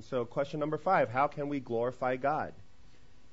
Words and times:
And 0.00 0.04
so, 0.06 0.24
question 0.24 0.60
number 0.60 0.78
five 0.78 1.10
how 1.10 1.26
can 1.26 1.50
we 1.50 1.60
glorify 1.60 2.16
God? 2.16 2.54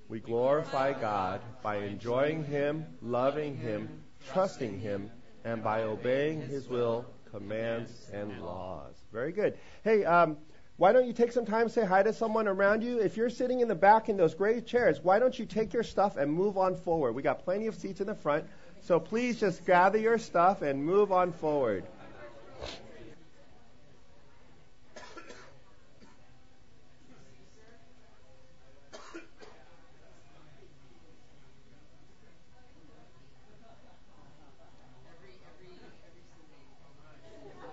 We 0.10 0.20
glorify 0.20 1.00
God 1.00 1.40
by 1.64 1.78
enjoying 1.78 2.44
Him, 2.44 2.86
loving 3.02 3.56
Him, 3.56 3.88
trusting 4.34 4.78
Him, 4.82 5.10
and 5.46 5.64
by 5.64 5.84
obeying 5.84 6.42
His 6.42 6.68
will, 6.68 7.06
commands, 7.32 8.10
and 8.12 8.42
laws. 8.42 8.96
Very 9.14 9.32
good. 9.32 9.58
Hey, 9.86 10.04
um, 10.04 10.36
why 10.76 10.92
don't 10.92 11.08
you 11.08 11.14
take 11.14 11.32
some 11.32 11.46
time, 11.46 11.70
say 11.70 11.86
hi 11.86 12.04
to 12.04 12.12
someone 12.12 12.50
around 12.50 12.84
you? 12.84 13.00
If 13.00 13.16
you're 13.16 13.30
sitting 13.30 13.62
in 13.62 13.70
the 13.70 13.74
back 13.74 14.10
in 14.10 14.18
those 14.18 14.34
gray 14.34 14.60
chairs, 14.60 15.00
why 15.02 15.20
don't 15.20 15.40
you 15.40 15.46
take 15.46 15.72
your 15.72 15.84
stuff 15.84 16.18
and 16.18 16.30
move 16.30 16.58
on 16.58 16.76
forward? 16.76 17.14
We 17.14 17.22
got 17.22 17.46
plenty 17.46 17.68
of 17.68 17.76
seats 17.76 18.02
in 18.02 18.08
the 18.08 18.16
front, 18.16 18.44
so 18.82 19.00
please 19.00 19.40
just 19.40 19.66
gather 19.66 19.98
your 20.00 20.18
stuff 20.18 20.64
and 20.64 20.84
move 20.86 21.14
on 21.14 21.32
forward. 21.32 21.86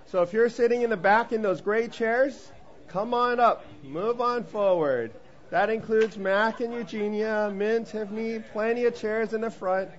So 0.07 0.21
if 0.21 0.33
you're 0.33 0.49
sitting 0.49 0.83
in 0.83 0.89
the 0.89 0.97
back 0.97 1.31
in 1.31 1.41
those 1.41 1.61
gray 1.61 1.87
chairs, 1.87 2.51
come 2.87 3.13
on 3.13 3.39
up. 3.39 3.65
Move 3.83 4.21
on 4.21 4.43
forward. 4.43 5.11
That 5.49 5.69
includes 5.69 6.17
Mac 6.17 6.59
and 6.59 6.73
Eugenia, 6.73 7.51
Min, 7.53 7.85
Tiffany, 7.85 8.39
plenty 8.39 8.85
of 8.85 8.95
chairs 8.95 9.33
in 9.33 9.41
the 9.41 9.49
front. 9.49 9.89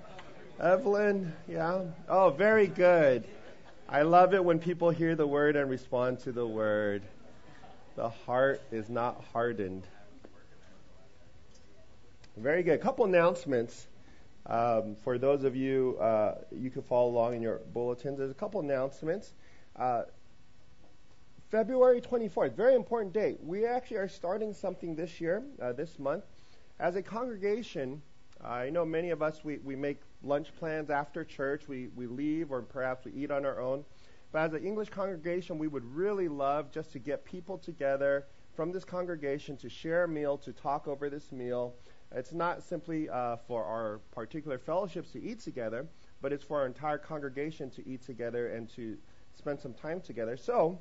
Evelyn, 0.61 1.33
yeah. 1.49 1.83
Oh, 2.09 2.31
very 2.31 2.67
good. 2.67 3.25
I 3.89 4.03
love 4.03 4.33
it 4.33 4.45
when 4.45 4.59
people 4.59 4.91
hear 4.91 5.15
the 5.15 5.27
word 5.27 5.57
and 5.57 5.69
respond 5.69 6.21
to 6.21 6.33
the 6.33 6.47
word. 6.47 7.03
The 7.97 8.09
heart 8.09 8.61
is 8.71 8.89
not 8.89 9.23
hardened. 9.33 9.87
Very 12.37 12.63
good. 12.63 12.75
A 12.75 12.83
couple 12.83 13.05
announcements. 13.05 13.87
Um, 14.47 14.97
for 15.03 15.19
those 15.19 15.45
of 15.45 15.57
you, 15.57 15.99
uh, 16.01 16.37
you 16.53 16.71
can 16.71 16.83
follow 16.83 17.11
along 17.11 17.35
in 17.35 17.43
your 17.43 17.61
bulletins. 17.73 18.19
There's 18.19 18.31
a 18.31 18.35
couple 18.35 18.61
announcements. 18.61 19.33
Uh, 19.79 20.03
February 21.51 22.01
24th, 22.01 22.55
very 22.55 22.75
important 22.75 23.13
date. 23.13 23.39
We 23.43 23.67
actually 23.67 23.99
are 23.99 24.09
starting 24.09 24.53
something 24.53 24.97
this 24.97 25.21
year, 25.21 25.43
uh, 25.61 25.73
this 25.73 25.99
month. 25.99 26.25
As 26.81 26.97
a 26.97 27.03
congregation, 27.03 28.03
I 28.43 28.71
know 28.71 28.85
many 28.85 29.11
of 29.11 29.23
us, 29.23 29.45
we, 29.45 29.59
we 29.59 29.77
make 29.77 30.01
lunch 30.23 30.55
plans 30.59 30.91
after 30.91 31.25
church. 31.25 31.69
We, 31.69 31.89
we 31.95 32.07
leave 32.07 32.51
or 32.51 32.63
perhaps 32.63 33.05
we 33.05 33.13
eat 33.13 33.31
on 33.31 33.45
our 33.45 33.61
own. 33.61 33.85
But 34.33 34.41
as 34.41 34.53
an 34.55 34.65
English 34.65 34.89
congregation, 34.89 35.59
we 35.59 35.69
would 35.69 35.85
really 35.95 36.29
love 36.29 36.73
just 36.73 36.93
to 36.93 36.99
get 36.99 37.25
people 37.25 37.59
together 37.59 38.27
from 38.55 38.73
this 38.73 38.85
congregation 38.85 39.57
to 39.59 39.69
share 39.69 40.05
a 40.05 40.09
meal, 40.09 40.39
to 40.39 40.53
talk 40.53 40.89
over 40.89 41.09
this 41.09 41.31
meal. 41.31 41.75
It's 42.13 42.33
not 42.33 42.63
simply 42.63 43.09
uh, 43.09 43.37
for 43.47 43.65
our 43.65 44.01
particular 44.11 44.59
fellowships 44.59 45.13
to 45.13 45.23
eat 45.23 45.41
together, 45.41 45.87
but 46.23 46.33
it's 46.33 46.45
for 46.45 46.61
our 46.61 46.67
entire 46.67 46.99
congregation 46.99 47.71
to 47.71 47.87
eat 47.87 48.03
together 48.05 48.49
and 48.49 48.69
to 48.71 48.97
spend 49.37 49.61
some 49.61 49.75
time 49.75 50.01
together. 50.01 50.37
So, 50.37 50.79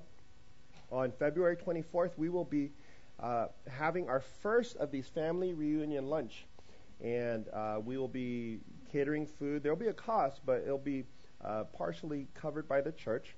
on 0.92 1.11
February 1.11 1.56
24th, 1.56 2.11
we 2.17 2.30
will 2.30 2.45
be 2.45 2.72
uh, 3.20 3.48
having 3.70 4.08
our 4.09 4.22
first 4.42 4.75
of 4.78 4.92
these 4.92 5.08
family 5.08 5.53
reunion 5.53 6.09
lunch. 6.09 6.45
And 7.02 7.48
uh, 7.50 7.80
we 7.83 7.98
will 7.98 8.08
be 8.08 8.59
catering 8.92 9.26
food. 9.28 9.64
There 9.64 9.73
will 9.73 9.80
be 9.80 9.88
a 9.88 9.94
cost, 9.94 10.42
but 10.45 10.61
it'll 10.61 10.78
be 10.78 11.03
uh, 11.44 11.66
partially 11.73 12.28
covered 12.33 12.67
by 12.67 12.81
the 12.81 12.92
church. 12.92 13.36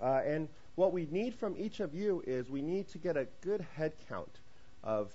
Uh, 0.00 0.20
and 0.24 0.48
what 0.74 0.92
we 0.92 1.06
need 1.10 1.34
from 1.34 1.54
each 1.56 1.80
of 1.80 1.94
you 1.94 2.22
is 2.26 2.50
we 2.50 2.62
need 2.62 2.88
to 2.88 2.98
get 2.98 3.16
a 3.16 3.26
good 3.40 3.64
head 3.74 3.92
count 4.08 4.40
of 4.82 5.12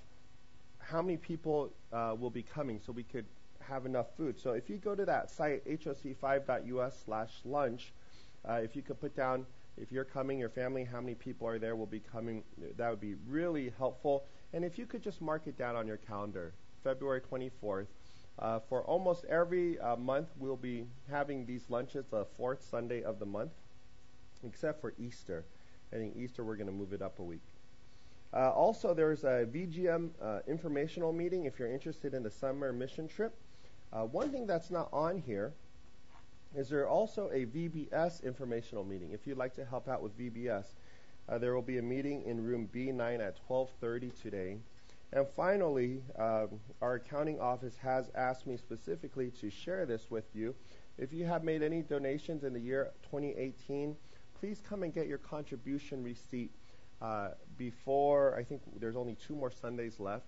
how 0.78 1.00
many 1.00 1.16
people 1.16 1.72
uh, 1.92 2.14
will 2.18 2.30
be 2.30 2.42
coming 2.42 2.80
so 2.84 2.92
we 2.92 3.02
could 3.02 3.26
have 3.60 3.86
enough 3.86 4.06
food. 4.16 4.38
So 4.38 4.52
if 4.52 4.68
you 4.68 4.78
go 4.78 4.94
to 4.94 5.04
that 5.04 5.30
site, 5.30 5.64
hoc5.us 5.66 7.02
slash 7.04 7.30
lunch, 7.44 7.92
uh, 8.48 8.54
if 8.54 8.74
you 8.74 8.82
could 8.82 9.00
put 9.00 9.14
down, 9.16 9.46
if 9.76 9.92
you're 9.92 10.04
coming, 10.04 10.38
your 10.38 10.48
family, 10.48 10.84
how 10.84 11.00
many 11.00 11.14
people 11.14 11.46
are 11.46 11.58
there 11.58 11.76
will 11.76 11.86
be 11.86 12.00
coming, 12.00 12.42
that 12.76 12.90
would 12.90 13.00
be 13.00 13.14
really 13.26 13.72
helpful. 13.78 14.24
And 14.52 14.64
if 14.64 14.78
you 14.78 14.86
could 14.86 15.02
just 15.02 15.20
mark 15.20 15.46
it 15.46 15.56
down 15.56 15.76
on 15.76 15.86
your 15.86 15.96
calendar, 15.96 16.52
February 16.82 17.20
24th. 17.20 17.86
Uh, 18.38 18.58
for 18.68 18.82
almost 18.84 19.24
every 19.26 19.78
uh, 19.80 19.96
month, 19.96 20.28
we'll 20.38 20.56
be 20.56 20.86
having 21.10 21.44
these 21.44 21.64
lunches 21.68 22.06
the 22.10 22.24
fourth 22.36 22.62
Sunday 22.62 23.02
of 23.02 23.18
the 23.18 23.26
month, 23.26 23.52
except 24.46 24.80
for 24.80 24.94
Easter. 24.98 25.44
I 25.92 25.96
think 25.96 26.16
Easter 26.16 26.42
we're 26.42 26.56
going 26.56 26.66
to 26.66 26.72
move 26.72 26.92
it 26.92 27.02
up 27.02 27.18
a 27.18 27.22
week. 27.22 27.42
Uh, 28.32 28.50
also, 28.50 28.94
there's 28.94 29.24
a 29.24 29.46
VGM 29.52 30.10
uh, 30.22 30.38
informational 30.46 31.12
meeting 31.12 31.44
if 31.44 31.58
you're 31.58 31.70
interested 31.70 32.14
in 32.14 32.22
the 32.22 32.30
summer 32.30 32.72
mission 32.72 33.08
trip. 33.08 33.34
Uh, 33.92 34.04
one 34.04 34.30
thing 34.30 34.46
that's 34.46 34.70
not 34.70 34.88
on 34.92 35.18
here 35.18 35.52
is 36.54 36.68
there 36.68 36.88
also 36.88 37.30
a 37.32 37.46
VBS 37.46 38.22
informational 38.24 38.84
meeting. 38.84 39.12
If 39.12 39.26
you'd 39.26 39.38
like 39.38 39.54
to 39.54 39.64
help 39.64 39.88
out 39.88 40.02
with 40.02 40.18
VBS, 40.18 40.74
uh, 41.28 41.38
there 41.38 41.54
will 41.54 41.62
be 41.62 41.78
a 41.78 41.82
meeting 41.82 42.22
in 42.24 42.42
room 42.42 42.68
B9 42.72 43.20
at 43.20 43.36
12:30 43.48 44.10
today. 44.20 44.58
And 45.12 45.26
finally, 45.28 46.02
um, 46.16 46.60
our 46.80 46.94
accounting 46.94 47.40
office 47.40 47.76
has 47.78 48.10
asked 48.14 48.46
me 48.46 48.56
specifically 48.56 49.30
to 49.40 49.50
share 49.50 49.86
this 49.86 50.10
with 50.10 50.24
you. 50.34 50.54
If 50.98 51.12
you 51.12 51.24
have 51.24 51.42
made 51.42 51.62
any 51.62 51.82
donations 51.82 52.44
in 52.44 52.52
the 52.52 52.60
year 52.60 52.92
2018, 53.02 53.96
please 54.38 54.60
come 54.60 54.82
and 54.82 54.92
get 54.92 55.06
your 55.06 55.18
contribution 55.18 56.02
receipt 56.02 56.52
uh, 57.00 57.30
before. 57.56 58.36
I 58.36 58.44
think 58.44 58.62
there's 58.78 58.96
only 58.96 59.16
two 59.16 59.34
more 59.34 59.50
Sundays 59.50 59.98
left 59.98 60.26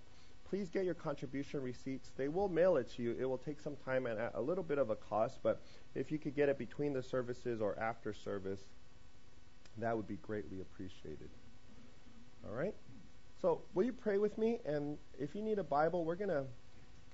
please 0.53 0.69
get 0.69 0.85
your 0.85 0.93
contribution 0.93 1.63
receipts. 1.63 2.11
They 2.15 2.29
will 2.29 2.51
mail 2.51 2.77
it 2.77 2.91
to 2.97 3.03
you. 3.03 3.17
It 3.19 3.25
will 3.25 3.39
take 3.39 3.59
some 3.59 3.75
time 3.87 4.05
and 4.05 4.21
a 4.35 4.41
little 4.41 4.63
bit 4.63 4.77
of 4.77 4.91
a 4.91 4.97
cost, 4.97 5.39
but 5.43 5.63
if 5.95 6.13
you 6.13 6.19
could 6.19 6.37
get 6.37 6.51
it 6.51 6.59
between 6.59 6.93
the 6.93 7.03
services 7.03 7.63
or 7.63 7.79
after 7.79 8.13
service, 8.13 8.61
that 9.79 9.97
would 9.97 10.07
be 10.07 10.17
greatly 10.17 10.61
appreciated. 10.61 11.31
All 12.47 12.55
right? 12.55 12.75
So, 13.41 13.63
will 13.73 13.85
you 13.85 13.95
pray 13.95 14.19
with 14.19 14.37
me? 14.37 14.59
And 14.67 14.99
if 15.19 15.35
you 15.35 15.41
need 15.41 15.59
a 15.59 15.65
Bible, 15.65 16.05
we're 16.05 16.17
going 16.17 16.29
to 16.29 16.45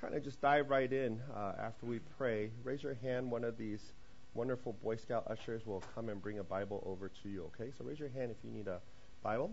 kind 0.00 0.16
of 0.16 0.24
just 0.24 0.40
dive 0.40 0.68
right 0.68 0.92
in 0.92 1.20
uh, 1.32 1.52
after 1.60 1.86
we 1.86 2.00
pray. 2.00 2.50
Raise 2.64 2.82
your 2.82 2.94
hand. 2.94 3.30
One 3.30 3.44
of 3.44 3.56
these 3.56 3.92
wonderful 4.34 4.72
Boy 4.82 4.96
Scout 4.96 5.22
ushers 5.30 5.64
will 5.64 5.84
come 5.94 6.08
and 6.08 6.20
bring 6.20 6.40
a 6.40 6.44
Bible 6.44 6.82
over 6.84 7.08
to 7.22 7.28
you, 7.28 7.44
okay? 7.54 7.70
So, 7.78 7.84
raise 7.84 8.00
your 8.00 8.08
hand 8.08 8.32
if 8.32 8.38
you 8.42 8.50
need 8.50 8.66
a 8.66 8.80
Bible. 9.22 9.52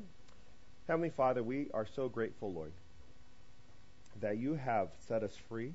Heavenly 0.88 1.12
Father, 1.12 1.44
we 1.44 1.67
are 1.72 1.85
so 1.85 2.09
grateful, 2.09 2.52
Lord 2.52 2.72
that 4.21 4.37
you 4.37 4.55
have 4.55 4.89
set 5.07 5.23
us 5.23 5.35
free. 5.49 5.73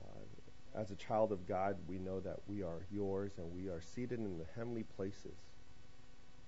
Uh, 0.00 0.80
as 0.80 0.90
a 0.90 0.96
child 0.96 1.32
of 1.32 1.46
God, 1.46 1.76
we 1.88 1.98
know 1.98 2.20
that 2.20 2.40
we 2.46 2.62
are 2.62 2.86
yours 2.92 3.32
and 3.38 3.52
we 3.54 3.68
are 3.68 3.80
seated 3.94 4.18
in 4.18 4.38
the 4.38 4.46
heavenly 4.56 4.84
places, 4.96 5.36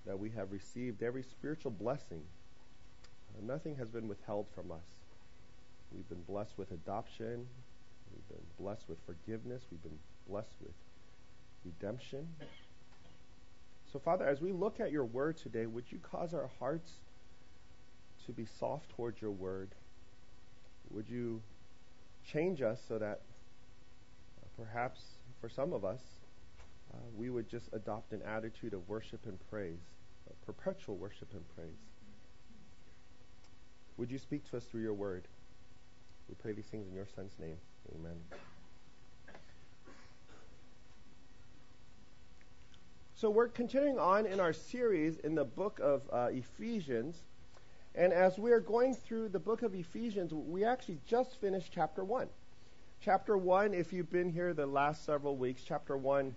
that 0.05 0.17
we 0.17 0.29
have 0.31 0.51
received 0.51 1.03
every 1.03 1.23
spiritual 1.23 1.71
blessing. 1.71 2.21
Uh, 3.35 3.45
nothing 3.45 3.75
has 3.75 3.89
been 3.89 4.07
withheld 4.07 4.47
from 4.55 4.71
us. 4.71 4.85
We've 5.93 6.07
been 6.09 6.23
blessed 6.23 6.57
with 6.57 6.71
adoption. 6.71 7.47
We've 8.13 8.37
been 8.37 8.47
blessed 8.59 8.83
with 8.87 8.97
forgiveness. 9.05 9.63
We've 9.71 9.83
been 9.83 9.99
blessed 10.29 10.55
with 10.61 10.73
redemption. 11.65 12.27
So, 13.91 13.99
Father, 13.99 14.25
as 14.27 14.41
we 14.41 14.51
look 14.51 14.79
at 14.79 14.91
your 14.91 15.05
word 15.05 15.37
today, 15.37 15.65
would 15.65 15.85
you 15.89 15.99
cause 15.99 16.33
our 16.33 16.49
hearts 16.59 16.91
to 18.25 18.31
be 18.31 18.45
soft 18.59 18.89
towards 18.89 19.21
your 19.21 19.31
word? 19.31 19.69
Would 20.91 21.09
you 21.09 21.41
change 22.25 22.61
us 22.61 22.79
so 22.87 22.97
that 22.97 23.21
uh, 24.41 24.47
perhaps 24.57 25.01
for 25.39 25.49
some 25.49 25.73
of 25.73 25.85
us, 25.85 26.01
uh, 26.93 26.97
we 27.15 27.29
would 27.29 27.49
just 27.49 27.65
adopt 27.73 28.13
an 28.13 28.21
attitude 28.23 28.73
of 28.73 28.87
worship 28.87 29.25
and 29.25 29.37
praise, 29.49 29.79
perpetual 30.45 30.95
worship 30.95 31.27
and 31.33 31.43
praise? 31.55 31.69
Would 33.97 34.11
you 34.11 34.19
speak 34.19 34.49
to 34.51 34.57
us 34.57 34.63
through 34.65 34.81
your 34.81 34.93
word? 34.93 35.27
We 36.29 36.35
pray 36.35 36.53
these 36.53 36.65
things 36.65 36.87
in 36.87 36.93
your 36.93 37.07
Son's 37.15 37.33
name. 37.39 37.57
Amen. 37.95 38.17
So 43.15 43.31
we're 43.31 43.47
continuing 43.47 43.97
on 43.97 44.27
in 44.27 44.39
our 44.39 44.53
series 44.53 45.17
in 45.17 45.33
the 45.33 45.43
book 45.43 45.79
of 45.81 46.03
uh, 46.13 46.27
Ephesians. 46.31 47.23
And 47.97 48.13
as 48.13 48.37
we 48.37 48.51
are 48.51 48.59
going 48.59 48.93
through 48.93 49.29
the 49.29 49.39
book 49.39 49.63
of 49.63 49.73
Ephesians, 49.73 50.31
we 50.31 50.63
actually 50.63 50.99
just 51.07 51.41
finished 51.41 51.71
chapter 51.73 52.03
1. 52.03 52.27
Chapter 53.01 53.35
1, 53.35 53.73
if 53.73 53.91
you've 53.91 54.11
been 54.11 54.31
here 54.31 54.53
the 54.53 54.67
last 54.67 55.03
several 55.03 55.35
weeks, 55.35 55.63
chapter 55.65 55.97
1 55.97 56.33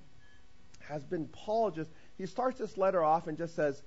has 0.80 1.04
been 1.04 1.28
Paul 1.28 1.70
just, 1.70 1.90
he 2.16 2.24
starts 2.24 2.58
this 2.58 2.78
letter 2.78 3.04
off 3.04 3.26
and 3.26 3.36
just 3.36 3.54
says, 3.54 3.82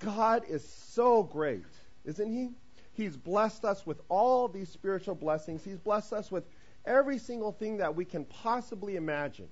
God 0.00 0.42
is 0.48 0.68
so 0.68 1.22
great, 1.22 1.64
isn't 2.04 2.32
he? 2.32 2.50
He's 2.94 3.16
blessed 3.16 3.64
us 3.64 3.86
with 3.86 4.00
all 4.08 4.48
these 4.48 4.68
spiritual 4.68 5.14
blessings. 5.14 5.62
He's 5.64 5.78
blessed 5.78 6.12
us 6.12 6.32
with 6.32 6.44
every 6.84 7.18
single 7.18 7.52
thing 7.52 7.76
that 7.76 7.94
we 7.94 8.04
can 8.04 8.24
possibly 8.24 8.96
imagine. 8.96 9.48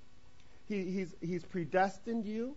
He, 0.66 0.82
he's, 0.90 1.14
he's 1.20 1.44
predestined 1.44 2.26
you. 2.26 2.56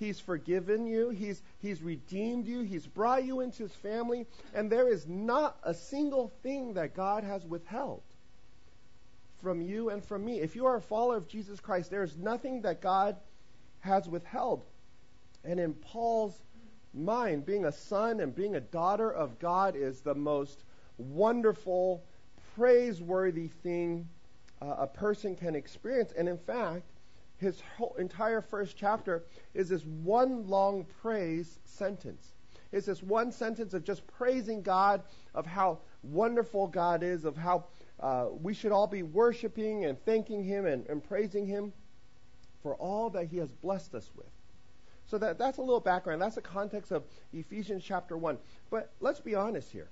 He's 0.00 0.18
forgiven 0.18 0.86
you. 0.86 1.10
He's, 1.10 1.42
he's 1.58 1.82
redeemed 1.82 2.46
you. 2.46 2.62
He's 2.62 2.86
brought 2.86 3.24
you 3.24 3.40
into 3.40 3.64
His 3.64 3.74
family. 3.74 4.26
And 4.54 4.72
there 4.72 4.88
is 4.88 5.06
not 5.06 5.58
a 5.62 5.74
single 5.74 6.32
thing 6.42 6.74
that 6.74 6.96
God 6.96 7.22
has 7.22 7.44
withheld 7.44 8.00
from 9.42 9.60
you 9.60 9.90
and 9.90 10.02
from 10.02 10.24
me. 10.24 10.40
If 10.40 10.56
you 10.56 10.64
are 10.64 10.76
a 10.76 10.80
follower 10.80 11.18
of 11.18 11.28
Jesus 11.28 11.60
Christ, 11.60 11.90
there 11.90 12.02
is 12.02 12.16
nothing 12.16 12.62
that 12.62 12.80
God 12.80 13.16
has 13.80 14.08
withheld. 14.08 14.64
And 15.44 15.60
in 15.60 15.74
Paul's 15.74 16.38
mind, 16.94 17.44
being 17.44 17.66
a 17.66 17.72
son 17.72 18.20
and 18.20 18.34
being 18.34 18.56
a 18.56 18.60
daughter 18.60 19.12
of 19.12 19.38
God 19.38 19.76
is 19.76 20.00
the 20.00 20.14
most 20.14 20.64
wonderful, 20.96 22.02
praiseworthy 22.56 23.48
thing 23.62 24.08
uh, 24.62 24.76
a 24.78 24.86
person 24.86 25.36
can 25.36 25.54
experience. 25.54 26.10
And 26.16 26.26
in 26.26 26.38
fact, 26.38 26.89
his 27.40 27.60
whole 27.76 27.96
entire 27.98 28.42
first 28.42 28.76
chapter 28.76 29.24
is 29.54 29.70
this 29.70 29.84
one 29.84 30.46
long 30.46 30.86
praise 31.00 31.58
sentence. 31.64 32.34
It's 32.70 32.86
this 32.86 33.02
one 33.02 33.32
sentence 33.32 33.74
of 33.74 33.82
just 33.82 34.06
praising 34.06 34.62
God, 34.62 35.02
of 35.34 35.46
how 35.46 35.78
wonderful 36.02 36.68
God 36.68 37.02
is, 37.02 37.24
of 37.24 37.36
how 37.36 37.64
uh, 37.98 38.26
we 38.30 38.54
should 38.54 38.72
all 38.72 38.86
be 38.86 39.02
worshiping 39.02 39.86
and 39.86 39.98
thanking 40.04 40.44
Him 40.44 40.66
and, 40.66 40.86
and 40.86 41.02
praising 41.02 41.46
Him 41.46 41.72
for 42.62 42.74
all 42.76 43.10
that 43.10 43.26
He 43.26 43.38
has 43.38 43.50
blessed 43.50 43.94
us 43.94 44.10
with. 44.14 44.28
So 45.06 45.18
that, 45.18 45.38
that's 45.38 45.58
a 45.58 45.62
little 45.62 45.80
background. 45.80 46.22
That's 46.22 46.36
the 46.36 46.42
context 46.42 46.92
of 46.92 47.02
Ephesians 47.32 47.82
chapter 47.82 48.16
1. 48.16 48.38
But 48.70 48.92
let's 49.00 49.20
be 49.20 49.34
honest 49.34 49.72
here. 49.72 49.88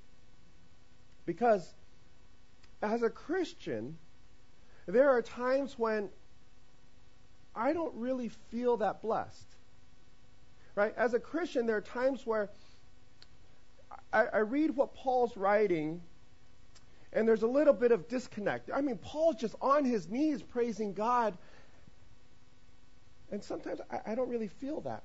Because 1.26 1.74
as 2.82 3.02
a 3.02 3.10
Christian, 3.10 3.98
there 4.86 5.10
are 5.10 5.20
times 5.20 5.78
when 5.78 6.10
I 7.58 7.72
don't 7.72 7.94
really 7.96 8.30
feel 8.50 8.76
that 8.78 9.02
blessed. 9.02 9.46
Right? 10.76 10.94
As 10.96 11.12
a 11.12 11.18
Christian, 11.18 11.66
there 11.66 11.76
are 11.76 11.80
times 11.80 12.24
where 12.24 12.50
I, 14.12 14.26
I 14.26 14.38
read 14.38 14.76
what 14.76 14.94
Paul's 14.94 15.36
writing, 15.36 16.00
and 17.12 17.26
there's 17.26 17.42
a 17.42 17.48
little 17.48 17.74
bit 17.74 17.90
of 17.90 18.08
disconnect. 18.08 18.70
I 18.72 18.80
mean, 18.80 18.96
Paul's 18.96 19.36
just 19.36 19.56
on 19.60 19.84
his 19.84 20.08
knees 20.08 20.40
praising 20.40 20.92
God, 20.92 21.36
and 23.32 23.42
sometimes 23.42 23.80
I, 23.90 24.12
I 24.12 24.14
don't 24.14 24.28
really 24.28 24.48
feel 24.48 24.80
that. 24.82 25.02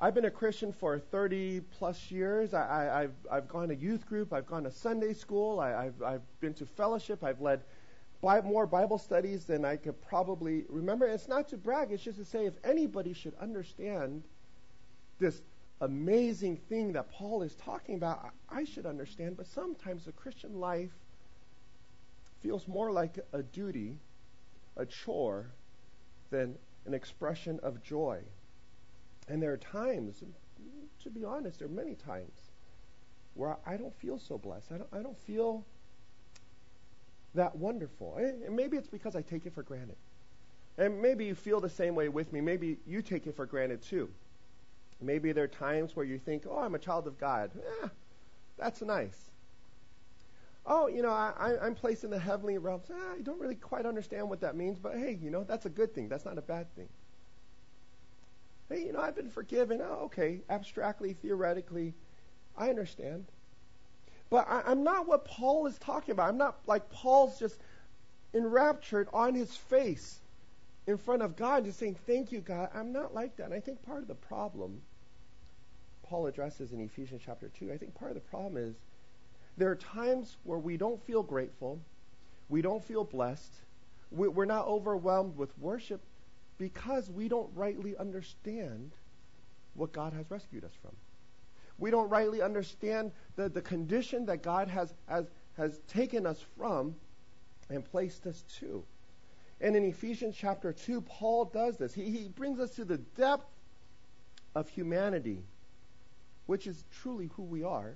I've 0.00 0.14
been 0.14 0.24
a 0.24 0.30
Christian 0.30 0.72
for 0.72 0.98
30 0.98 1.60
plus 1.76 2.10
years. 2.10 2.54
I, 2.54 3.02
have 3.02 3.12
I've 3.30 3.48
gone 3.48 3.68
to 3.68 3.74
youth 3.74 4.06
group. 4.06 4.32
I've 4.32 4.46
gone 4.46 4.62
to 4.62 4.70
Sunday 4.70 5.12
school. 5.12 5.58
I, 5.58 5.84
have 5.84 6.02
I've 6.02 6.40
been 6.40 6.54
to 6.54 6.66
fellowship. 6.66 7.24
I've 7.24 7.40
led 7.40 7.62
more 8.22 8.66
Bible 8.66 8.98
studies 8.98 9.44
than 9.44 9.64
I 9.64 9.76
could 9.76 10.00
probably 10.02 10.64
remember. 10.68 11.06
It's 11.06 11.28
not 11.28 11.48
to 11.48 11.56
brag, 11.56 11.92
it's 11.92 12.02
just 12.02 12.18
to 12.18 12.24
say 12.24 12.46
if 12.46 12.54
anybody 12.64 13.12
should 13.12 13.34
understand 13.40 14.22
this 15.18 15.42
amazing 15.80 16.56
thing 16.68 16.92
that 16.92 17.10
Paul 17.12 17.42
is 17.42 17.54
talking 17.54 17.94
about, 17.94 18.30
I 18.48 18.64
should 18.64 18.86
understand. 18.86 19.36
But 19.36 19.46
sometimes 19.46 20.04
the 20.04 20.12
Christian 20.12 20.60
life 20.60 20.90
feels 22.42 22.66
more 22.66 22.90
like 22.90 23.18
a 23.32 23.42
duty, 23.42 23.96
a 24.76 24.86
chore, 24.86 25.50
than 26.30 26.56
an 26.86 26.94
expression 26.94 27.58
of 27.62 27.82
joy. 27.82 28.20
And 29.28 29.42
there 29.42 29.52
are 29.52 29.58
times, 29.58 30.22
to 31.02 31.10
be 31.10 31.24
honest, 31.24 31.58
there 31.58 31.68
are 31.68 31.70
many 31.70 31.94
times 31.94 32.32
where 33.34 33.56
I 33.66 33.76
don't 33.76 33.94
feel 33.94 34.18
so 34.18 34.38
blessed. 34.38 34.72
I 34.72 34.78
don't, 34.78 34.88
I 34.92 35.02
don't 35.02 35.18
feel 35.18 35.64
that 37.38 37.56
wonderful. 37.56 38.16
And 38.16 38.54
maybe 38.54 38.76
it's 38.76 38.88
because 38.88 39.16
I 39.16 39.22
take 39.22 39.46
it 39.46 39.54
for 39.54 39.62
granted. 39.62 39.96
And 40.76 41.00
maybe 41.00 41.24
you 41.24 41.34
feel 41.34 41.60
the 41.60 41.70
same 41.70 41.94
way 41.94 42.08
with 42.08 42.32
me. 42.32 42.40
Maybe 42.40 42.78
you 42.86 43.00
take 43.00 43.26
it 43.26 43.34
for 43.34 43.46
granted 43.46 43.82
too. 43.82 44.10
Maybe 45.00 45.32
there 45.32 45.44
are 45.44 45.48
times 45.48 45.94
where 45.96 46.04
you 46.04 46.18
think, 46.18 46.44
oh, 46.48 46.58
I'm 46.58 46.74
a 46.74 46.78
child 46.78 47.06
of 47.06 47.18
God. 47.18 47.50
Eh, 47.82 47.88
that's 48.56 48.82
nice. 48.82 49.30
Oh, 50.66 50.88
you 50.88 51.02
know, 51.02 51.10
I, 51.10 51.66
am 51.66 51.74
placed 51.74 52.04
in 52.04 52.10
the 52.10 52.18
heavenly 52.18 52.58
realms. 52.58 52.90
Eh, 52.90 53.14
I 53.18 53.20
don't 53.22 53.40
really 53.40 53.54
quite 53.54 53.86
understand 53.86 54.28
what 54.28 54.40
that 54.40 54.56
means, 54.56 54.78
but 54.78 54.96
hey, 54.96 55.18
you 55.22 55.30
know, 55.30 55.44
that's 55.44 55.66
a 55.66 55.70
good 55.70 55.94
thing. 55.94 56.08
That's 56.08 56.24
not 56.24 56.36
a 56.36 56.42
bad 56.42 56.66
thing. 56.74 56.88
Hey, 58.68 58.84
you 58.84 58.92
know, 58.92 59.00
I've 59.00 59.16
been 59.16 59.30
forgiven. 59.30 59.80
Oh, 59.82 60.04
okay, 60.06 60.40
abstractly, 60.50 61.14
theoretically, 61.14 61.94
I 62.56 62.68
understand. 62.68 63.26
But 64.30 64.46
I, 64.48 64.70
am 64.70 64.84
not 64.84 65.08
what 65.08 65.24
Paul 65.24 65.66
is 65.66 65.78
talking 65.78 66.12
about. 66.12 66.28
I'm 66.28 66.38
not 66.38 66.58
like 66.66 66.90
Paul's 66.90 67.38
just 67.38 67.58
enraptured 68.34 69.08
on 69.12 69.34
his 69.34 69.56
face 69.56 70.20
in 70.86 70.98
front 70.98 71.22
of 71.22 71.36
God, 71.36 71.64
just 71.64 71.78
saying, 71.78 71.96
Thank 72.06 72.32
you, 72.32 72.40
God. 72.40 72.68
I'm 72.74 72.92
not 72.92 73.14
like 73.14 73.36
that. 73.36 73.46
And 73.46 73.54
I 73.54 73.60
think 73.60 73.82
part 73.82 74.02
of 74.02 74.08
the 74.08 74.14
problem 74.14 74.82
Paul 76.08 76.26
addresses 76.26 76.72
in 76.72 76.80
Ephesians 76.80 77.22
chapter 77.24 77.50
2, 77.58 77.70
I 77.72 77.76
think 77.76 77.94
part 77.94 78.10
of 78.10 78.14
the 78.14 78.28
problem 78.28 78.56
is 78.56 78.74
there 79.56 79.70
are 79.70 79.76
times 79.76 80.36
where 80.44 80.58
we 80.58 80.76
don't 80.76 81.02
feel 81.02 81.22
grateful, 81.22 81.80
we 82.48 82.62
don't 82.62 82.82
feel 82.82 83.04
blessed, 83.04 83.52
we're 84.10 84.46
not 84.46 84.66
overwhelmed 84.66 85.36
with 85.36 85.56
worship 85.58 86.00
because 86.56 87.10
we 87.10 87.28
don't 87.28 87.50
rightly 87.54 87.96
understand 87.96 88.92
what 89.74 89.92
God 89.92 90.14
has 90.14 90.30
rescued 90.30 90.64
us 90.64 90.72
from 90.80 90.92
we 91.78 91.90
don't 91.90 92.08
rightly 92.08 92.42
understand 92.42 93.12
the, 93.36 93.48
the 93.48 93.62
condition 93.62 94.26
that 94.26 94.42
God 94.42 94.68
has, 94.68 94.92
has, 95.06 95.26
has 95.56 95.78
taken 95.88 96.26
us 96.26 96.44
from 96.56 96.94
and 97.70 97.84
placed 97.84 98.26
us 98.26 98.42
to. 98.58 98.84
And 99.60 99.74
in 99.76 99.84
Ephesians 99.84 100.36
chapter 100.36 100.72
2, 100.72 101.00
Paul 101.02 101.46
does 101.46 101.76
this. 101.76 101.94
He, 101.94 102.10
he 102.10 102.28
brings 102.28 102.60
us 102.60 102.70
to 102.76 102.84
the 102.84 102.98
depth 102.98 103.46
of 104.54 104.68
humanity, 104.68 105.42
which 106.46 106.66
is 106.66 106.84
truly 107.00 107.30
who 107.34 107.42
we 107.42 107.62
are. 107.62 107.94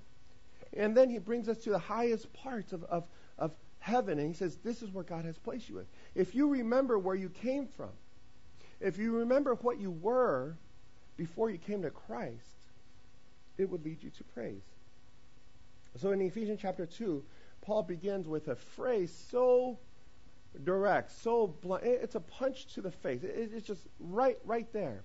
And 0.76 0.96
then 0.96 1.10
he 1.10 1.18
brings 1.18 1.48
us 1.48 1.58
to 1.58 1.70
the 1.70 1.78
highest 1.78 2.32
parts 2.32 2.72
of, 2.72 2.84
of, 2.84 3.04
of 3.38 3.52
heaven, 3.78 4.18
and 4.18 4.28
he 4.28 4.34
says, 4.34 4.56
This 4.64 4.82
is 4.82 4.90
where 4.90 5.04
God 5.04 5.24
has 5.24 5.38
placed 5.38 5.68
you 5.68 5.76
with. 5.76 5.86
If 6.14 6.34
you 6.34 6.48
remember 6.48 6.98
where 6.98 7.14
you 7.14 7.28
came 7.28 7.66
from, 7.66 7.90
if 8.80 8.98
you 8.98 9.12
remember 9.12 9.54
what 9.56 9.78
you 9.78 9.90
were 9.90 10.56
before 11.16 11.50
you 11.50 11.58
came 11.58 11.82
to 11.82 11.90
Christ, 11.90 12.61
it 13.58 13.68
would 13.68 13.84
lead 13.84 14.02
you 14.02 14.10
to 14.10 14.24
praise. 14.24 14.62
So 15.96 16.12
in 16.12 16.20
Ephesians 16.20 16.60
chapter 16.60 16.86
2, 16.86 17.22
Paul 17.62 17.82
begins 17.82 18.26
with 18.26 18.48
a 18.48 18.56
phrase 18.56 19.12
so 19.30 19.78
direct, 20.64 21.12
so 21.22 21.46
blunt. 21.46 21.84
It's 21.84 22.14
a 22.14 22.20
punch 22.20 22.66
to 22.74 22.80
the 22.80 22.90
face. 22.90 23.20
It's 23.22 23.66
just 23.66 23.86
right, 24.00 24.38
right 24.44 24.70
there. 24.72 25.02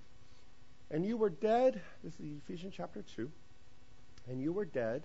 And 0.90 1.06
you 1.06 1.18
were 1.18 1.30
dead. 1.30 1.82
This 2.04 2.14
is 2.14 2.38
Ephesians 2.46 2.74
chapter 2.76 3.04
2. 3.16 3.30
And 4.30 4.42
you 4.42 4.54
were 4.54 4.66
dead 4.66 5.04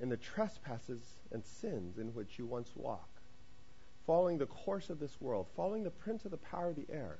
in 0.00 0.08
the 0.08 0.16
trespasses 0.16 1.00
and 1.32 1.44
sins 1.44 1.98
in 1.98 2.08
which 2.14 2.38
you 2.38 2.46
once 2.46 2.70
walked, 2.74 3.20
following 4.06 4.38
the 4.38 4.46
course 4.46 4.90
of 4.90 4.98
this 4.98 5.20
world, 5.20 5.46
following 5.56 5.84
the 5.84 5.90
prince 5.90 6.24
of 6.24 6.30
the 6.30 6.36
power 6.36 6.68
of 6.68 6.76
the 6.76 6.86
air 6.90 7.18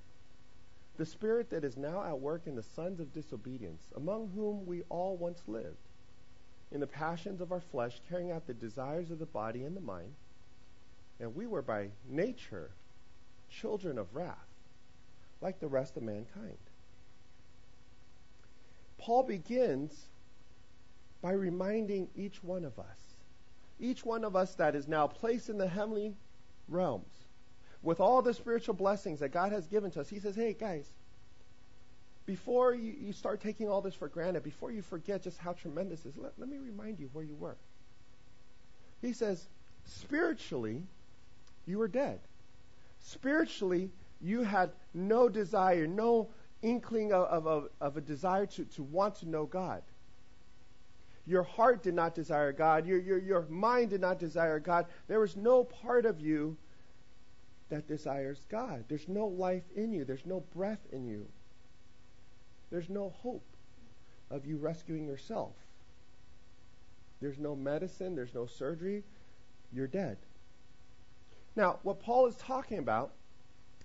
the 0.96 1.06
spirit 1.06 1.50
that 1.50 1.64
is 1.64 1.76
now 1.76 2.04
at 2.04 2.20
work 2.20 2.42
in 2.46 2.54
the 2.54 2.62
sons 2.62 3.00
of 3.00 3.12
disobedience, 3.12 3.82
among 3.96 4.30
whom 4.34 4.66
we 4.66 4.82
all 4.88 5.16
once 5.16 5.42
lived, 5.46 5.76
in 6.72 6.80
the 6.80 6.86
passions 6.86 7.40
of 7.40 7.52
our 7.52 7.60
flesh, 7.60 8.00
carrying 8.08 8.32
out 8.32 8.46
the 8.46 8.54
desires 8.54 9.10
of 9.10 9.18
the 9.18 9.26
body 9.26 9.62
and 9.62 9.76
the 9.76 9.80
mind. 9.80 10.14
And 11.20 11.34
we 11.34 11.46
were 11.46 11.62
by 11.62 11.90
nature 12.08 12.70
children 13.48 13.98
of 13.98 14.14
wrath, 14.14 14.36
like 15.40 15.60
the 15.60 15.68
rest 15.68 15.96
of 15.96 16.02
mankind. 16.02 16.58
Paul 18.98 19.22
begins 19.22 20.06
by 21.22 21.32
reminding 21.32 22.08
each 22.16 22.42
one 22.42 22.64
of 22.64 22.78
us, 22.78 23.16
each 23.78 24.04
one 24.04 24.24
of 24.24 24.34
us 24.34 24.54
that 24.54 24.74
is 24.74 24.88
now 24.88 25.06
placed 25.06 25.48
in 25.48 25.58
the 25.58 25.68
heavenly 25.68 26.14
realms, 26.68 27.25
with 27.86 28.00
all 28.00 28.20
the 28.20 28.34
spiritual 28.34 28.74
blessings 28.74 29.20
that 29.20 29.28
God 29.28 29.52
has 29.52 29.68
given 29.68 29.92
to 29.92 30.00
us, 30.00 30.08
he 30.08 30.18
says, 30.18 30.34
hey, 30.34 30.56
guys, 30.58 30.84
before 32.26 32.74
you, 32.74 32.92
you 33.00 33.12
start 33.12 33.40
taking 33.40 33.68
all 33.68 33.80
this 33.80 33.94
for 33.94 34.08
granted, 34.08 34.42
before 34.42 34.72
you 34.72 34.82
forget 34.82 35.22
just 35.22 35.38
how 35.38 35.52
tremendous 35.52 36.00
this 36.00 36.14
is, 36.14 36.18
let, 36.18 36.32
let 36.36 36.48
me 36.48 36.58
remind 36.58 36.98
you 36.98 37.08
where 37.12 37.22
you 37.22 37.36
were. 37.36 37.54
He 39.00 39.12
says, 39.12 39.46
spiritually, 39.84 40.82
you 41.64 41.78
were 41.78 41.86
dead. 41.86 42.18
Spiritually, 43.04 43.92
you 44.20 44.42
had 44.42 44.72
no 44.92 45.28
desire, 45.28 45.86
no 45.86 46.28
inkling 46.62 47.12
of, 47.12 47.46
of, 47.46 47.68
of 47.80 47.96
a 47.96 48.00
desire 48.00 48.46
to, 48.46 48.64
to 48.64 48.82
want 48.82 49.14
to 49.20 49.28
know 49.28 49.46
God. 49.46 49.82
Your 51.24 51.44
heart 51.44 51.84
did 51.84 51.94
not 51.94 52.16
desire 52.16 52.50
God. 52.50 52.84
Your, 52.84 52.98
your, 52.98 53.18
your 53.18 53.46
mind 53.48 53.90
did 53.90 54.00
not 54.00 54.18
desire 54.18 54.58
God. 54.58 54.86
There 55.06 55.20
was 55.20 55.36
no 55.36 55.62
part 55.62 56.04
of 56.04 56.20
you 56.20 56.56
that 57.68 57.88
desires 57.88 58.46
God. 58.48 58.84
There's 58.88 59.08
no 59.08 59.26
life 59.26 59.64
in 59.74 59.92
you, 59.92 60.04
there's 60.04 60.26
no 60.26 60.40
breath 60.54 60.86
in 60.92 61.06
you. 61.06 61.26
There's 62.70 62.88
no 62.88 63.10
hope 63.22 63.46
of 64.30 64.44
you 64.44 64.56
rescuing 64.56 65.06
yourself. 65.06 65.52
There's 67.20 67.38
no 67.38 67.54
medicine, 67.56 68.14
there's 68.14 68.34
no 68.34 68.46
surgery. 68.46 69.04
You're 69.72 69.86
dead. 69.86 70.18
Now, 71.54 71.78
what 71.82 72.00
Paul 72.00 72.26
is 72.26 72.36
talking 72.36 72.78
about 72.78 73.12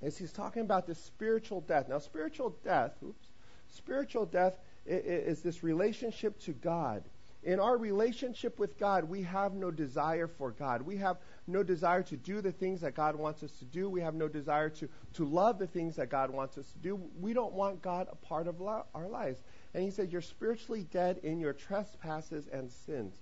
is 0.01 0.17
he's 0.17 0.33
talking 0.33 0.63
about 0.63 0.87
this 0.87 0.99
spiritual 0.99 1.61
death. 1.61 1.87
Now, 1.89 1.99
spiritual 1.99 2.55
death, 2.63 2.91
oops, 3.03 3.27
spiritual 3.69 4.25
death 4.25 4.55
is 4.85 5.41
this 5.41 5.63
relationship 5.63 6.39
to 6.41 6.51
God. 6.51 7.03
In 7.43 7.59
our 7.59 7.75
relationship 7.75 8.59
with 8.59 8.77
God, 8.77 9.05
we 9.05 9.23
have 9.23 9.53
no 9.53 9.71
desire 9.71 10.27
for 10.27 10.51
God. 10.51 10.83
We 10.83 10.97
have 10.97 11.17
no 11.47 11.63
desire 11.63 12.03
to 12.03 12.15
do 12.15 12.39
the 12.39 12.51
things 12.51 12.81
that 12.81 12.93
God 12.93 13.15
wants 13.15 13.41
us 13.41 13.51
to 13.53 13.65
do. 13.65 13.89
We 13.89 14.01
have 14.01 14.13
no 14.13 14.27
desire 14.27 14.69
to, 14.69 14.87
to 15.13 15.25
love 15.25 15.57
the 15.57 15.65
things 15.65 15.95
that 15.95 16.09
God 16.09 16.29
wants 16.29 16.59
us 16.59 16.71
to 16.71 16.77
do. 16.77 17.01
We 17.19 17.33
don't 17.33 17.53
want 17.53 17.81
God 17.81 18.07
a 18.11 18.15
part 18.15 18.47
of 18.47 18.61
our 18.61 19.07
lives. 19.07 19.41
And 19.73 19.83
he 19.83 19.89
said, 19.89 20.11
You're 20.11 20.21
spiritually 20.21 20.85
dead 20.91 21.19
in 21.23 21.39
your 21.39 21.53
trespasses 21.53 22.47
and 22.51 22.71
sins. 22.71 23.15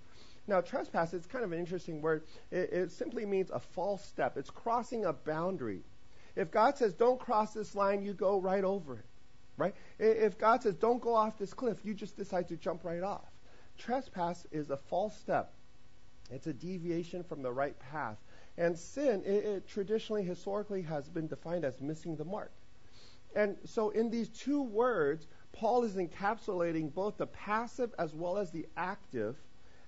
Now, 0.46 0.60
trespass 0.60 1.14
is 1.14 1.26
kind 1.26 1.44
of 1.44 1.52
an 1.52 1.58
interesting 1.58 2.02
word. 2.02 2.24
It, 2.50 2.72
it 2.72 2.92
simply 2.92 3.24
means 3.24 3.50
a 3.50 3.60
false 3.60 4.04
step, 4.04 4.36
it's 4.36 4.50
crossing 4.50 5.06
a 5.06 5.14
boundary. 5.14 5.80
If 6.36 6.50
God 6.50 6.76
says, 6.76 6.92
Don't 6.92 7.18
cross 7.18 7.54
this 7.54 7.74
line, 7.74 8.02
you 8.02 8.12
go 8.12 8.38
right 8.38 8.64
over 8.64 8.96
it. 8.96 9.04
Right? 9.56 9.74
If 9.98 10.36
God 10.36 10.62
says, 10.62 10.74
Don't 10.74 11.00
go 11.00 11.14
off 11.14 11.38
this 11.38 11.54
cliff, 11.54 11.78
you 11.84 11.94
just 11.94 12.18
decide 12.18 12.48
to 12.48 12.56
jump 12.56 12.84
right 12.84 13.02
off. 13.02 13.29
Trespass 13.80 14.46
is 14.52 14.70
a 14.70 14.76
false 14.76 15.16
step. 15.16 15.52
It's 16.30 16.46
a 16.46 16.52
deviation 16.52 17.24
from 17.24 17.42
the 17.42 17.50
right 17.50 17.78
path. 17.78 18.18
And 18.58 18.78
sin, 18.78 19.22
it, 19.24 19.44
it 19.44 19.68
traditionally, 19.68 20.22
historically, 20.22 20.82
has 20.82 21.08
been 21.08 21.26
defined 21.26 21.64
as 21.64 21.80
missing 21.80 22.16
the 22.16 22.24
mark. 22.24 22.52
And 23.34 23.56
so, 23.64 23.90
in 23.90 24.10
these 24.10 24.28
two 24.28 24.62
words, 24.62 25.26
Paul 25.52 25.84
is 25.84 25.96
encapsulating 25.96 26.92
both 26.92 27.16
the 27.16 27.26
passive 27.26 27.94
as 27.98 28.14
well 28.14 28.36
as 28.36 28.50
the 28.50 28.66
active 28.76 29.36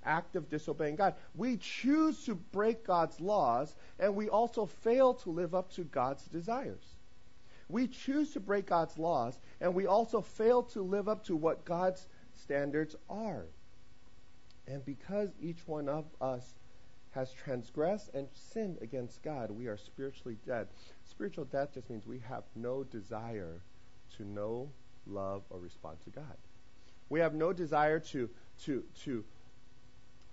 act 0.04 0.36
of 0.36 0.48
disobeying 0.48 0.96
God. 0.96 1.14
We 1.34 1.58
choose 1.58 2.24
to 2.24 2.34
break 2.34 2.84
God's 2.86 3.20
laws, 3.20 3.74
and 3.98 4.16
we 4.16 4.28
also 4.28 4.66
fail 4.66 5.14
to 5.14 5.30
live 5.30 5.54
up 5.54 5.70
to 5.72 5.84
God's 5.84 6.24
desires. 6.24 6.96
We 7.68 7.88
choose 7.88 8.32
to 8.32 8.40
break 8.40 8.66
God's 8.66 8.98
laws, 8.98 9.38
and 9.60 9.74
we 9.74 9.86
also 9.86 10.20
fail 10.20 10.62
to 10.64 10.82
live 10.82 11.08
up 11.08 11.24
to 11.24 11.36
what 11.36 11.64
God's 11.64 12.06
standards 12.34 12.96
are. 13.08 13.44
And 14.72 14.82
because 14.86 15.28
each 15.38 15.68
one 15.68 15.86
of 15.86 16.06
us 16.22 16.54
has 17.10 17.30
transgressed 17.30 18.08
and 18.14 18.26
sinned 18.32 18.78
against 18.80 19.22
God, 19.22 19.50
we 19.50 19.66
are 19.66 19.76
spiritually 19.76 20.38
dead. 20.46 20.66
Spiritual 21.04 21.44
death 21.44 21.74
just 21.74 21.90
means 21.90 22.06
we 22.06 22.20
have 22.26 22.44
no 22.56 22.82
desire 22.82 23.60
to 24.16 24.24
know, 24.24 24.70
love, 25.06 25.42
or 25.50 25.58
respond 25.58 25.98
to 26.04 26.10
God. 26.10 26.38
We 27.10 27.20
have 27.20 27.34
no 27.34 27.52
desire 27.52 28.00
to, 28.00 28.30
to, 28.64 28.82
to 29.04 29.22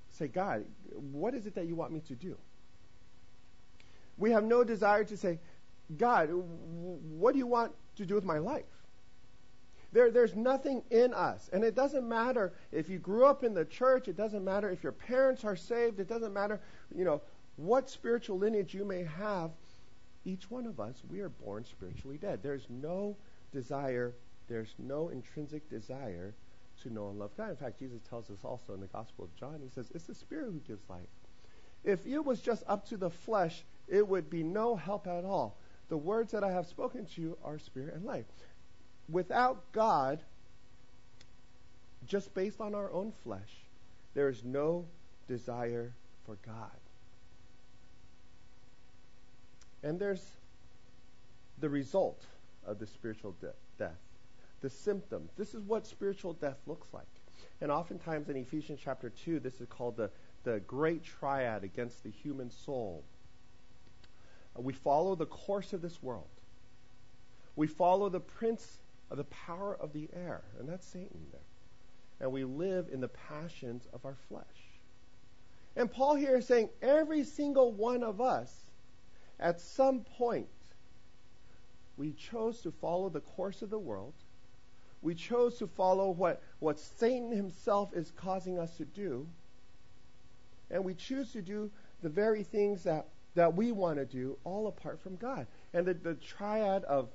say, 0.07 0.29
God, 0.29 0.63
what 1.11 1.33
is 1.33 1.45
it 1.45 1.55
that 1.55 1.65
you 1.65 1.75
want 1.75 1.91
me 1.91 1.99
to 2.07 2.15
do? 2.15 2.37
We 4.17 4.31
have 4.31 4.45
no 4.45 4.63
desire 4.63 5.03
to 5.03 5.17
say, 5.17 5.39
God, 5.97 6.29
what 6.31 7.33
do 7.33 7.39
you 7.39 7.47
want 7.47 7.73
to 7.97 8.05
do 8.05 8.15
with 8.15 8.23
my 8.23 8.37
life? 8.37 8.63
There, 9.91 10.11
there's 10.11 10.35
nothing 10.35 10.83
in 10.91 11.13
us. 11.13 11.49
And 11.51 11.63
it 11.63 11.75
doesn't 11.75 12.07
matter 12.07 12.53
if 12.71 12.89
you 12.89 12.99
grew 12.99 13.25
up 13.25 13.43
in 13.43 13.53
the 13.53 13.65
church, 13.65 14.07
it 14.07 14.15
doesn't 14.15 14.43
matter 14.43 14.69
if 14.69 14.83
your 14.83 14.91
parents 14.91 15.43
are 15.43 15.55
saved, 15.55 15.99
it 15.99 16.07
doesn't 16.07 16.33
matter, 16.33 16.59
you 16.95 17.05
know, 17.05 17.21
what 17.55 17.89
spiritual 17.89 18.37
lineage 18.37 18.73
you 18.73 18.85
may 18.85 19.03
have. 19.03 19.51
Each 20.25 20.49
one 20.51 20.65
of 20.65 20.79
us, 20.79 21.01
we 21.09 21.21
are 21.21 21.29
born 21.29 21.65
spiritually 21.65 22.17
dead. 22.17 22.43
There's 22.43 22.67
no 22.69 23.15
desire, 23.51 24.13
there's 24.47 24.75
no 24.77 25.09
intrinsic 25.09 25.67
desire 25.69 26.33
to 26.83 26.93
know 26.93 27.09
and 27.09 27.17
love 27.17 27.31
God. 27.35 27.49
In 27.49 27.55
fact, 27.55 27.79
Jesus 27.79 28.01
tells 28.07 28.29
us 28.29 28.39
also 28.43 28.73
in 28.73 28.81
the 28.81 28.87
Gospel 28.87 29.25
of 29.25 29.35
John, 29.35 29.59
he 29.63 29.69
says, 29.69 29.91
It's 29.95 30.05
the 30.05 30.13
Spirit 30.13 30.51
who 30.51 30.59
gives 30.59 30.87
life. 30.89 31.07
If 31.83 32.05
it 32.05 32.23
was 32.23 32.41
just 32.41 32.63
up 32.67 32.87
to 32.89 32.97
the 32.97 33.09
flesh, 33.09 33.63
it 33.87 34.07
would 34.07 34.29
be 34.29 34.43
no 34.43 34.75
help 34.75 35.07
at 35.07 35.25
all. 35.25 35.57
The 35.87 35.97
words 35.97 36.31
that 36.33 36.43
I 36.43 36.51
have 36.51 36.67
spoken 36.67 37.05
to 37.05 37.21
you 37.21 37.37
are 37.43 37.57
spirit 37.57 37.95
and 37.95 38.05
life 38.05 38.25
without 39.11 39.71
God, 39.71 40.19
just 42.05 42.33
based 42.33 42.61
on 42.61 42.75
our 42.75 42.91
own 42.91 43.13
flesh, 43.23 43.65
there 44.13 44.29
is 44.29 44.43
no 44.43 44.85
desire 45.27 45.93
for 46.25 46.37
God. 46.45 46.71
And 49.83 49.99
there's 49.99 50.25
the 51.59 51.69
result 51.69 52.21
of 52.65 52.79
the 52.79 52.87
spiritual 52.87 53.35
de- 53.39 53.53
death, 53.77 53.97
the 54.61 54.69
symptoms. 54.69 55.31
This 55.37 55.53
is 55.53 55.63
what 55.63 55.85
spiritual 55.85 56.33
death 56.33 56.57
looks 56.67 56.87
like. 56.93 57.05
And 57.61 57.71
oftentimes 57.71 58.29
in 58.29 58.35
Ephesians 58.37 58.79
chapter 58.83 59.09
2, 59.09 59.39
this 59.39 59.61
is 59.61 59.67
called 59.69 59.97
the, 59.97 60.09
the 60.43 60.59
great 60.61 61.03
triad 61.03 61.63
against 61.63 62.03
the 62.03 62.09
human 62.09 62.51
soul. 62.51 63.03
we 64.55 64.73
follow 64.73 65.15
the 65.15 65.25
course 65.25 65.73
of 65.73 65.81
this 65.81 66.01
world. 66.01 66.27
We 67.55 67.67
follow 67.67 68.09
the 68.09 68.19
prince 68.19 68.79
the 69.17 69.23
power 69.25 69.75
of 69.79 69.93
the 69.93 70.07
air, 70.13 70.41
and 70.59 70.69
that's 70.69 70.85
Satan 70.85 71.25
there. 71.31 71.41
And 72.21 72.31
we 72.31 72.43
live 72.43 72.87
in 72.91 73.01
the 73.01 73.07
passions 73.07 73.87
of 73.93 74.05
our 74.05 74.17
flesh. 74.27 74.43
And 75.75 75.91
Paul 75.91 76.15
here 76.15 76.37
is 76.37 76.45
saying 76.45 76.69
every 76.81 77.23
single 77.23 77.71
one 77.71 78.03
of 78.03 78.19
us, 78.19 78.53
at 79.39 79.61
some 79.61 80.01
point, 80.01 80.47
we 81.97 82.11
chose 82.13 82.61
to 82.61 82.71
follow 82.71 83.09
the 83.09 83.21
course 83.21 83.61
of 83.61 83.69
the 83.69 83.79
world. 83.79 84.13
We 85.01 85.15
chose 85.15 85.57
to 85.59 85.67
follow 85.67 86.11
what, 86.11 86.41
what 86.59 86.79
Satan 86.79 87.31
himself 87.31 87.93
is 87.93 88.11
causing 88.17 88.59
us 88.59 88.75
to 88.77 88.85
do. 88.85 89.27
And 90.69 90.83
we 90.83 90.93
choose 90.93 91.31
to 91.33 91.41
do 91.41 91.71
the 92.01 92.09
very 92.09 92.43
things 92.43 92.83
that, 92.83 93.07
that 93.35 93.55
we 93.55 93.71
want 93.71 93.97
to 93.97 94.05
do, 94.05 94.37
all 94.43 94.67
apart 94.67 94.99
from 95.01 95.15
God. 95.15 95.47
And 95.73 95.85
the, 95.85 95.93
the 95.93 96.15
triad 96.15 96.83
of 96.83 97.09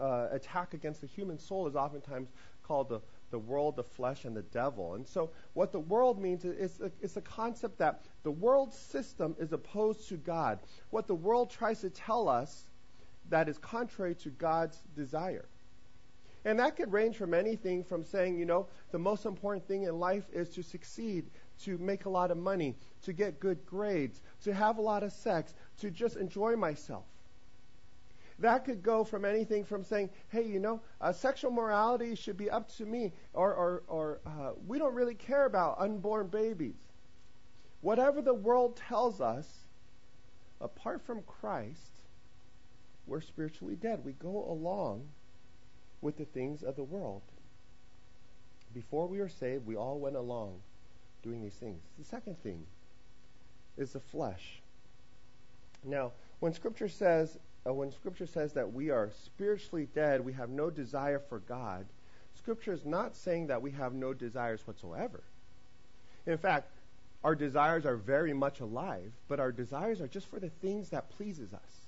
uh, 0.00 0.28
attack 0.32 0.74
against 0.74 1.00
the 1.00 1.06
human 1.06 1.38
soul 1.38 1.66
is 1.66 1.76
oftentimes 1.76 2.28
called 2.62 2.88
the, 2.88 3.00
the 3.30 3.38
world, 3.38 3.76
the 3.76 3.82
flesh, 3.82 4.24
and 4.24 4.36
the 4.36 4.42
devil. 4.42 4.94
And 4.94 5.06
so, 5.06 5.30
what 5.54 5.72
the 5.72 5.80
world 5.80 6.20
means 6.20 6.44
is, 6.44 6.80
it's 7.00 7.16
a 7.16 7.20
concept 7.20 7.78
that 7.78 8.02
the 8.22 8.30
world 8.30 8.72
system 8.72 9.36
is 9.38 9.52
opposed 9.52 10.08
to 10.08 10.16
God. 10.16 10.58
What 10.90 11.06
the 11.06 11.14
world 11.14 11.50
tries 11.50 11.80
to 11.80 11.90
tell 11.90 12.28
us 12.28 12.64
that 13.28 13.48
is 13.48 13.58
contrary 13.58 14.14
to 14.16 14.30
God's 14.30 14.78
desire. 14.96 15.46
And 16.44 16.58
that 16.58 16.76
could 16.76 16.92
range 16.92 17.16
from 17.16 17.34
anything 17.34 17.84
from 17.84 18.04
saying, 18.04 18.38
you 18.38 18.46
know, 18.46 18.66
the 18.92 18.98
most 18.98 19.26
important 19.26 19.66
thing 19.68 19.82
in 19.82 19.98
life 19.98 20.24
is 20.32 20.48
to 20.50 20.62
succeed, 20.62 21.26
to 21.64 21.76
make 21.78 22.06
a 22.06 22.08
lot 22.08 22.30
of 22.30 22.38
money, 22.38 22.76
to 23.02 23.12
get 23.12 23.40
good 23.40 23.64
grades, 23.66 24.22
to 24.44 24.54
have 24.54 24.78
a 24.78 24.80
lot 24.80 25.02
of 25.02 25.12
sex, 25.12 25.54
to 25.80 25.90
just 25.90 26.16
enjoy 26.16 26.56
myself. 26.56 27.04
That 28.40 28.64
could 28.64 28.82
go 28.82 29.04
from 29.04 29.24
anything 29.26 29.64
from 29.64 29.84
saying, 29.84 30.10
hey, 30.30 30.46
you 30.46 30.58
know, 30.60 30.80
uh, 31.00 31.12
sexual 31.12 31.50
morality 31.50 32.14
should 32.14 32.38
be 32.38 32.48
up 32.48 32.74
to 32.76 32.86
me, 32.86 33.12
or, 33.34 33.54
or, 33.54 33.82
or 33.86 34.20
uh, 34.26 34.52
we 34.66 34.78
don't 34.78 34.94
really 34.94 35.14
care 35.14 35.44
about 35.44 35.78
unborn 35.78 36.28
babies. 36.28 36.76
Whatever 37.82 38.22
the 38.22 38.34
world 38.34 38.76
tells 38.76 39.20
us, 39.20 39.46
apart 40.60 41.02
from 41.02 41.22
Christ, 41.22 41.92
we're 43.06 43.20
spiritually 43.20 43.76
dead. 43.76 44.00
We 44.04 44.12
go 44.12 44.46
along 44.50 45.06
with 46.00 46.16
the 46.16 46.24
things 46.24 46.62
of 46.62 46.76
the 46.76 46.84
world. 46.84 47.22
Before 48.72 49.06
we 49.06 49.18
were 49.18 49.28
saved, 49.28 49.66
we 49.66 49.76
all 49.76 49.98
went 49.98 50.16
along 50.16 50.60
doing 51.22 51.42
these 51.42 51.54
things. 51.54 51.82
The 51.98 52.04
second 52.04 52.42
thing 52.42 52.64
is 53.76 53.92
the 53.92 54.00
flesh. 54.00 54.62
Now, 55.84 56.12
when 56.38 56.54
Scripture 56.54 56.88
says 56.88 57.38
Uh, 57.66 57.74
when 57.74 57.92
Scripture 57.92 58.26
says 58.26 58.54
that 58.54 58.72
we 58.72 58.90
are 58.90 59.10
spiritually 59.24 59.88
dead, 59.94 60.24
we 60.24 60.32
have 60.32 60.48
no 60.48 60.70
desire 60.70 61.18
for 61.18 61.40
God, 61.40 61.86
Scripture 62.40 62.72
is 62.72 62.86
not 62.86 63.16
saying 63.16 63.48
that 63.48 63.60
we 63.60 63.70
have 63.72 63.92
no 63.92 64.14
desires 64.14 64.66
whatsoever. 64.66 65.22
In 66.26 66.38
fact, 66.38 66.70
our 67.22 67.34
desires 67.34 67.84
are 67.84 67.96
very 67.96 68.32
much 68.32 68.60
alive, 68.60 69.12
but 69.28 69.40
our 69.40 69.52
desires 69.52 70.00
are 70.00 70.08
just 70.08 70.26
for 70.28 70.40
the 70.40 70.48
things 70.48 70.88
that 70.90 71.10
pleases 71.10 71.52
us. 71.52 71.86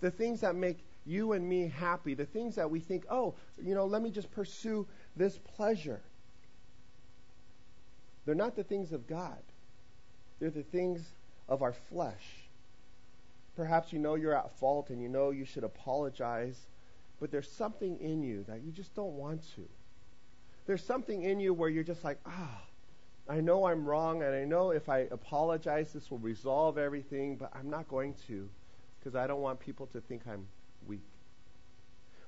The 0.00 0.10
things 0.10 0.42
that 0.42 0.56
make 0.56 0.84
you 1.06 1.32
and 1.32 1.48
me 1.48 1.68
happy, 1.68 2.12
the 2.12 2.26
things 2.26 2.56
that 2.56 2.70
we 2.70 2.80
think, 2.80 3.06
oh, 3.08 3.34
you 3.62 3.74
know, 3.74 3.86
let 3.86 4.02
me 4.02 4.10
just 4.10 4.30
pursue 4.32 4.86
this 5.16 5.38
pleasure. 5.56 6.00
They're 8.26 8.34
not 8.34 8.56
the 8.56 8.64
things 8.64 8.92
of 8.92 9.06
God. 9.06 9.42
They're 10.38 10.50
the 10.50 10.62
things 10.62 11.02
of 11.48 11.62
our 11.62 11.72
flesh. 11.72 12.43
Perhaps 13.56 13.92
you 13.92 13.98
know 13.98 14.14
you're 14.14 14.36
at 14.36 14.50
fault 14.58 14.90
and 14.90 15.00
you 15.00 15.08
know 15.08 15.30
you 15.30 15.44
should 15.44 15.64
apologize, 15.64 16.66
but 17.20 17.30
there's 17.30 17.50
something 17.50 17.98
in 18.00 18.22
you 18.22 18.44
that 18.48 18.62
you 18.62 18.72
just 18.72 18.94
don't 18.94 19.16
want 19.16 19.42
to. 19.54 19.68
There's 20.66 20.84
something 20.84 21.22
in 21.22 21.40
you 21.40 21.54
where 21.54 21.68
you're 21.68 21.84
just 21.84 22.04
like, 22.04 22.18
ah, 22.26 22.60
I 23.28 23.40
know 23.40 23.66
I'm 23.66 23.86
wrong, 23.86 24.22
and 24.22 24.34
I 24.34 24.44
know 24.44 24.70
if 24.70 24.88
I 24.88 25.00
apologize, 25.10 25.92
this 25.92 26.10
will 26.10 26.18
resolve 26.18 26.76
everything, 26.76 27.36
but 27.36 27.50
I'm 27.54 27.70
not 27.70 27.88
going 27.88 28.14
to 28.26 28.48
because 28.98 29.14
I 29.14 29.26
don't 29.26 29.40
want 29.40 29.60
people 29.60 29.86
to 29.88 30.00
think 30.00 30.22
I'm 30.26 30.46
weak. 30.86 31.04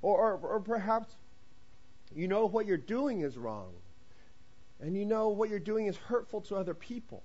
Or, 0.02 0.16
or, 0.18 0.36
or 0.36 0.60
perhaps 0.60 1.14
you 2.14 2.28
know 2.28 2.46
what 2.46 2.66
you're 2.66 2.76
doing 2.76 3.20
is 3.22 3.36
wrong, 3.36 3.72
and 4.80 4.96
you 4.96 5.04
know 5.04 5.28
what 5.28 5.50
you're 5.50 5.58
doing 5.58 5.86
is 5.86 5.96
hurtful 5.96 6.40
to 6.42 6.56
other 6.56 6.74
people. 6.74 7.22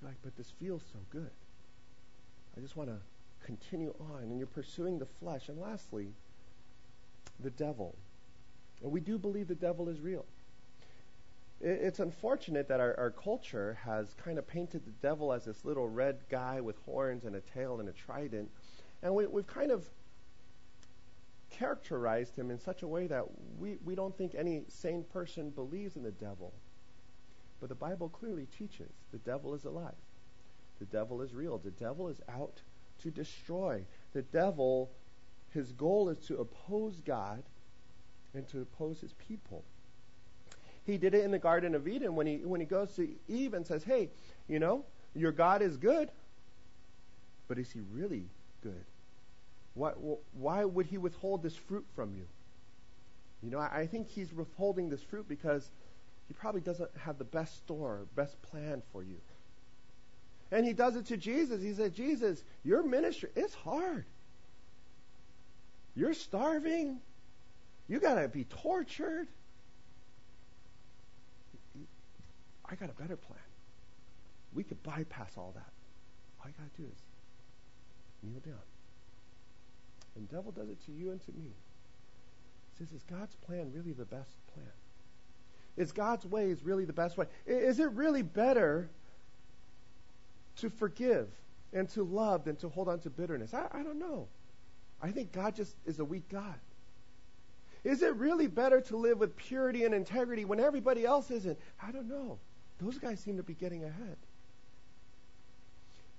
You're 0.00 0.10
like, 0.10 0.18
but 0.22 0.36
this 0.36 0.50
feels 0.58 0.82
so 0.92 0.98
good. 1.10 1.30
I 2.56 2.60
just 2.60 2.76
want 2.76 2.90
to 2.90 2.96
continue 3.44 3.94
on 4.14 4.22
and 4.22 4.38
you're 4.38 4.46
pursuing 4.46 4.98
the 4.98 5.06
flesh. 5.06 5.48
And 5.48 5.60
lastly, 5.60 6.08
the 7.40 7.50
devil. 7.50 7.94
And 8.82 8.90
we 8.92 9.00
do 9.00 9.18
believe 9.18 9.48
the 9.48 9.54
devil 9.54 9.88
is 9.88 10.00
real. 10.00 10.24
It's 11.60 12.00
unfortunate 12.00 12.68
that 12.68 12.80
our, 12.80 12.94
our 12.98 13.10
culture 13.10 13.78
has 13.84 14.14
kind 14.22 14.38
of 14.38 14.46
painted 14.46 14.84
the 14.84 14.92
devil 15.02 15.32
as 15.32 15.44
this 15.44 15.64
little 15.64 15.88
red 15.88 16.18
guy 16.28 16.60
with 16.60 16.76
horns 16.84 17.24
and 17.24 17.36
a 17.36 17.40
tail 17.40 17.80
and 17.80 17.88
a 17.88 17.92
trident. 17.92 18.50
And 19.02 19.14
we, 19.14 19.26
we've 19.26 19.46
kind 19.46 19.70
of 19.70 19.88
characterized 21.50 22.36
him 22.36 22.50
in 22.50 22.58
such 22.58 22.82
a 22.82 22.88
way 22.88 23.06
that 23.06 23.24
we, 23.58 23.76
we 23.84 23.94
don't 23.94 24.16
think 24.16 24.34
any 24.34 24.64
sane 24.68 25.04
person 25.12 25.50
believes 25.50 25.96
in 25.96 26.02
the 26.02 26.10
devil. 26.10 26.52
But 27.60 27.68
the 27.68 27.74
Bible 27.76 28.08
clearly 28.08 28.46
teaches 28.58 28.90
the 29.12 29.18
devil 29.18 29.54
is 29.54 29.64
alive. 29.64 29.94
The 30.78 30.86
devil 30.86 31.22
is 31.22 31.34
real. 31.34 31.58
The 31.58 31.70
devil 31.70 32.08
is 32.08 32.20
out 32.28 32.60
to 33.02 33.10
destroy. 33.10 33.84
The 34.12 34.22
devil, 34.22 34.90
his 35.50 35.72
goal 35.72 36.08
is 36.08 36.18
to 36.26 36.38
oppose 36.38 37.00
God 37.04 37.42
and 38.34 38.46
to 38.48 38.60
oppose 38.60 39.00
his 39.00 39.12
people. 39.14 39.64
He 40.84 40.98
did 40.98 41.14
it 41.14 41.24
in 41.24 41.30
the 41.30 41.38
Garden 41.38 41.74
of 41.74 41.88
Eden 41.88 42.14
when 42.14 42.26
he 42.26 42.36
when 42.44 42.60
he 42.60 42.66
goes 42.66 42.94
to 42.96 43.08
Eve 43.28 43.54
and 43.54 43.66
says, 43.66 43.84
"Hey, 43.84 44.10
you 44.48 44.58
know, 44.58 44.84
your 45.14 45.32
God 45.32 45.62
is 45.62 45.76
good, 45.76 46.10
but 47.48 47.58
is 47.58 47.70
he 47.70 47.80
really 47.92 48.26
good? 48.62 48.84
Why 49.74 49.92
why 50.32 50.64
would 50.64 50.86
he 50.86 50.98
withhold 50.98 51.42
this 51.42 51.56
fruit 51.56 51.86
from 51.94 52.14
you? 52.14 52.26
You 53.42 53.50
know, 53.50 53.58
I, 53.58 53.80
I 53.80 53.86
think 53.86 54.08
he's 54.08 54.32
withholding 54.32 54.88
this 54.88 55.02
fruit 55.02 55.26
because 55.28 55.70
he 56.28 56.34
probably 56.34 56.60
doesn't 56.60 56.90
have 56.98 57.18
the 57.18 57.24
best 57.24 57.56
store, 57.58 58.06
best 58.14 58.40
plan 58.42 58.82
for 58.92 59.02
you. 59.02 59.16
And 60.50 60.64
he 60.64 60.72
does 60.72 60.96
it 60.96 61.06
to 61.06 61.16
Jesus. 61.16 61.62
He 61.62 61.72
said, 61.72 61.94
Jesus, 61.94 62.42
your 62.64 62.82
ministry, 62.82 63.30
it's 63.34 63.54
hard. 63.54 64.04
You're 65.96 66.14
starving. 66.14 67.00
You 67.88 68.00
got 68.00 68.14
to 68.14 68.28
be 68.28 68.44
tortured. 68.44 69.28
I 72.64 72.74
got 72.76 72.90
a 72.90 72.94
better 72.94 73.16
plan. 73.16 73.38
We 74.54 74.64
could 74.64 74.82
bypass 74.82 75.32
all 75.36 75.52
that. 75.54 75.72
All 76.40 76.48
you 76.48 76.54
got 76.58 76.74
to 76.74 76.82
do 76.82 76.88
is 76.88 77.02
kneel 78.22 78.40
down. 78.40 78.62
And 80.16 80.30
devil 80.30 80.52
does 80.52 80.68
it 80.68 80.84
to 80.86 80.92
you 80.92 81.10
and 81.10 81.24
to 81.24 81.32
me. 81.32 81.50
He 82.72 82.78
says, 82.78 82.92
is 82.92 83.02
God's 83.10 83.34
plan 83.46 83.72
really 83.74 83.92
the 83.92 84.04
best 84.04 84.30
plan? 84.54 84.66
Is 85.76 85.92
God's 85.92 86.24
ways 86.24 86.62
really 86.62 86.84
the 86.84 86.92
best 86.92 87.16
way? 87.16 87.26
Is 87.46 87.80
it 87.80 87.90
really 87.92 88.22
better 88.22 88.88
to 90.64 90.70
forgive 90.70 91.28
and 91.72 91.88
to 91.90 92.02
love 92.02 92.44
than 92.44 92.56
to 92.56 92.68
hold 92.68 92.88
on 92.88 92.98
to 93.00 93.10
bitterness? 93.10 93.54
I, 93.54 93.66
I 93.72 93.82
don't 93.82 93.98
know. 93.98 94.28
I 95.02 95.10
think 95.10 95.32
God 95.32 95.54
just 95.54 95.74
is 95.86 95.98
a 95.98 96.04
weak 96.04 96.28
God. 96.28 96.58
Is 97.84 98.02
it 98.02 98.14
really 98.16 98.46
better 98.46 98.80
to 98.80 98.96
live 98.96 99.18
with 99.18 99.36
purity 99.36 99.84
and 99.84 99.94
integrity 99.94 100.46
when 100.46 100.58
everybody 100.58 101.04
else 101.04 101.30
isn't? 101.30 101.58
I 101.82 101.92
don't 101.92 102.08
know. 102.08 102.38
Those 102.78 102.98
guys 102.98 103.20
seem 103.20 103.36
to 103.36 103.42
be 103.42 103.54
getting 103.54 103.84
ahead. 103.84 104.16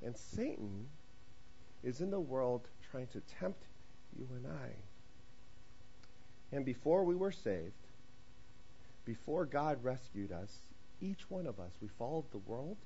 And 0.03 0.15
Satan 0.15 0.85
is 1.83 2.01
in 2.01 2.11
the 2.11 2.19
world 2.19 2.67
trying 2.91 3.07
to 3.07 3.21
tempt 3.39 3.63
you 4.17 4.27
and 4.35 4.45
I. 4.45 4.75
And 6.55 6.63
before 6.63 7.03
we 7.03 7.15
were 7.15 7.31
saved, 7.31 7.73
before 9.03 9.45
God 9.45 9.83
rescued 9.83 10.31
us, 10.31 10.57
each 11.01 11.29
one 11.29 11.47
of 11.47 11.59
us, 11.59 11.71
we 11.81 11.87
followed 11.87 12.31
the 12.31 12.37
world, 12.37 12.77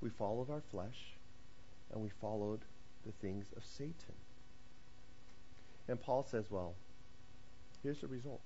we 0.00 0.10
followed 0.10 0.50
our 0.50 0.62
flesh, 0.70 1.14
and 1.92 2.02
we 2.02 2.10
followed 2.20 2.60
the 3.04 3.12
things 3.12 3.46
of 3.56 3.64
Satan. 3.64 4.14
And 5.88 6.00
Paul 6.00 6.26
says, 6.28 6.46
well, 6.50 6.74
here's 7.82 8.00
the 8.00 8.08
result. 8.08 8.40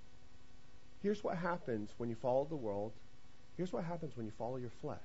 Here's 1.03 1.25
what 1.25 1.37
happens 1.37 1.91
when 1.97 2.11
you 2.11 2.17
follow 2.17 2.47
the 2.49 2.57
world. 2.57 2.93
Here's 3.57 3.73
what 3.73 3.85
happens 3.85 4.17
when 4.17 4.27
you 4.27 4.33
follow 4.39 4.57
your 4.57 4.73
flesh. 4.83 4.99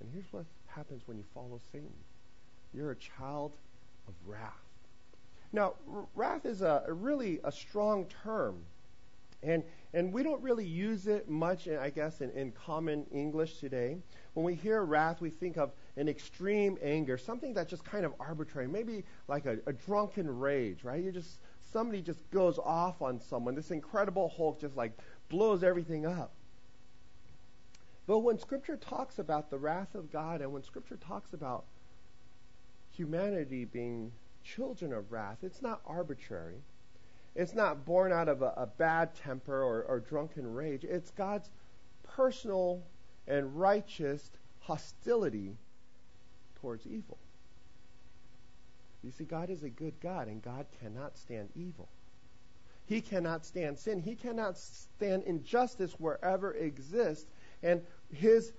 And 0.00 0.10
here's 0.12 0.30
what 0.30 0.44
happens 0.66 1.02
when 1.06 1.16
you 1.16 1.24
follow 1.34 1.60
Satan. 1.72 1.92
You're 2.74 2.90
a 2.90 2.96
child 2.96 3.52
of 4.06 4.14
wrath. 4.26 4.52
Now, 5.52 5.74
wrath 6.14 6.46
is 6.46 6.62
a, 6.62 6.84
a 6.86 6.92
really 6.92 7.40
a 7.42 7.50
strong 7.50 8.06
term. 8.22 8.56
And, 9.42 9.64
and 9.92 10.12
we 10.12 10.22
don't 10.22 10.40
really 10.40 10.66
use 10.66 11.06
it 11.06 11.28
much, 11.28 11.66
I 11.66 11.90
guess, 11.90 12.20
in, 12.20 12.30
in 12.30 12.52
common 12.52 13.06
English 13.12 13.58
today. 13.58 13.96
When 14.34 14.46
we 14.46 14.54
hear 14.54 14.84
wrath, 14.84 15.20
we 15.20 15.30
think 15.30 15.56
of 15.56 15.72
an 15.96 16.08
extreme 16.08 16.78
anger, 16.80 17.18
something 17.18 17.52
that's 17.52 17.70
just 17.70 17.84
kind 17.84 18.04
of 18.04 18.14
arbitrary, 18.20 18.68
maybe 18.68 19.04
like 19.26 19.46
a, 19.46 19.58
a 19.66 19.72
drunken 19.72 20.38
rage, 20.38 20.84
right? 20.84 21.02
You 21.02 21.10
just 21.10 21.40
somebody 21.72 22.02
just 22.02 22.28
goes 22.30 22.58
off 22.58 23.02
on 23.02 23.20
someone. 23.20 23.54
This 23.54 23.70
incredible 23.70 24.32
Hulk 24.36 24.60
just 24.60 24.76
like 24.76 24.96
blows 25.28 25.62
everything 25.62 26.06
up. 26.06 26.32
But 28.06 28.20
when 28.20 28.38
Scripture 28.38 28.76
talks 28.76 29.18
about 29.18 29.50
the 29.50 29.58
wrath 29.58 29.94
of 29.94 30.10
God 30.10 30.40
and 30.40 30.52
when 30.52 30.62
Scripture 30.62 30.96
talks 30.96 31.32
about 31.32 31.64
humanity 32.92 33.64
being 33.64 34.12
children 34.42 34.92
of 34.92 35.12
wrath, 35.12 35.38
it's 35.42 35.62
not 35.62 35.80
arbitrary. 35.86 36.62
It's 37.34 37.54
not 37.54 37.84
born 37.84 38.12
out 38.12 38.28
of 38.28 38.42
a, 38.42 38.52
a 38.56 38.66
bad 38.66 39.14
temper 39.14 39.62
or, 39.62 39.82
or 39.84 40.00
drunken 40.00 40.52
rage. 40.52 40.84
It's 40.84 41.10
God's 41.12 41.48
personal 42.02 42.82
and 43.28 43.58
righteous 43.58 44.30
hostility 44.60 45.56
towards 46.60 46.86
evil. 46.86 47.18
You 49.02 49.10
see, 49.12 49.24
God 49.24 49.48
is 49.48 49.62
a 49.62 49.70
good 49.70 49.94
God, 50.00 50.28
and 50.28 50.42
God 50.42 50.66
cannot 50.80 51.16
stand 51.16 51.48
evil. 51.54 51.88
He 52.86 53.00
cannot 53.00 53.46
stand 53.46 53.78
sin. 53.78 54.00
He 54.00 54.14
cannot 54.14 54.58
stand 54.58 55.22
injustice 55.22 55.92
wherever 55.98 56.52
it 56.52 56.64
exists. 56.64 57.26
And 57.62 57.82
his 58.12 58.52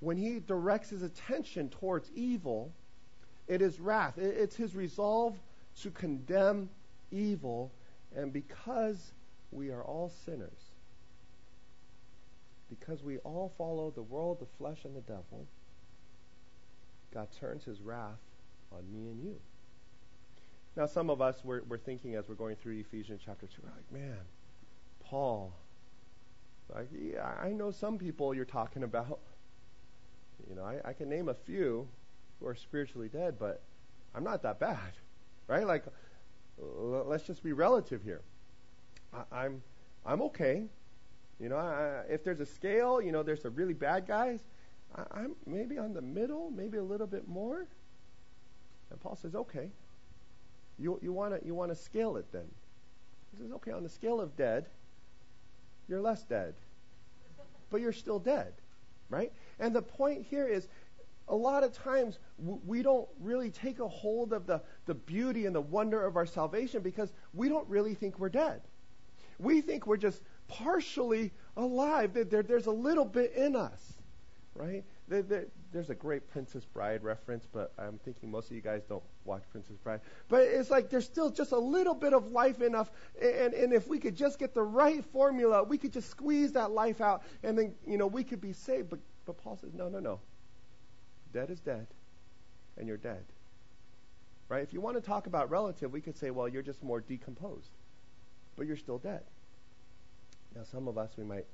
when 0.00 0.16
he 0.16 0.38
directs 0.38 0.90
his 0.90 1.02
attention 1.02 1.68
towards 1.68 2.10
evil, 2.14 2.72
it 3.48 3.60
is 3.60 3.80
wrath. 3.80 4.16
It's 4.16 4.56
his 4.56 4.74
resolve 4.74 5.36
to 5.82 5.90
condemn 5.90 6.68
evil. 7.10 7.72
And 8.14 8.32
because 8.32 9.12
we 9.50 9.70
are 9.70 9.82
all 9.82 10.12
sinners, 10.24 10.72
because 12.68 13.02
we 13.02 13.18
all 13.18 13.52
follow 13.56 13.90
the 13.90 14.02
world, 14.02 14.40
the 14.40 14.46
flesh, 14.58 14.84
and 14.84 14.94
the 14.94 15.00
devil, 15.00 15.46
God 17.12 17.28
turns 17.38 17.64
his 17.64 17.80
wrath 17.80 18.20
on 18.72 18.84
me 18.92 19.08
and 19.08 19.22
you. 19.22 19.36
Now, 20.76 20.86
some 20.86 21.10
of 21.10 21.20
us, 21.20 21.40
we're, 21.42 21.62
we're 21.62 21.78
thinking 21.78 22.14
as 22.14 22.28
we're 22.28 22.34
going 22.34 22.56
through 22.56 22.78
Ephesians 22.78 23.22
chapter 23.24 23.46
2, 23.46 23.52
we're 23.62 23.70
like, 23.70 23.92
man, 23.92 24.18
Paul, 25.04 25.52
like, 26.74 26.88
yeah, 26.92 27.34
I 27.42 27.48
know 27.52 27.70
some 27.70 27.98
people 27.98 28.34
you're 28.34 28.44
talking 28.44 28.82
about. 28.82 29.20
You 30.48 30.54
know, 30.54 30.64
I, 30.64 30.90
I 30.90 30.92
can 30.92 31.08
name 31.08 31.28
a 31.28 31.34
few 31.34 31.88
who 32.38 32.46
are 32.46 32.54
spiritually 32.54 33.08
dead, 33.08 33.36
but 33.38 33.62
I'm 34.14 34.22
not 34.22 34.42
that 34.42 34.60
bad, 34.60 34.92
right? 35.46 35.66
Like, 35.66 35.84
let's 36.60 37.24
just 37.24 37.42
be 37.42 37.52
relative 37.52 38.02
here. 38.02 38.22
I, 39.12 39.44
I'm 39.44 39.62
I'm 40.04 40.22
okay. 40.22 40.64
You 41.40 41.48
know, 41.48 41.56
I, 41.56 42.02
if 42.08 42.24
there's 42.24 42.40
a 42.40 42.46
scale, 42.46 43.00
you 43.00 43.12
know, 43.12 43.22
there's 43.22 43.42
the 43.42 43.50
really 43.50 43.74
bad 43.74 44.06
guys. 44.06 44.40
I, 44.96 45.04
I'm 45.12 45.36
maybe 45.46 45.78
on 45.78 45.92
the 45.92 46.02
middle, 46.02 46.50
maybe 46.50 46.78
a 46.78 46.82
little 46.82 47.06
bit 47.06 47.28
more. 47.28 47.66
And 48.90 49.00
Paul 49.00 49.16
says, 49.16 49.34
okay. 49.34 49.70
You 50.78 50.98
you 51.02 51.12
want 51.12 51.38
to 51.38 51.46
you 51.46 51.54
want 51.54 51.70
to 51.70 51.76
scale 51.76 52.16
it 52.16 52.26
then? 52.32 52.46
He 53.32 53.42
says, 53.42 53.52
okay, 53.52 53.72
on 53.72 53.82
the 53.82 53.88
scale 53.88 54.20
of 54.20 54.36
dead, 54.36 54.66
you're 55.88 56.00
less 56.00 56.22
dead, 56.22 56.54
but 57.70 57.80
you're 57.80 57.92
still 57.92 58.18
dead, 58.18 58.52
right? 59.10 59.32
And 59.58 59.74
the 59.74 59.82
point 59.82 60.24
here 60.30 60.46
is 60.46 60.68
a 61.28 61.34
lot 61.34 61.64
of 61.64 61.72
times 61.72 62.18
we 62.38 62.82
don't 62.82 63.08
really 63.20 63.50
take 63.50 63.80
a 63.80 63.88
hold 63.88 64.32
of 64.32 64.46
the, 64.46 64.62
the 64.86 64.94
beauty 64.94 65.46
and 65.46 65.54
the 65.54 65.60
wonder 65.60 66.04
of 66.04 66.16
our 66.16 66.26
salvation 66.26 66.82
because 66.82 67.12
we 67.34 67.48
don't 67.48 67.68
really 67.68 67.94
think 67.94 68.18
we're 68.18 68.28
dead. 68.28 68.62
We 69.38 69.60
think 69.60 69.86
we're 69.86 69.96
just 69.96 70.22
partially 70.48 71.32
alive. 71.56 72.12
There, 72.14 72.42
there's 72.42 72.66
a 72.66 72.72
little 72.72 73.04
bit 73.04 73.34
in 73.34 73.54
us, 73.54 73.94
right? 74.54 74.84
There, 75.06 75.22
there, 75.22 75.46
there's 75.72 75.90
a 75.90 75.94
great 75.94 76.28
Princess 76.30 76.64
Bride 76.64 77.02
reference, 77.02 77.46
but 77.52 77.72
I'm 77.78 77.98
thinking 78.04 78.30
most 78.30 78.50
of 78.50 78.56
you 78.56 78.62
guys 78.62 78.82
don't 78.88 79.02
watch 79.24 79.42
Princess 79.50 79.76
Bride. 79.76 80.00
But 80.28 80.42
it's 80.42 80.70
like 80.70 80.90
there's 80.90 81.04
still 81.04 81.30
just 81.30 81.52
a 81.52 81.58
little 81.58 81.94
bit 81.94 82.14
of 82.14 82.32
life 82.32 82.60
enough, 82.62 82.90
and, 83.20 83.54
and 83.54 83.72
if 83.72 83.86
we 83.86 83.98
could 83.98 84.16
just 84.16 84.38
get 84.38 84.54
the 84.54 84.62
right 84.62 85.04
formula, 85.04 85.62
we 85.62 85.78
could 85.78 85.92
just 85.92 86.10
squeeze 86.10 86.52
that 86.52 86.72
life 86.72 87.00
out, 87.00 87.22
and 87.42 87.56
then 87.56 87.74
you 87.86 87.96
know 87.96 88.06
we 88.06 88.24
could 88.24 88.40
be 88.40 88.52
saved. 88.52 88.90
But 88.90 88.98
but 89.28 89.36
Paul 89.36 89.58
says, 89.58 89.74
no, 89.74 89.90
no, 89.90 90.00
no. 90.00 90.20
Dead 91.32 91.50
is 91.50 91.60
dead, 91.60 91.86
and 92.76 92.88
you're 92.88 92.96
dead. 92.96 93.24
Right? 94.48 94.62
If 94.62 94.72
you 94.72 94.80
want 94.80 94.96
to 94.96 95.02
talk 95.02 95.26
about 95.26 95.50
relative, 95.50 95.92
we 95.92 96.00
could 96.00 96.16
say, 96.16 96.30
well, 96.30 96.48
you're 96.48 96.62
just 96.62 96.82
more 96.82 97.00
decomposed, 97.00 97.70
but 98.56 98.66
you're 98.66 98.76
still 98.76 98.98
dead. 98.98 99.22
Now, 100.56 100.62
some 100.64 100.88
of 100.88 100.96
us 100.96 101.10
we 101.18 101.24
might 101.24 101.44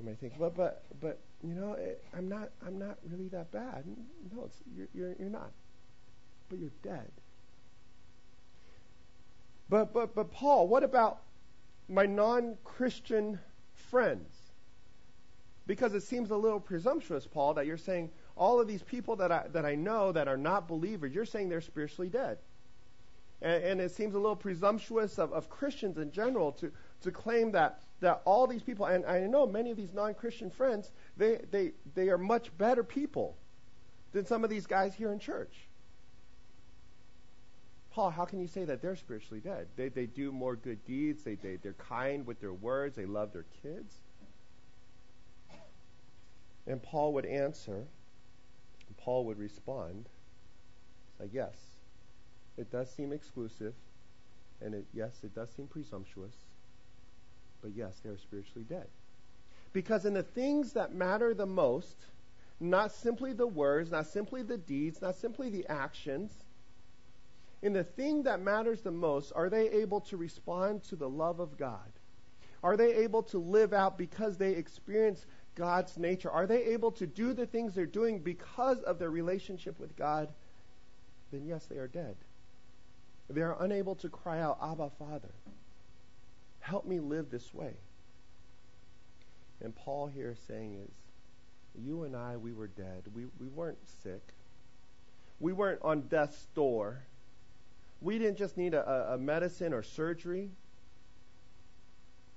we 0.00 0.06
might 0.06 0.18
think, 0.18 0.34
well, 0.38 0.52
but 0.54 0.82
but 1.00 1.20
you 1.42 1.54
know, 1.54 1.74
it, 1.74 2.02
I'm 2.16 2.28
not 2.28 2.50
I'm 2.66 2.78
not 2.78 2.98
really 3.08 3.28
that 3.28 3.52
bad. 3.52 3.84
No, 4.34 4.44
it's, 4.44 4.56
you're, 4.76 4.88
you're 4.92 5.14
you're 5.18 5.30
not, 5.30 5.52
but 6.48 6.58
you're 6.58 6.72
dead. 6.82 7.10
But, 9.68 9.92
but, 9.92 10.14
but, 10.14 10.30
Paul, 10.30 10.68
what 10.68 10.84
about 10.84 11.22
my 11.88 12.06
non 12.06 12.56
Christian 12.64 13.38
friends? 13.90 14.30
Because 15.66 15.94
it 15.94 16.02
seems 16.02 16.30
a 16.30 16.36
little 16.36 16.60
presumptuous, 16.60 17.26
Paul, 17.26 17.54
that 17.54 17.66
you're 17.66 17.78
saying 17.78 18.10
all 18.36 18.60
of 18.60 18.66
these 18.66 18.82
people 18.82 19.16
that 19.16 19.30
I, 19.30 19.44
that 19.52 19.64
I 19.64 19.74
know 19.74 20.12
that 20.12 20.28
are 20.28 20.36
not 20.36 20.66
believers, 20.66 21.14
you're 21.14 21.24
saying 21.24 21.48
they're 21.48 21.60
spiritually 21.60 22.08
dead. 22.08 22.38
And, 23.42 23.62
and 23.64 23.80
it 23.80 23.90
seems 23.92 24.14
a 24.14 24.18
little 24.18 24.36
presumptuous 24.36 25.18
of, 25.18 25.32
of 25.32 25.48
Christians 25.48 25.98
in 25.98 26.10
general 26.10 26.52
to, 26.52 26.72
to 27.02 27.10
claim 27.10 27.52
that, 27.52 27.80
that 28.00 28.22
all 28.24 28.46
these 28.46 28.62
people, 28.62 28.86
and 28.86 29.04
I 29.06 29.20
know 29.20 29.46
many 29.46 29.70
of 29.70 29.76
these 29.76 29.92
non 29.92 30.14
Christian 30.14 30.50
friends, 30.50 30.90
they, 31.16 31.40
they, 31.50 31.72
they 31.94 32.08
are 32.08 32.18
much 32.18 32.56
better 32.58 32.82
people 32.82 33.36
than 34.12 34.26
some 34.26 34.44
of 34.44 34.50
these 34.50 34.66
guys 34.66 34.94
here 34.94 35.12
in 35.12 35.18
church. 35.18 35.54
Paul, 37.92 38.10
how 38.10 38.24
can 38.24 38.40
you 38.40 38.48
say 38.48 38.64
that 38.64 38.82
they're 38.82 38.96
spiritually 38.96 39.40
dead? 39.40 39.68
They, 39.76 39.88
they 39.88 40.06
do 40.06 40.32
more 40.32 40.56
good 40.56 40.84
deeds, 40.84 41.22
they, 41.22 41.36
they, 41.36 41.56
they're 41.56 41.74
kind 41.74 42.26
with 42.26 42.40
their 42.40 42.52
words, 42.52 42.96
they 42.96 43.06
love 43.06 43.32
their 43.32 43.44
kids. 43.62 43.94
And 46.66 46.82
Paul 46.82 47.12
would 47.12 47.26
answer, 47.26 47.84
Paul 49.04 49.26
would 49.26 49.38
respond, 49.38 50.06
say, 51.18 51.28
yes, 51.30 51.54
it 52.56 52.70
does 52.72 52.90
seem 52.90 53.12
exclusive, 53.12 53.74
and 54.62 54.74
it, 54.74 54.86
yes, 54.94 55.12
it 55.22 55.34
does 55.34 55.50
seem 55.50 55.66
presumptuous, 55.66 56.34
but 57.60 57.72
yes, 57.76 58.00
they're 58.02 58.16
spiritually 58.16 58.64
dead. 58.66 58.86
Because 59.74 60.06
in 60.06 60.14
the 60.14 60.22
things 60.22 60.72
that 60.72 60.94
matter 60.94 61.34
the 61.34 61.44
most, 61.44 61.96
not 62.60 62.92
simply 62.92 63.34
the 63.34 63.46
words, 63.46 63.90
not 63.90 64.06
simply 64.06 64.42
the 64.42 64.56
deeds, 64.56 65.02
not 65.02 65.16
simply 65.16 65.50
the 65.50 65.66
actions, 65.68 66.32
in 67.60 67.74
the 67.74 67.84
thing 67.84 68.22
that 68.22 68.40
matters 68.40 68.80
the 68.80 68.90
most, 68.90 69.32
are 69.34 69.50
they 69.50 69.68
able 69.70 70.00
to 70.02 70.16
respond 70.16 70.82
to 70.84 70.96
the 70.96 71.08
love 71.08 71.40
of 71.40 71.58
God? 71.58 71.92
Are 72.62 72.76
they 72.76 72.94
able 72.94 73.22
to 73.24 73.38
live 73.38 73.74
out 73.74 73.98
because 73.98 74.38
they 74.38 74.52
experience 74.52 75.26
God's 75.54 75.96
nature? 75.98 76.30
Are 76.30 76.46
they 76.46 76.64
able 76.64 76.92
to 76.92 77.06
do 77.06 77.32
the 77.32 77.46
things 77.46 77.74
they're 77.74 77.86
doing 77.86 78.18
because 78.18 78.78
of 78.82 78.98
their 78.98 79.10
relationship 79.10 79.78
with 79.78 79.96
God? 79.96 80.28
Then 81.32 81.46
yes, 81.46 81.66
they 81.66 81.76
are 81.76 81.88
dead. 81.88 82.16
They 83.30 83.40
are 83.40 83.56
unable 83.60 83.94
to 83.96 84.08
cry 84.08 84.40
out, 84.40 84.58
Abba, 84.62 84.90
Father, 84.98 85.32
help 86.60 86.86
me 86.86 87.00
live 87.00 87.30
this 87.30 87.54
way. 87.54 87.74
And 89.60 89.74
Paul 89.74 90.06
here 90.08 90.36
saying 90.46 90.74
is, 90.74 90.90
you 91.84 92.04
and 92.04 92.14
I, 92.14 92.36
we 92.36 92.52
were 92.52 92.68
dead. 92.68 93.04
We, 93.14 93.24
we 93.40 93.48
weren't 93.48 93.78
sick. 94.02 94.22
We 95.40 95.52
weren't 95.52 95.80
on 95.82 96.02
death's 96.02 96.46
door. 96.54 97.02
We 98.00 98.18
didn't 98.18 98.36
just 98.36 98.56
need 98.56 98.74
a, 98.74 99.14
a 99.14 99.18
medicine 99.18 99.72
or 99.72 99.82
surgery. 99.82 100.50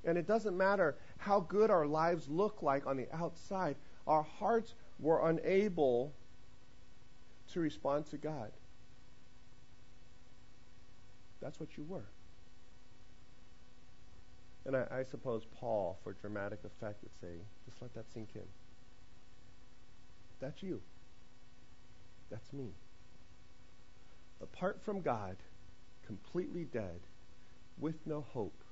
And 0.07 0.17
it 0.17 0.25
doesn't 0.25 0.57
matter 0.57 0.95
how 1.17 1.41
good 1.41 1.69
our 1.69 1.85
lives 1.85 2.29
look 2.29 2.63
like 2.63 2.87
on 2.87 2.95
the 2.95 3.07
outside, 3.13 3.75
our 4.07 4.23
hearts 4.23 4.73
were 4.99 5.29
unable 5.29 6.13
to 7.51 7.59
respond 7.59 8.05
to 8.07 8.17
God. 8.17 8.51
That's 11.41 11.59
what 11.59 11.77
you 11.77 11.83
were. 11.83 12.05
And 14.65 14.77
I, 14.77 14.85
I, 14.91 15.03
suppose 15.03 15.43
Paul, 15.59 15.97
for 16.03 16.13
dramatic 16.13 16.59
effect, 16.63 17.03
would 17.03 17.11
say, 17.21 17.37
just 17.65 17.81
let 17.81 17.93
that 17.93 18.05
sink 18.13 18.29
in. 18.35 18.41
That's 20.39 20.63
you. 20.63 20.81
That's 22.29 22.51
me. 22.53 22.69
Apart 24.41 24.79
from 24.83 25.01
God, 25.01 25.35
completely 26.05 26.63
dead, 26.63 26.99
with 27.77 27.95
no 28.05 28.25
hope, 28.33 28.63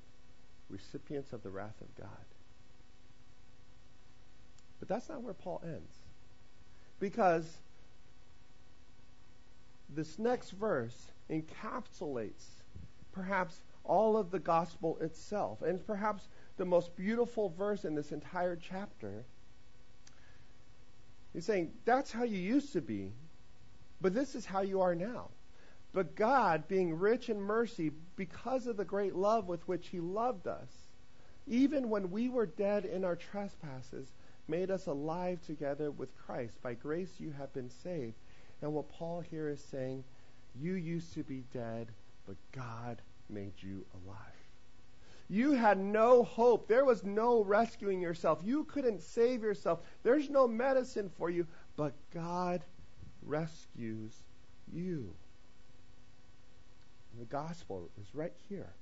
recipients 0.70 1.34
of 1.34 1.44
the 1.44 1.50
wrath 1.50 1.80
of 1.82 1.96
God. 1.96 2.10
But 4.80 4.88
that's 4.88 5.10
not 5.10 5.22
where 5.22 5.34
Paul 5.34 5.62
ends. 5.64 5.94
Because 7.00 7.58
this 9.90 10.18
next 10.20 10.52
verse 10.52 10.96
encapsulates 11.30 12.46
perhaps 13.12 13.62
all 13.84 14.18
of 14.18 14.32
the 14.32 14.40
gospel 14.40 14.98
itself, 15.00 15.62
and 15.62 15.86
perhaps 15.86 16.28
the 16.58 16.66
most 16.66 16.96
beautiful 16.96 17.50
verse 17.50 17.86
in 17.86 17.96
this 17.96 18.12
entire 18.12 18.56
chapter. 18.56 19.24
He's 21.34 21.46
saying, 21.46 21.72
That's 21.86 22.12
how 22.12 22.24
you 22.24 22.38
used 22.38 22.74
to 22.74 22.82
be, 22.82 23.12
but 24.02 24.14
this 24.14 24.36
is 24.36 24.46
how 24.46 24.62
you 24.62 24.82
are 24.82 24.96
now. 24.96 25.30
But 25.96 26.18
God, 26.18 26.68
being 26.68 26.94
rich 26.94 27.30
in 27.30 27.40
mercy, 27.40 27.90
because 28.18 28.68
of 28.68 28.76
the 28.76 28.84
great 28.84 29.16
love 29.16 29.48
with 29.48 29.66
which 29.66 29.88
He 29.88 30.02
loved 30.02 30.46
us, 30.46 30.68
even 31.48 31.90
when 31.90 32.12
we 32.12 32.28
were 32.28 32.48
dead 32.48 32.84
in 32.84 33.06
our 33.06 33.16
trespasses, 33.16 34.12
made 34.50 34.70
us 34.70 34.88
alive 34.88 35.40
together 35.48 35.92
with 35.92 36.10
Christ. 36.18 36.62
By 36.62 36.74
grace 36.74 37.14
you 37.18 37.32
have 37.38 37.54
been 37.54 37.70
saved. 37.70 38.16
And 38.62 38.74
what 38.74 38.90
Paul 38.90 39.22
here 39.22 39.48
is 39.48 39.64
saying, 39.64 40.04
you 40.60 40.74
used 40.74 41.14
to 41.14 41.24
be 41.24 41.46
dead, 41.54 41.88
but 42.28 42.36
God 42.52 43.02
made 43.30 43.54
you 43.60 43.86
alive. 43.94 44.18
You 45.30 45.54
had 45.54 45.78
no 45.78 46.24
hope. 46.24 46.68
There 46.68 46.84
was 46.84 47.06
no 47.06 47.42
rescuing 47.42 48.02
yourself. 48.02 48.42
You 48.44 48.66
couldn't 48.66 49.02
save 49.02 49.44
yourself. 49.44 49.80
There's 50.04 50.30
no 50.30 50.46
medicine 50.46 51.10
for 51.18 51.30
you, 51.30 51.48
but 51.78 51.94
God 52.14 52.66
rescues 53.24 54.12
you. 54.74 55.14
The 57.20 57.26
gospel 57.26 57.90
is 58.02 58.08
right 58.14 58.34
here. 58.50 58.74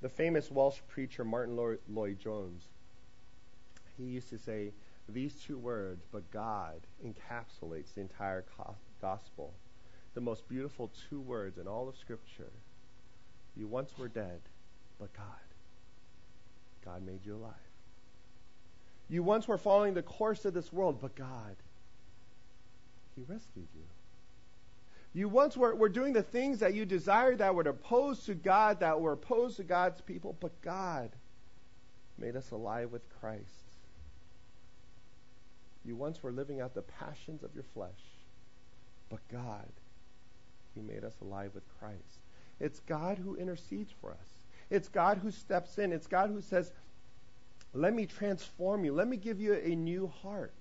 The 0.00 0.08
famous 0.08 0.50
Welsh 0.50 0.78
preacher 0.88 1.24
Martin 1.24 1.56
Lloyd 1.88 2.18
Jones, 2.18 2.64
he 3.96 4.04
used 4.04 4.30
to 4.30 4.38
say 4.38 4.72
these 5.08 5.34
two 5.34 5.58
words, 5.58 6.04
but 6.12 6.30
God, 6.30 6.80
encapsulates 7.04 7.94
the 7.94 8.00
entire 8.00 8.44
gospel. 9.00 9.52
The 10.14 10.20
most 10.20 10.48
beautiful 10.48 10.90
two 11.08 11.20
words 11.20 11.58
in 11.58 11.66
all 11.66 11.88
of 11.88 11.96
Scripture. 11.96 12.50
You 13.56 13.66
once 13.66 13.96
were 13.98 14.08
dead, 14.08 14.40
but 14.98 15.12
God. 15.14 15.24
God 16.84 17.04
made 17.04 17.24
you 17.24 17.36
alive. 17.36 17.52
You 19.08 19.22
once 19.22 19.46
were 19.46 19.58
following 19.58 19.94
the 19.94 20.02
course 20.02 20.44
of 20.44 20.54
this 20.54 20.72
world, 20.72 21.00
but 21.00 21.14
God, 21.14 21.56
He 23.14 23.22
rescued 23.22 23.68
you. 23.74 23.84
You 25.14 25.28
once 25.28 25.56
were, 25.56 25.74
were 25.74 25.90
doing 25.90 26.12
the 26.12 26.22
things 26.22 26.60
that 26.60 26.74
you 26.74 26.86
desired 26.86 27.38
that 27.38 27.54
were 27.54 27.62
opposed 27.62 28.26
to 28.26 28.34
God, 28.34 28.80
that 28.80 29.00
were 29.00 29.12
opposed 29.12 29.56
to 29.56 29.62
God's 29.62 30.00
people, 30.00 30.36
but 30.40 30.60
God 30.62 31.10
made 32.18 32.34
us 32.34 32.50
alive 32.50 32.90
with 32.90 33.02
Christ. 33.20 33.44
You 35.84 35.96
once 35.96 36.22
were 36.22 36.32
living 36.32 36.60
out 36.60 36.74
the 36.74 36.82
passions 36.82 37.42
of 37.42 37.54
your 37.54 37.64
flesh, 37.74 37.90
but 39.10 39.20
God, 39.28 39.68
He 40.74 40.80
made 40.80 41.04
us 41.04 41.14
alive 41.20 41.50
with 41.54 41.64
Christ. 41.78 42.20
It's 42.60 42.80
God 42.80 43.18
who 43.18 43.36
intercedes 43.36 43.92
for 44.00 44.12
us. 44.12 44.28
It's 44.70 44.88
God 44.88 45.18
who 45.18 45.30
steps 45.30 45.78
in. 45.78 45.92
It's 45.92 46.06
God 46.06 46.30
who 46.30 46.40
says, 46.40 46.70
Let 47.74 47.92
me 47.92 48.06
transform 48.06 48.84
you. 48.84 48.94
Let 48.94 49.08
me 49.08 49.16
give 49.16 49.40
you 49.40 49.54
a 49.54 49.74
new 49.74 50.06
heart. 50.22 50.54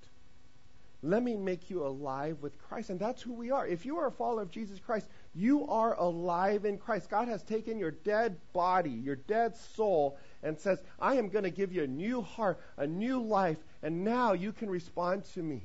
Let 1.04 1.24
me 1.24 1.36
make 1.36 1.70
you 1.70 1.86
alive 1.86 2.38
with 2.42 2.58
Christ. 2.68 2.92
And 2.92 3.00
that's 3.00 3.22
who 3.22 3.34
we 3.34 3.50
are. 3.50 3.66
If 3.66 3.86
you 3.86 3.98
are 3.98 4.08
a 4.08 4.12
follower 4.12 4.44
of 4.44 4.52
Jesus 4.52 4.80
Christ, 4.80 5.08
you 5.34 5.68
are 5.68 5.96
alive 5.98 6.66
in 6.66 6.78
Christ. 6.78 7.10
God 7.10 7.28
has 7.28 7.42
taken 7.42 7.80
your 7.80 7.92
dead 7.92 8.38
body, 8.54 8.92
your 8.92 9.16
dead 9.16 9.56
soul, 9.56 10.18
and 10.44 10.60
says, 10.60 10.80
I 11.00 11.16
am 11.16 11.30
going 11.30 11.44
to 11.44 11.50
give 11.50 11.74
you 11.74 11.84
a 11.84 11.88
new 11.88 12.22
heart, 12.22 12.60
a 12.78 12.86
new 12.86 13.22
life, 13.22 13.58
and 13.82 14.04
now 14.04 14.34
you 14.34 14.52
can 14.52 14.70
respond 14.70 15.26
to 15.34 15.42
me. 15.42 15.64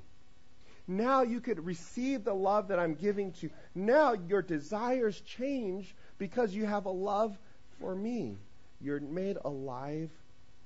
Now 0.88 1.22
you 1.22 1.40
could 1.40 1.66
receive 1.66 2.24
the 2.24 2.34
love 2.34 2.68
that 2.68 2.78
I'm 2.78 2.94
giving 2.94 3.32
to 3.32 3.46
you. 3.46 3.50
Now 3.74 4.12
your 4.12 4.40
desires 4.40 5.20
change 5.20 5.94
because 6.16 6.54
you 6.54 6.64
have 6.64 6.86
a 6.86 6.90
love 6.90 7.36
for 7.80 7.94
me. 7.94 8.36
You're 8.80 9.00
made 9.00 9.36
alive 9.44 10.10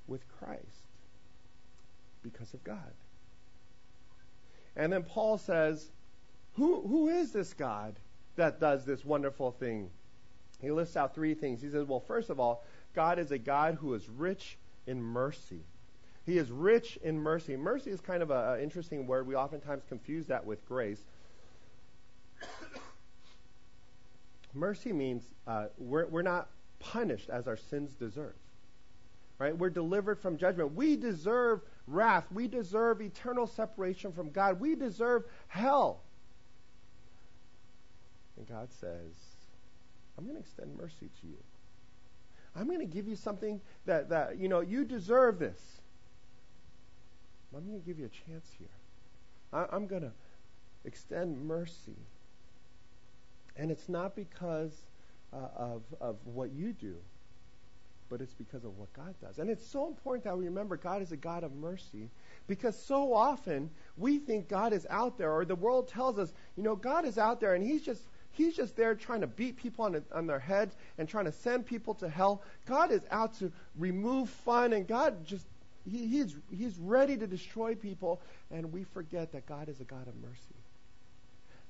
with 0.07 0.21
Christ 0.39 0.63
because 2.23 2.53
of 2.55 2.63
God. 2.63 2.93
And 4.77 4.93
then 4.93 5.03
Paul 5.03 5.39
says, 5.39 5.91
who, 6.55 6.83
who 6.87 7.09
is 7.09 7.33
this 7.33 7.55
God 7.55 7.97
that 8.37 8.61
does 8.61 8.85
this 8.85 9.05
wonderful 9.05 9.53
thing? 9.53 9.91
He 10.61 10.71
lists 10.71 10.97
out 10.97 11.15
three 11.15 11.35
things. 11.35 11.63
He 11.63 11.71
says, 11.71 11.87
well, 11.87 12.01
first 12.01 12.31
of 12.31 12.39
all, 12.39 12.65
God 12.95 13.19
is 13.19 13.31
a 13.31 13.39
God 13.39 13.79
who 13.81 13.95
is 13.95 14.09
rich 14.09 14.59
in 14.87 15.03
mercy. 15.03 15.61
He 16.27 16.39
is 16.39 16.51
rich 16.51 16.99
in 17.03 17.19
mercy. 17.19 17.57
Mercy 17.57 17.91
is 17.91 18.01
kind 18.01 18.23
of 18.23 18.31
an 18.31 18.61
interesting 18.61 19.07
word. 19.07 19.27
We 19.27 19.35
oftentimes 19.35 19.83
confuse 19.89 20.27
that 20.27 20.45
with 20.45 20.67
grace. 20.67 21.01
mercy 24.55 24.93
means 24.93 25.25
uh, 25.47 25.67
we're, 25.79 26.07
we're 26.07 26.23
not 26.23 26.49
punished 26.79 27.31
as 27.31 27.47
our 27.47 27.57
sins 27.57 27.93
deserve. 27.95 28.35
Right? 29.39 29.57
We're 29.57 29.71
delivered 29.71 30.19
from 30.21 30.37
judgment. 30.37 30.75
We 30.75 30.97
deserve 30.97 31.63
wrath. 31.87 32.25
We 32.33 32.49
deserve 32.49 33.01
eternal 33.01 33.47
separation 33.47 34.13
from 34.13 34.31
God. 34.31 34.61
We 34.61 34.75
deserve 34.75 35.25
hell. 35.49 36.01
And 38.37 38.49
God 38.49 38.69
says, 38.73 39.13
I'm 40.17 40.25
going 40.25 40.37
to 40.37 40.43
extend 40.43 40.77
mercy 40.77 41.11
to 41.21 41.27
you. 41.27 41.37
I'm 42.57 42.67
going 42.67 42.81
to 42.81 42.85
give 42.87 43.07
you 43.07 43.17
something 43.17 43.61
that, 43.87 44.09
that, 44.09 44.39
you 44.39 44.49
know, 44.49 44.61
you 44.61 44.85
deserve 44.85 45.39
this. 45.39 45.61
I'm 47.55 47.67
going 47.67 47.81
to 47.81 47.87
give 47.87 47.99
you 47.99 48.07
a 48.07 48.31
chance 48.31 48.47
here. 48.59 48.69
I, 49.53 49.67
I'm 49.75 49.87
going 49.87 50.03
to 50.03 50.13
extend 50.85 51.41
mercy. 51.47 51.97
And 53.57 53.71
it's 53.71 53.89
not 53.89 54.15
because 54.15 54.73
uh, 55.33 55.49
of, 55.57 55.83
of 56.01 56.17
what 56.25 56.53
you 56.53 56.73
do, 56.73 56.97
but 58.11 58.21
it's 58.21 58.35
because 58.35 58.65
of 58.65 58.77
what 58.77 58.93
God 58.93 59.15
does. 59.23 59.39
And 59.39 59.49
it's 59.49 59.65
so 59.65 59.87
important 59.87 60.25
that 60.25 60.37
we 60.37 60.47
remember 60.47 60.77
God 60.77 61.01
is 61.01 61.13
a 61.13 61.17
God 61.17 61.45
of 61.45 61.55
mercy 61.55 62.11
because 62.49 62.77
so 62.77 63.15
often 63.15 63.71
we 63.97 64.19
think 64.19 64.49
God 64.49 64.73
is 64.73 64.87
out 64.91 65.17
there, 65.17 65.33
or 65.33 65.45
the 65.45 65.55
world 65.55 65.89
tells 65.89 66.19
us, 66.19 66.33
you 66.57 66.65
know, 66.65 66.75
God 66.75 67.05
is 67.05 67.17
out 67.17 67.41
there 67.41 67.55
and 67.55 67.65
He's 67.65 67.83
just 67.83 68.03
He's 68.33 68.55
just 68.55 68.77
there 68.77 68.95
trying 68.95 69.23
to 69.23 69.27
beat 69.27 69.57
people 69.57 69.85
on, 69.85 70.03
on 70.13 70.27
their 70.27 70.39
heads 70.39 70.77
and 70.99 71.09
trying 71.09 71.25
to 71.25 71.33
send 71.33 71.67
people 71.67 71.95
to 71.95 72.09
hell. 72.09 72.43
God 72.67 72.91
is 72.93 73.03
out 73.11 73.35
to 73.39 73.51
remove 73.77 74.29
fun, 74.29 74.73
and 74.73 74.87
God 74.87 75.25
just 75.25 75.47
he, 75.89 76.07
he's 76.07 76.37
he's 76.51 76.79
ready 76.79 77.17
to 77.17 77.27
destroy 77.27 77.75
people, 77.75 78.21
and 78.51 78.73
we 78.73 78.85
forget 78.85 79.33
that 79.33 79.47
God 79.47 79.69
is 79.69 79.81
a 79.81 79.85
God 79.85 80.07
of 80.07 80.15
mercy. 80.21 80.55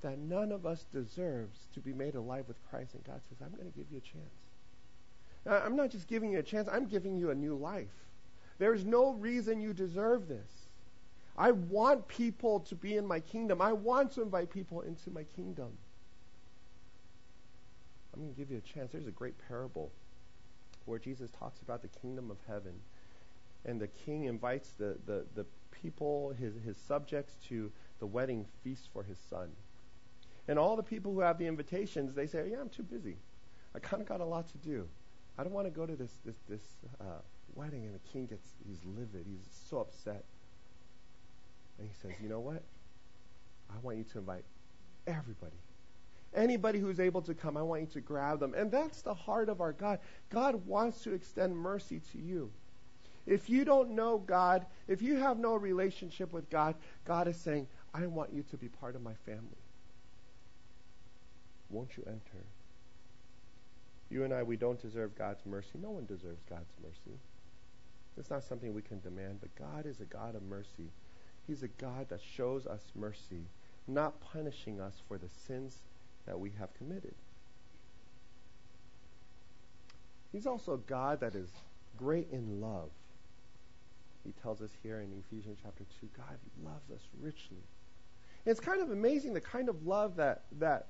That 0.01 0.17
none 0.17 0.51
of 0.51 0.65
us 0.65 0.85
deserves 0.91 1.59
to 1.73 1.79
be 1.79 1.93
made 1.93 2.15
alive 2.15 2.45
with 2.47 2.57
Christ, 2.69 2.93
and 2.95 3.03
God 3.03 3.21
says, 3.29 3.37
"I'm 3.43 3.55
going 3.55 3.71
to 3.71 3.77
give 3.77 3.91
you 3.91 3.97
a 3.97 4.01
chance." 4.01 4.50
Now, 5.45 5.61
I'm 5.65 5.75
not 5.75 5.89
just 5.89 6.07
giving 6.07 6.31
you 6.31 6.39
a 6.39 6.43
chance; 6.43 6.67
I'm 6.71 6.85
giving 6.85 7.17
you 7.17 7.31
a 7.31 7.35
new 7.35 7.55
life. 7.55 7.87
There's 8.57 8.85
no 8.85 9.13
reason 9.13 9.59
you 9.59 9.73
deserve 9.73 10.27
this. 10.27 10.67
I 11.37 11.51
want 11.51 12.07
people 12.07 12.59
to 12.61 12.75
be 12.75 12.97
in 12.97 13.07
my 13.07 13.19
kingdom. 13.19 13.61
I 13.61 13.73
want 13.73 14.11
to 14.13 14.21
invite 14.21 14.51
people 14.51 14.81
into 14.81 15.09
my 15.09 15.23
kingdom. 15.23 15.69
I'm 18.13 18.21
going 18.21 18.33
to 18.33 18.37
give 18.37 18.51
you 18.51 18.57
a 18.57 18.61
chance. 18.61 18.91
There's 18.91 19.07
a 19.07 19.11
great 19.11 19.35
parable 19.47 19.91
where 20.85 20.99
Jesus 20.99 21.31
talks 21.31 21.61
about 21.61 21.81
the 21.81 21.87
kingdom 21.87 22.29
of 22.29 22.37
heaven. 22.47 22.73
And 23.65 23.79
the 23.79 23.87
king 23.87 24.25
invites 24.25 24.71
the, 24.77 24.97
the, 25.05 25.25
the 25.35 25.45
people, 25.71 26.33
his, 26.39 26.53
his 26.65 26.77
subjects, 26.77 27.35
to 27.47 27.71
the 27.99 28.05
wedding 28.05 28.45
feast 28.63 28.89
for 28.91 29.03
his 29.03 29.17
son. 29.29 29.49
And 30.47 30.59
all 30.59 30.75
the 30.75 30.83
people 30.83 31.13
who 31.13 31.21
have 31.21 31.37
the 31.37 31.47
invitations, 31.47 32.13
they 32.13 32.27
say, 32.27 32.49
Yeah, 32.51 32.59
I'm 32.59 32.69
too 32.69 32.83
busy. 32.83 33.17
I 33.73 33.79
kind 33.79 34.01
of 34.01 34.07
got 34.07 34.19
a 34.19 34.25
lot 34.25 34.49
to 34.49 34.57
do. 34.57 34.87
I 35.41 35.43
don't 35.43 35.53
want 35.53 35.67
to 35.67 35.71
go 35.71 35.85
to 35.85 35.95
this, 35.95 36.11
this, 36.23 36.35
this 36.47 36.61
uh, 37.01 37.19
wedding. 37.55 37.85
And 37.85 37.95
the 37.95 38.09
king 38.13 38.27
gets, 38.27 38.47
he's 38.67 38.79
livid. 38.85 39.25
He's 39.27 39.45
so 39.69 39.79
upset. 39.79 40.23
And 41.79 41.87
he 41.87 41.93
says, 42.01 42.11
You 42.21 42.29
know 42.29 42.39
what? 42.39 42.61
I 43.69 43.77
want 43.81 43.97
you 43.97 44.03
to 44.03 44.19
invite 44.19 44.43
everybody 45.07 45.57
Anybody 46.33 46.79
who's 46.79 46.99
able 46.99 47.21
to 47.23 47.33
come, 47.33 47.57
I 47.57 47.61
want 47.61 47.81
you 47.81 47.87
to 47.87 48.01
grab 48.01 48.39
them. 48.39 48.53
And 48.53 48.71
that's 48.71 49.01
the 49.01 49.13
heart 49.13 49.49
of 49.49 49.59
our 49.59 49.73
God. 49.73 49.99
God 50.29 50.65
wants 50.65 51.01
to 51.03 51.13
extend 51.13 51.55
mercy 51.55 52.01
to 52.13 52.17
you. 52.17 52.49
If 53.25 53.49
you 53.49 53.65
don't 53.65 53.91
know 53.91 54.17
God, 54.17 54.65
if 54.87 55.01
you 55.01 55.17
have 55.17 55.37
no 55.37 55.55
relationship 55.55 56.31
with 56.31 56.49
God, 56.49 56.75
God 57.05 57.27
is 57.27 57.35
saying, 57.35 57.67
I 57.93 58.07
want 58.07 58.33
you 58.33 58.43
to 58.43 58.57
be 58.57 58.69
part 58.69 58.95
of 58.95 59.01
my 59.01 59.13
family. 59.25 59.43
Won't 61.69 61.97
you 61.97 62.03
enter? 62.07 62.45
You 64.11 64.25
and 64.25 64.33
I, 64.33 64.43
we 64.43 64.57
don't 64.57 64.81
deserve 64.81 65.17
God's 65.17 65.45
mercy. 65.45 65.79
No 65.81 65.91
one 65.91 66.05
deserves 66.05 66.43
God's 66.49 66.73
mercy. 66.83 67.17
It's 68.17 68.29
not 68.29 68.43
something 68.43 68.73
we 68.73 68.81
can 68.81 68.99
demand, 68.99 69.39
but 69.39 69.55
God 69.55 69.85
is 69.85 70.01
a 70.01 70.05
God 70.05 70.35
of 70.35 70.43
mercy. 70.43 70.91
He's 71.47 71.63
a 71.63 71.69
God 71.69 72.09
that 72.09 72.19
shows 72.21 72.67
us 72.67 72.91
mercy, 72.93 73.45
not 73.87 74.19
punishing 74.19 74.81
us 74.81 75.01
for 75.07 75.17
the 75.17 75.29
sins 75.47 75.77
that 76.25 76.37
we 76.37 76.51
have 76.59 76.73
committed. 76.73 77.15
He's 80.33 80.45
also 80.45 80.73
a 80.73 80.77
God 80.77 81.21
that 81.21 81.33
is 81.33 81.49
great 81.97 82.27
in 82.31 82.59
love. 82.59 82.89
He 84.25 84.33
tells 84.41 84.61
us 84.61 84.71
here 84.83 84.99
in 84.99 85.09
Ephesians 85.27 85.57
chapter 85.63 85.85
2 85.99 86.09
God 86.17 86.37
loves 86.63 86.91
us 86.91 87.07
richly. 87.21 87.63
And 88.45 88.51
it's 88.51 88.59
kind 88.59 88.81
of 88.81 88.91
amazing 88.91 89.33
the 89.33 89.41
kind 89.41 89.69
of 89.69 89.87
love 89.87 90.17
that, 90.17 90.43
that 90.59 90.87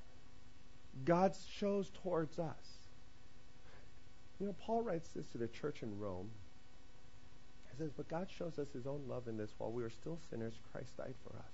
God 1.05 1.35
shows 1.57 1.91
towards 2.03 2.39
us. 2.39 2.80
You 4.41 4.47
know, 4.47 4.55
Paul 4.59 4.81
writes 4.81 5.09
this 5.09 5.27
to 5.27 5.37
the 5.37 5.47
church 5.47 5.83
in 5.83 5.99
Rome. 5.99 6.27
He 7.69 7.77
says, 7.77 7.91
But 7.95 8.07
God 8.07 8.27
shows 8.27 8.57
us 8.57 8.71
his 8.73 8.87
own 8.87 9.03
love 9.07 9.27
in 9.27 9.37
this 9.37 9.51
while 9.59 9.71
we 9.71 9.83
were 9.83 9.91
still 9.91 10.17
sinners, 10.31 10.55
Christ 10.71 10.97
died 10.97 11.13
for 11.23 11.37
us. 11.37 11.53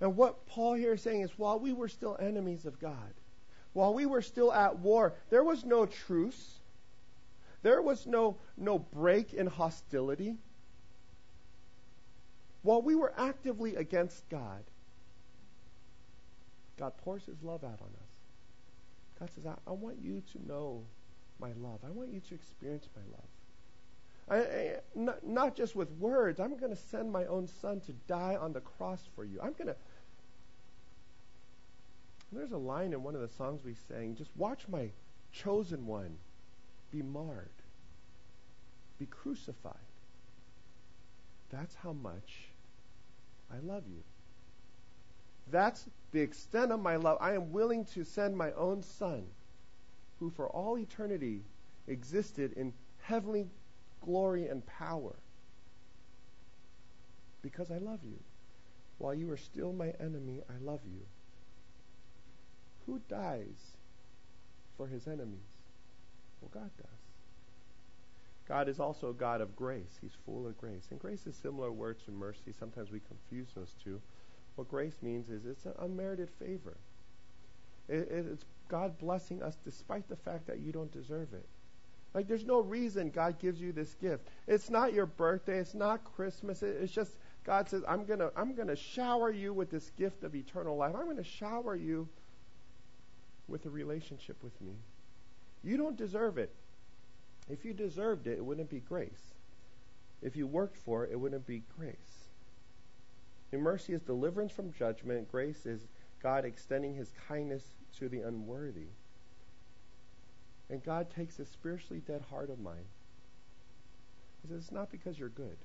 And 0.00 0.16
what 0.16 0.46
Paul 0.46 0.74
here 0.74 0.92
is 0.92 1.02
saying 1.02 1.22
is 1.22 1.32
while 1.36 1.58
we 1.58 1.72
were 1.72 1.88
still 1.88 2.16
enemies 2.20 2.66
of 2.66 2.78
God, 2.78 3.12
while 3.72 3.92
we 3.92 4.06
were 4.06 4.22
still 4.22 4.52
at 4.52 4.78
war, 4.78 5.14
there 5.30 5.42
was 5.42 5.64
no 5.64 5.86
truce. 5.86 6.60
There 7.62 7.82
was 7.82 8.06
no, 8.06 8.36
no 8.56 8.78
break 8.78 9.34
in 9.34 9.48
hostility. 9.48 10.36
While 12.62 12.82
we 12.82 12.94
were 12.94 13.12
actively 13.18 13.74
against 13.74 14.28
God, 14.28 14.62
God 16.78 16.96
pours 16.98 17.24
his 17.24 17.42
love 17.42 17.64
out 17.64 17.80
on 17.80 17.88
us. 17.88 18.14
God 19.18 19.30
says, 19.34 19.46
I, 19.46 19.54
I 19.68 19.72
want 19.72 19.98
you 20.00 20.22
to 20.32 20.46
know 20.46 20.84
my 21.38 21.52
love. 21.60 21.80
I 21.86 21.90
want 21.90 22.12
you 22.12 22.20
to 22.20 22.34
experience 22.34 22.88
my 22.94 23.02
love. 23.12 23.24
I, 24.26 24.36
I, 24.36 24.76
not, 24.94 25.26
not 25.26 25.56
just 25.56 25.76
with 25.76 25.90
words. 25.92 26.40
I'm 26.40 26.56
going 26.56 26.74
to 26.74 26.80
send 26.90 27.12
my 27.12 27.26
own 27.26 27.46
son 27.46 27.80
to 27.80 27.92
die 28.08 28.36
on 28.40 28.52
the 28.52 28.60
cross 28.60 29.00
for 29.14 29.24
you. 29.24 29.38
I'm 29.42 29.52
going 29.52 29.68
to. 29.68 29.76
There's 32.32 32.52
a 32.52 32.58
line 32.58 32.92
in 32.92 33.02
one 33.02 33.14
of 33.14 33.20
the 33.20 33.28
songs 33.28 33.62
we 33.64 33.74
sang 33.88 34.16
just 34.16 34.30
watch 34.36 34.66
my 34.68 34.88
chosen 35.32 35.86
one 35.86 36.16
be 36.90 37.02
marred, 37.02 37.48
be 38.98 39.06
crucified. 39.06 39.74
That's 41.50 41.74
how 41.74 41.92
much 41.92 42.48
I 43.52 43.58
love 43.64 43.84
you. 43.88 44.02
That's 45.50 45.84
the 46.12 46.20
extent 46.20 46.72
of 46.72 46.80
my 46.80 46.96
love. 46.96 47.18
I 47.20 47.34
am 47.34 47.52
willing 47.52 47.84
to 47.86 48.04
send 48.04 48.36
my 48.36 48.52
own 48.52 48.82
son, 48.82 49.24
who 50.18 50.30
for 50.30 50.48
all 50.48 50.78
eternity 50.78 51.42
existed 51.86 52.52
in 52.52 52.72
heavenly 53.02 53.46
glory 54.00 54.48
and 54.48 54.64
power 54.66 55.14
because 57.42 57.70
I 57.70 57.78
love 57.78 58.00
you. 58.02 58.18
While 58.98 59.14
you 59.14 59.30
are 59.30 59.36
still 59.36 59.72
my 59.72 59.92
enemy, 60.00 60.40
I 60.48 60.64
love 60.64 60.80
you. 60.84 61.02
Who 62.86 63.00
dies 63.08 63.76
for 64.76 64.86
his 64.86 65.06
enemies? 65.06 65.40
Well, 66.40 66.50
God 66.52 66.70
does. 66.76 66.86
God 68.48 68.68
is 68.68 68.80
also 68.80 69.10
a 69.10 69.14
God 69.14 69.40
of 69.40 69.56
grace. 69.56 69.98
He's 70.00 70.16
full 70.24 70.46
of 70.46 70.56
grace. 70.58 70.88
And 70.90 70.98
grace 70.98 71.26
is 71.26 71.36
similar 71.36 71.72
word 71.72 71.98
to 72.04 72.10
mercy. 72.10 72.52
Sometimes 72.58 72.90
we 72.90 73.00
confuse 73.00 73.48
those 73.54 73.74
two. 73.82 74.00
What 74.56 74.68
grace 74.68 74.96
means 75.02 75.28
is 75.30 75.46
it's 75.46 75.66
an 75.66 75.74
unmerited 75.78 76.30
favor. 76.38 76.76
It, 77.88 78.08
it's 78.10 78.44
God 78.68 78.98
blessing 78.98 79.42
us 79.42 79.56
despite 79.64 80.08
the 80.08 80.16
fact 80.16 80.46
that 80.46 80.60
you 80.60 80.72
don't 80.72 80.92
deserve 80.92 81.32
it. 81.32 81.46
Like, 82.14 82.28
there's 82.28 82.44
no 82.44 82.60
reason 82.60 83.10
God 83.10 83.40
gives 83.40 83.60
you 83.60 83.72
this 83.72 83.94
gift. 83.94 84.28
It's 84.46 84.70
not 84.70 84.92
your 84.92 85.06
birthday. 85.06 85.58
It's 85.58 85.74
not 85.74 86.04
Christmas. 86.16 86.62
It's 86.62 86.92
just 86.92 87.12
God 87.44 87.68
says, 87.68 87.82
I'm 87.86 88.04
going 88.04 88.20
to 88.20 88.30
I'm 88.36 88.54
going 88.54 88.68
to 88.68 88.76
shower 88.76 89.30
you 89.30 89.52
with 89.52 89.70
this 89.70 89.90
gift 89.98 90.24
of 90.24 90.34
eternal 90.34 90.76
life. 90.76 90.94
I'm 90.96 91.04
going 91.04 91.16
to 91.16 91.24
shower 91.24 91.74
you 91.74 92.08
with 93.48 93.66
a 93.66 93.70
relationship 93.70 94.36
with 94.42 94.58
me. 94.60 94.74
You 95.62 95.76
don't 95.76 95.96
deserve 95.96 96.38
it. 96.38 96.54
If 97.50 97.64
you 97.64 97.74
deserved 97.74 98.26
it, 98.26 98.38
it 98.38 98.44
wouldn't 98.44 98.70
be 98.70 98.80
grace. 98.80 99.34
If 100.22 100.36
you 100.36 100.46
worked 100.46 100.78
for 100.78 101.04
it, 101.04 101.12
it 101.12 101.20
wouldn't 101.20 101.46
be 101.46 101.62
grace. 101.76 101.96
And 103.52 103.60
mercy 103.62 103.92
is 103.92 104.00
deliverance 104.00 104.52
from 104.52 104.72
judgment. 104.72 105.30
Grace 105.30 105.66
is 105.66 105.86
God 106.22 106.44
extending 106.44 106.94
his 106.94 107.12
kindness 107.28 107.62
to 107.98 108.08
the 108.08 108.20
unworthy. 108.20 108.88
And 110.70 110.82
God 110.82 111.10
takes 111.10 111.36
this 111.36 111.50
spiritually 111.50 112.02
dead 112.06 112.22
heart 112.30 112.50
of 112.50 112.58
mine. 112.58 112.86
He 114.42 114.48
says, 114.48 114.64
It's 114.64 114.72
not 114.72 114.90
because 114.90 115.18
you're 115.18 115.28
good. 115.28 115.56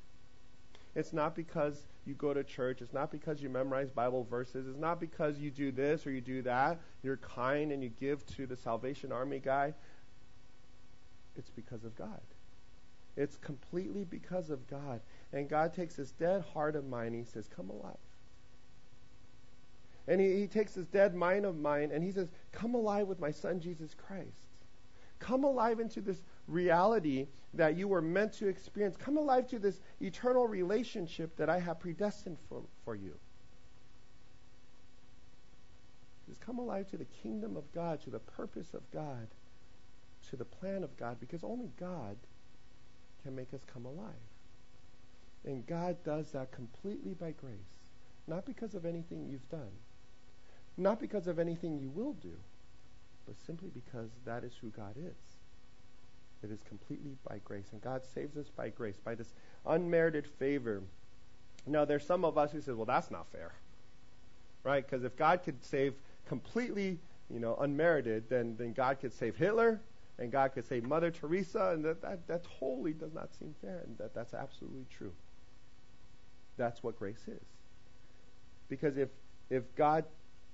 It's 0.96 1.14
not 1.14 1.36
because 1.36 1.86
you 2.06 2.16
go 2.16 2.34
to 2.34 2.44
church. 2.44 2.82
It's 2.82 2.94
not 2.94 3.12
because 3.12 3.42
you 3.42 3.50
memorize 3.50 3.90
Bible 3.90 4.24
verses. 4.30 4.68
It's 4.68 4.80
not 4.80 5.00
because 5.00 5.38
you 5.38 5.52
do 5.52 5.72
this 5.72 6.08
or 6.08 6.12
you 6.12 6.22
do 6.22 6.42
that. 6.42 6.80
You're 7.04 7.18
kind 7.18 7.72
and 7.72 7.84
you 7.84 7.90
give 7.90 8.26
to 8.38 8.48
the 8.48 8.56
Salvation 8.56 9.12
Army 9.12 9.40
guy. 9.40 9.74
It's 11.38 11.52
because 11.52 11.84
of 11.84 11.96
God. 11.96 12.22
It's 13.16 13.38
completely 13.38 14.04
because 14.04 14.50
of 14.50 14.68
God. 14.68 15.02
And 15.32 15.48
God 15.48 15.74
takes 15.74 15.96
this 15.96 16.12
dead 16.12 16.44
heart 16.54 16.76
of 16.76 16.88
mine 16.88 17.08
and 17.08 17.16
He 17.18 17.24
says, 17.24 17.48
Come 17.48 17.70
alive. 17.70 17.98
And 20.08 20.20
he, 20.20 20.40
he 20.40 20.48
takes 20.48 20.74
this 20.74 20.88
dead 20.88 21.16
mind 21.16 21.46
of 21.46 21.58
mine 21.58 21.92
and 21.94 22.04
He 22.04 22.12
says, 22.12 22.30
Come 22.52 22.76
alive 22.76 23.08
with 23.08 23.20
my 23.20 23.32
Son, 23.32 23.60
Jesus 23.60 23.94
Christ. 23.94 24.48
Come 25.20 25.44
alive 25.44 25.80
into 25.80 26.02
this 26.02 26.22
reality 26.48 27.28
that 27.54 27.76
you 27.76 27.88
were 27.88 28.02
meant 28.02 28.34
to 28.34 28.48
experience. 28.48 28.96
Come 28.96 29.18
alive 29.18 29.48
to 29.50 29.60
this 29.60 29.82
eternal 30.00 30.48
relationship 30.48 31.36
that 31.36 31.50
I 31.50 31.60
have 31.60 31.80
predestined 31.80 32.38
for, 32.48 32.64
for 32.86 32.96
you. 32.96 33.14
is 36.30 36.38
come 36.38 36.60
alive 36.60 36.88
to 36.90 36.98
the 36.98 37.06
kingdom 37.06 37.58
of 37.58 37.72
God, 37.74 38.02
to 38.02 38.10
the 38.10 38.20
purpose 38.20 38.74
of 38.74 38.90
God, 38.92 39.28
to 40.30 40.36
the 40.36 40.46
plan 40.46 40.84
of 40.84 40.96
God, 40.98 41.18
because 41.20 41.44
only 41.44 41.72
God 41.80 42.16
can 43.24 43.36
make 43.36 43.54
us 43.54 43.62
come 43.72 43.86
alive. 43.86 44.14
And 45.46 45.66
God 45.66 45.98
does 46.04 46.32
that 46.32 46.52
completely 46.52 47.14
by 47.14 47.32
grace, 47.32 47.58
not 48.28 48.46
because 48.46 48.76
of 48.76 48.86
anything 48.86 49.28
you've 49.28 49.50
done, 49.50 49.72
not 50.80 51.00
because 51.00 51.28
of 51.28 51.40
anything 51.40 51.80
you 51.80 51.90
will 51.90 52.14
do, 52.14 52.34
but 53.26 53.36
simply 53.46 53.70
because 53.74 54.10
that 54.26 54.44
is 54.44 54.54
who 54.60 54.70
God 54.70 54.96
is. 54.98 55.16
It 56.42 56.52
is 56.52 56.60
completely 56.68 57.18
by 57.28 57.40
grace. 57.44 57.68
And 57.72 57.82
God 57.82 58.02
saves 58.14 58.38
us 58.38 58.48
by 58.56 58.70
grace, 58.70 58.96
by 59.04 59.16
this 59.16 59.34
unmerited 59.66 60.26
favor. 60.26 60.82
Now, 61.68 61.86
there's 61.86 62.06
some 62.06 62.24
of 62.24 62.38
us 62.38 62.52
who 62.52 62.62
say, 62.62 62.72
well, 62.72 62.86
that's 62.86 63.12
not 63.12 63.28
fair. 63.32 63.52
Right? 64.64 64.86
Because 64.86 65.04
if 65.04 65.16
God 65.18 65.44
could 65.44 65.64
save 65.64 65.94
completely, 66.28 66.98
you 67.30 67.40
know, 67.40 67.56
unmerited, 67.60 68.30
then, 68.30 68.56
then 68.58 68.74
God 68.74 69.00
could 69.00 69.14
save 69.14 69.36
Hitler 69.36 69.82
and 70.18 70.32
God 70.32 70.54
could 70.54 70.68
save 70.68 70.84
Mother 70.84 71.12
Teresa, 71.12 71.72
and 71.74 71.86
that, 71.86 72.02
that, 72.02 72.28
that 72.28 72.46
totally 72.60 72.92
does 72.92 73.14
not 73.14 73.30
seem 73.40 73.56
fair, 73.62 73.82
and 73.86 73.98
that, 73.98 74.14
that's 74.14 74.34
absolutely 74.34 74.86
true. 74.98 75.14
That's 76.58 76.84
what 76.84 77.00
grace 77.00 77.24
is. 77.26 77.42
Because 78.68 78.98
if, 78.98 79.08
if 79.50 79.64
God 79.76 80.04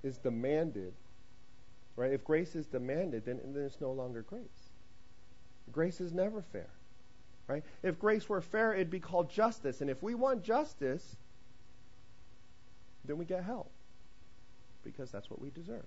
is 0.06 0.16
demanded, 0.18 0.94
right, 1.96 2.12
if 2.12 2.24
grace 2.24 2.54
is 2.54 2.66
demanded, 2.66 3.26
then, 3.26 3.40
then 3.44 3.64
it's 3.64 3.80
no 3.80 3.92
longer 3.92 4.22
grace. 4.22 4.70
Grace 5.72 6.00
is 6.00 6.12
never 6.12 6.40
fair. 6.40 6.68
Right? 7.48 7.62
If 7.82 7.98
grace 7.98 8.28
were 8.28 8.40
fair, 8.40 8.74
it'd 8.74 8.90
be 8.90 9.00
called 9.00 9.30
justice. 9.30 9.80
And 9.80 9.90
if 9.90 10.02
we 10.02 10.14
want 10.14 10.42
justice, 10.42 11.16
then 13.04 13.18
we 13.18 13.24
get 13.24 13.44
hell. 13.44 13.68
Because 14.84 15.10
that's 15.10 15.30
what 15.30 15.40
we 15.40 15.50
deserve. 15.50 15.84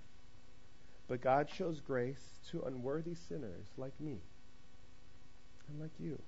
But 1.08 1.20
God 1.20 1.50
shows 1.50 1.80
grace 1.80 2.38
to 2.50 2.62
unworthy 2.62 3.14
sinners 3.14 3.66
like 3.76 3.98
me 4.00 4.18
and 5.68 5.80
like 5.80 5.90
you. 5.98 6.18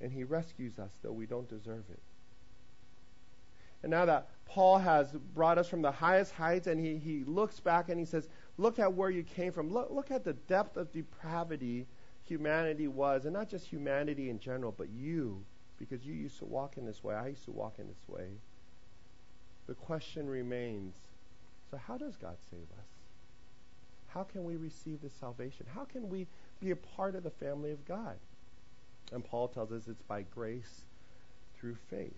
And 0.00 0.12
he 0.12 0.24
rescues 0.24 0.78
us, 0.78 0.90
though 1.02 1.12
we 1.12 1.26
don't 1.26 1.48
deserve 1.48 1.84
it. 1.90 2.00
And 3.82 3.90
now 3.90 4.04
that 4.06 4.28
Paul 4.44 4.78
has 4.78 5.12
brought 5.34 5.58
us 5.58 5.68
from 5.68 5.82
the 5.82 5.92
highest 5.92 6.32
heights 6.32 6.66
and 6.66 6.84
he, 6.84 6.96
he 6.96 7.24
looks 7.24 7.60
back 7.60 7.88
and 7.88 7.98
he 7.98 8.06
says, 8.06 8.28
Look 8.56 8.80
at 8.80 8.92
where 8.92 9.10
you 9.10 9.22
came 9.22 9.52
from. 9.52 9.72
Look, 9.72 9.90
look 9.92 10.10
at 10.10 10.24
the 10.24 10.32
depth 10.32 10.76
of 10.76 10.92
depravity 10.92 11.86
humanity 12.24 12.88
was, 12.88 13.24
and 13.24 13.32
not 13.32 13.48
just 13.48 13.66
humanity 13.66 14.30
in 14.30 14.38
general, 14.38 14.74
but 14.76 14.88
you, 14.90 15.44
because 15.78 16.04
you 16.04 16.12
used 16.12 16.38
to 16.38 16.44
walk 16.44 16.76
in 16.76 16.84
this 16.84 17.02
way. 17.02 17.14
I 17.14 17.28
used 17.28 17.44
to 17.46 17.52
walk 17.52 17.74
in 17.78 17.86
this 17.86 18.08
way. 18.08 18.26
The 19.66 19.74
question 19.74 20.28
remains 20.28 20.94
so, 21.70 21.76
how 21.76 21.98
does 21.98 22.16
God 22.16 22.36
save 22.50 22.60
us? 22.60 22.86
How 24.08 24.22
can 24.22 24.44
we 24.44 24.56
receive 24.56 25.02
this 25.02 25.12
salvation? 25.20 25.66
How 25.74 25.84
can 25.84 26.08
we 26.08 26.26
be 26.60 26.70
a 26.70 26.76
part 26.76 27.14
of 27.14 27.22
the 27.22 27.30
family 27.30 27.72
of 27.72 27.84
God? 27.86 28.16
And 29.12 29.22
Paul 29.24 29.48
tells 29.48 29.70
us 29.70 29.86
it's 29.86 30.02
by 30.02 30.22
grace 30.22 30.82
through 31.58 31.76
faith. 31.90 32.16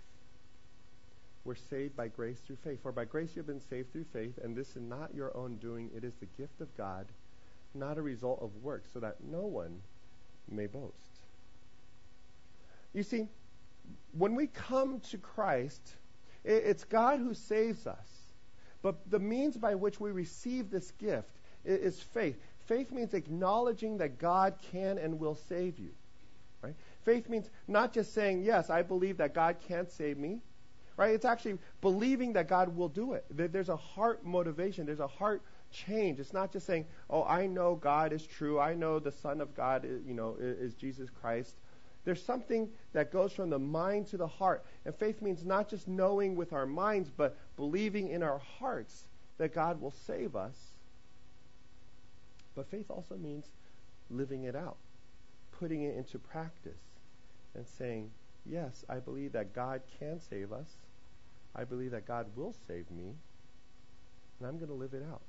We're 1.45 1.55
saved 1.55 1.97
by 1.97 2.09
grace 2.09 2.39
through 2.39 2.59
faith. 2.63 2.83
For 2.83 2.93
by 2.93 3.05
grace 3.07 3.31
you 3.35 3.41
have 3.41 3.47
been 3.47 3.61
saved 3.61 3.93
through 3.93 4.05
faith, 4.13 4.39
and 4.43 4.55
this 4.55 4.77
is 4.77 4.83
not 4.83 5.15
your 5.15 5.37
own 5.37 5.57
doing, 5.57 5.91
it 5.97 6.05
is 6.05 6.15
the 6.21 6.27
gift 6.27 6.61
of 6.61 6.77
God, 6.77 7.07
not 7.75 7.99
a 7.99 8.03
result 8.03 8.41
of 8.43 8.63
works, 8.63 8.91
so 8.93 9.01
that 9.01 9.17
no 9.23 9.41
one 9.41 9.81
may 10.51 10.67
boast. 10.67 10.95
You 12.93 13.03
see, 13.03 13.29
when 14.13 14.35
we 14.35 14.49
come 14.49 15.01
to 15.11 15.19
Christ, 15.19 15.81
it's 16.45 16.85
God 16.85 17.21
who 17.21 17.35
saves 17.35 17.87
us. 17.87 18.07
But 18.83 19.11
the 19.11 19.19
means 19.19 19.57
by 19.57 19.75
which 19.75 20.01
we 20.01 20.11
receive 20.11 20.71
this 20.71 20.91
gift 20.93 21.31
is 21.65 22.01
faith. 22.01 22.37
Faith 22.67 22.91
means 22.93 23.15
acknowledging 23.15 23.99
that 23.99 24.19
God 24.19 24.55
can 24.73 24.99
and 24.99 25.19
will 25.19 25.35
save 25.49 25.79
you. 25.79 25.91
Right? 26.63 26.75
Faith 27.05 27.29
means 27.29 27.49
not 27.69 27.93
just 27.93 28.15
saying, 28.15 28.43
yes, 28.43 28.71
I 28.71 28.83
believe 28.83 29.19
that 29.19 29.35
God 29.35 29.57
can 29.67 29.89
save 29.89 30.19
me. 30.19 30.41
Right? 31.01 31.15
It's 31.15 31.25
actually 31.25 31.57
believing 31.81 32.35
that 32.35 32.47
God 32.47 32.77
will 32.77 32.91
do 32.91 33.15
it. 33.15 33.25
There's 33.31 33.71
a 33.71 33.77
heart 33.77 34.23
motivation. 34.23 34.85
There's 34.85 35.01
a 35.01 35.07
heart 35.07 35.41
change. 35.73 36.21
It's 36.21 36.35
not 36.35 36.53
just 36.53 36.67
saying, 36.67 36.85
"Oh, 37.09 37.25
I 37.25 37.47
know 37.47 37.75
God 37.75 38.13
is 38.13 38.27
true. 38.27 38.61
I 38.61 38.75
know 38.75 38.99
the 38.99 39.11
Son 39.11 39.41
of 39.41 39.55
God, 39.55 39.87
is, 39.87 40.05
you 40.05 40.13
know, 40.13 40.37
is 40.39 40.75
Jesus 40.75 41.09
Christ." 41.09 41.55
There's 42.05 42.23
something 42.23 42.71
that 42.93 43.11
goes 43.11 43.33
from 43.33 43.49
the 43.49 43.59
mind 43.59 44.09
to 44.09 44.19
the 44.19 44.27
heart. 44.27 44.63
And 44.85 44.95
faith 44.95 45.23
means 45.23 45.43
not 45.43 45.71
just 45.71 45.89
knowing 45.89 46.37
with 46.37 46.53
our 46.53 46.67
minds, 46.67 47.09
but 47.09 47.35
believing 47.57 48.09
in 48.09 48.23
our 48.23 48.39
hearts 48.39 49.09
that 49.39 49.55
God 49.55 49.81
will 49.81 49.93
save 49.93 50.37
us. 50.37 50.75
But 52.55 52.67
faith 52.67 52.91
also 52.91 53.17
means 53.17 53.47
living 54.11 54.45
it 54.45 54.55
out, 54.55 54.77
putting 55.51 55.81
it 55.81 55.97
into 55.97 56.19
practice, 56.19 56.83
and 57.55 57.67
saying, 57.67 58.11
Yes, 58.45 58.85
I 58.87 58.99
believe 58.99 59.33
that 59.33 59.55
God 59.55 59.81
can 59.99 60.21
save 60.21 60.53
us. 60.53 60.77
I 61.61 61.65
believe 61.65 61.91
that 61.91 62.07
God 62.07 62.27
will 62.37 62.55
save 62.67 62.91
me. 62.91 63.15
And 64.39 64.49
I'm 64.49 64.57
going 64.57 64.71
to 64.71 64.75
live 64.75 64.95
it 64.95 65.05
out. 65.11 65.21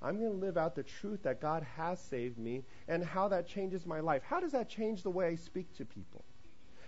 I'm 0.00 0.18
going 0.20 0.30
to 0.30 0.46
live 0.46 0.56
out 0.56 0.76
the 0.76 0.84
truth 0.84 1.24
that 1.24 1.40
God 1.40 1.66
has 1.76 1.98
saved 1.98 2.38
me 2.38 2.62
and 2.86 3.04
how 3.04 3.28
that 3.28 3.48
changes 3.48 3.84
my 3.84 3.98
life. 3.98 4.22
How 4.24 4.38
does 4.38 4.52
that 4.52 4.68
change 4.68 5.02
the 5.02 5.10
way 5.10 5.26
I 5.26 5.34
speak 5.34 5.74
to 5.78 5.84
people? 5.84 6.22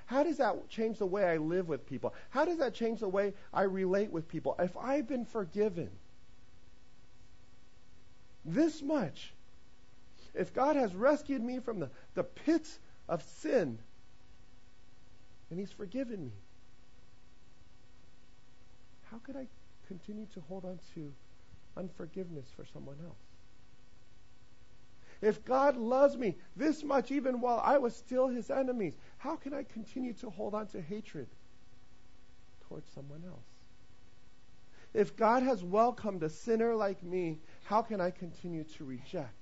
How 0.06 0.22
does 0.22 0.36
that 0.36 0.68
change 0.68 0.98
the 0.98 1.06
way 1.06 1.24
I 1.24 1.38
live 1.38 1.68
with 1.68 1.86
people? 1.86 2.14
How 2.30 2.44
does 2.44 2.58
that 2.58 2.74
change 2.74 3.00
the 3.00 3.08
way 3.08 3.34
I 3.52 3.62
relate 3.62 4.12
with 4.12 4.28
people? 4.28 4.54
If 4.58 4.76
I've 4.76 5.08
been 5.08 5.24
forgiven 5.24 5.90
this 8.44 8.80
much, 8.80 9.32
if 10.34 10.54
God 10.54 10.76
has 10.76 10.94
rescued 10.94 11.42
me 11.42 11.58
from 11.58 11.80
the, 11.80 11.90
the 12.14 12.24
pits 12.24 12.78
of 13.08 13.22
sin 13.22 13.78
and 15.50 15.58
He's 15.58 15.72
forgiven 15.72 16.26
me, 16.26 16.32
how 19.18 19.32
could 19.32 19.36
I 19.36 19.48
continue 19.88 20.26
to 20.34 20.40
hold 20.42 20.64
on 20.64 20.78
to 20.94 21.12
unforgiveness 21.76 22.46
for 22.54 22.64
someone 22.72 22.98
else. 23.04 23.16
If 25.20 25.44
God 25.44 25.76
loves 25.76 26.16
me 26.16 26.36
this 26.54 26.84
much, 26.84 27.10
even 27.10 27.40
while 27.40 27.60
I 27.64 27.78
was 27.78 27.96
still 27.96 28.28
his 28.28 28.50
enemies, 28.50 28.94
how 29.16 29.34
can 29.34 29.52
I 29.52 29.64
continue 29.64 30.12
to 30.14 30.30
hold 30.30 30.54
on 30.54 30.68
to 30.68 30.80
hatred 30.80 31.26
towards 32.68 32.88
someone 32.92 33.24
else? 33.26 33.46
If 34.94 35.16
God 35.16 35.42
has 35.42 35.64
welcomed 35.64 36.22
a 36.22 36.30
sinner 36.30 36.74
like 36.74 37.02
me, 37.02 37.38
how 37.64 37.82
can 37.82 38.00
I 38.00 38.10
continue 38.10 38.64
to 38.76 38.84
reject 38.84 39.32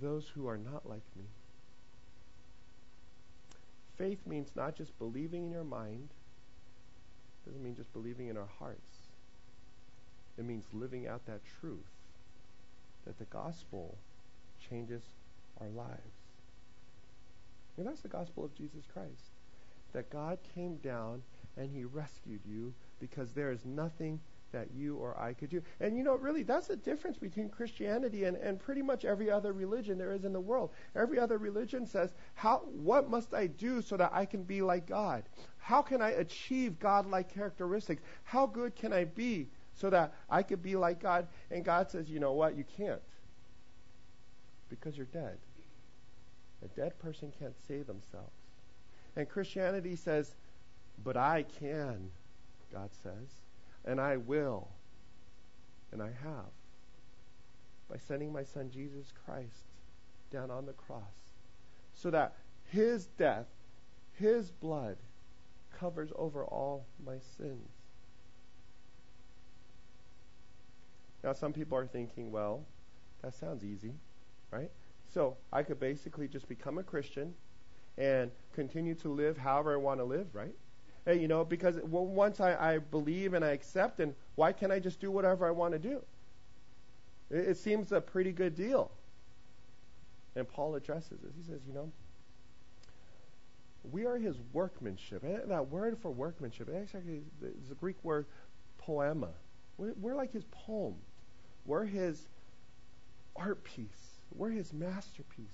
those 0.00 0.28
who 0.28 0.46
are 0.46 0.58
not 0.58 0.88
like 0.88 1.04
me? 1.16 1.24
Faith 3.96 4.24
means 4.26 4.50
not 4.54 4.76
just 4.76 4.96
believing 4.98 5.46
in 5.46 5.50
your 5.50 5.64
mind, 5.64 6.10
doesn't 7.44 7.62
mean 7.62 7.76
just 7.76 7.92
believing 7.92 8.28
in 8.28 8.36
our 8.36 8.48
hearts. 8.58 9.08
It 10.38 10.44
means 10.44 10.64
living 10.72 11.06
out 11.06 11.26
that 11.26 11.40
truth 11.60 11.78
that 13.04 13.18
the 13.18 13.24
gospel 13.24 13.96
changes 14.68 15.02
our 15.60 15.68
lives. 15.68 16.00
And 17.76 17.86
that's 17.86 18.00
the 18.00 18.08
gospel 18.08 18.44
of 18.44 18.54
Jesus 18.54 18.84
Christ. 18.92 19.32
That 19.92 20.10
God 20.10 20.38
came 20.54 20.76
down 20.76 21.22
and 21.56 21.70
he 21.70 21.84
rescued 21.84 22.40
you 22.48 22.72
because 23.00 23.32
there 23.32 23.52
is 23.52 23.64
nothing 23.64 24.20
that 24.54 24.68
you 24.74 24.96
or 24.96 25.20
I 25.20 25.34
could 25.34 25.50
do. 25.50 25.62
And 25.80 25.96
you 25.96 26.02
know, 26.02 26.14
really, 26.14 26.42
that's 26.42 26.68
the 26.68 26.76
difference 26.76 27.18
between 27.18 27.48
Christianity 27.48 28.24
and, 28.24 28.36
and 28.36 28.58
pretty 28.58 28.82
much 28.82 29.04
every 29.04 29.30
other 29.30 29.52
religion 29.52 29.98
there 29.98 30.12
is 30.12 30.24
in 30.24 30.32
the 30.32 30.40
world. 30.40 30.70
Every 30.96 31.18
other 31.18 31.38
religion 31.38 31.86
says, 31.86 32.14
how, 32.34 32.62
what 32.72 33.10
must 33.10 33.34
I 33.34 33.46
do 33.46 33.82
so 33.82 33.96
that 33.96 34.10
I 34.12 34.24
can 34.24 34.42
be 34.42 34.62
like 34.62 34.86
God? 34.86 35.24
How 35.58 35.82
can 35.82 36.02
I 36.02 36.10
achieve 36.10 36.78
God 36.78 37.06
like 37.06 37.32
characteristics? 37.32 38.02
How 38.24 38.46
good 38.46 38.74
can 38.74 38.92
I 38.92 39.04
be 39.04 39.48
so 39.74 39.90
that 39.90 40.14
I 40.30 40.42
could 40.42 40.62
be 40.62 40.76
like 40.76 41.00
God. 41.00 41.26
And 41.50 41.64
God 41.64 41.90
says, 41.90 42.08
you 42.08 42.20
know 42.20 42.32
what? 42.32 42.56
You 42.56 42.64
can't. 42.76 43.02
Because 44.68 44.96
you're 44.96 45.06
dead. 45.06 45.38
A 46.64 46.68
dead 46.68 46.98
person 46.98 47.32
can't 47.38 47.54
save 47.68 47.86
themselves. 47.86 48.32
And 49.16 49.28
Christianity 49.28 49.96
says, 49.96 50.34
but 51.04 51.16
I 51.16 51.44
can, 51.60 52.10
God 52.72 52.90
says, 53.02 53.28
and 53.84 54.00
I 54.00 54.16
will, 54.16 54.68
and 55.92 56.02
I 56.02 56.10
have, 56.22 56.52
by 57.90 57.96
sending 57.96 58.32
my 58.32 58.44
son 58.44 58.70
Jesus 58.70 59.12
Christ 59.24 59.64
down 60.30 60.50
on 60.50 60.66
the 60.66 60.72
cross, 60.72 61.02
so 61.94 62.10
that 62.10 62.34
his 62.70 63.06
death, 63.18 63.46
his 64.14 64.50
blood, 64.50 64.96
covers 65.78 66.10
over 66.16 66.44
all 66.44 66.86
my 67.04 67.18
sins. 67.36 67.68
Now, 71.22 71.32
some 71.32 71.52
people 71.52 71.78
are 71.78 71.86
thinking, 71.86 72.30
well, 72.30 72.64
that 73.22 73.34
sounds 73.34 73.64
easy, 73.64 73.92
right? 74.50 74.70
So 75.12 75.36
I 75.52 75.62
could 75.62 75.80
basically 75.80 76.28
just 76.28 76.48
become 76.48 76.78
a 76.78 76.82
Christian 76.82 77.34
and 77.96 78.30
continue 78.54 78.94
to 78.96 79.08
live 79.08 79.38
however 79.38 79.72
I 79.72 79.76
want 79.76 80.00
to 80.00 80.04
live, 80.04 80.26
right? 80.34 80.54
Hey, 81.04 81.20
you 81.20 81.28
know, 81.28 81.44
because 81.44 81.76
once 81.82 82.40
I, 82.40 82.54
I 82.54 82.78
believe 82.78 83.34
and 83.34 83.44
I 83.44 83.48
accept, 83.48 84.00
and 84.00 84.14
why 84.36 84.52
can't 84.52 84.72
I 84.72 84.78
just 84.78 85.00
do 85.00 85.10
whatever 85.10 85.46
I 85.46 85.50
want 85.50 85.72
to 85.72 85.78
do? 85.78 86.02
It, 87.30 87.48
it 87.48 87.56
seems 87.58 87.92
a 87.92 88.00
pretty 88.00 88.32
good 88.32 88.54
deal. 88.54 88.90
And 90.36 90.48
Paul 90.48 90.74
addresses 90.74 91.20
this. 91.20 91.32
He 91.36 91.44
says, 91.44 91.60
you 91.66 91.74
know, 91.74 91.90
we 93.90 94.06
are 94.06 94.16
his 94.16 94.36
workmanship. 94.52 95.22
And 95.22 95.50
that 95.50 95.68
word 95.68 95.98
for 96.00 96.10
workmanship, 96.10 96.68
actually 96.74 97.22
is 97.42 97.68
the 97.68 97.74
Greek 97.74 97.96
word 98.02 98.26
poema. 98.78 99.28
We're, 99.76 99.92
we're 100.00 100.14
like 100.16 100.32
his 100.32 100.44
poem. 100.50 100.94
We're 101.66 101.84
his 101.84 102.26
art 103.36 103.62
piece. 103.64 103.86
We're 104.34 104.50
his 104.50 104.72
masterpiece, 104.72 105.46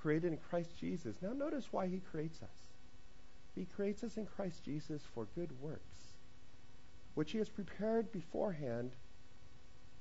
created 0.00 0.32
in 0.32 0.38
Christ 0.48 0.70
Jesus. 0.78 1.16
Now, 1.20 1.32
notice 1.32 1.66
why 1.70 1.86
he 1.86 2.00
creates 2.10 2.40
us. 2.42 2.48
He 3.54 3.64
creates 3.64 4.04
us 4.04 4.16
in 4.16 4.26
Christ 4.26 4.64
Jesus 4.64 5.02
for 5.14 5.26
good 5.34 5.60
works, 5.60 6.14
which 7.14 7.32
he 7.32 7.38
has 7.38 7.48
prepared 7.48 8.12
beforehand 8.12 8.92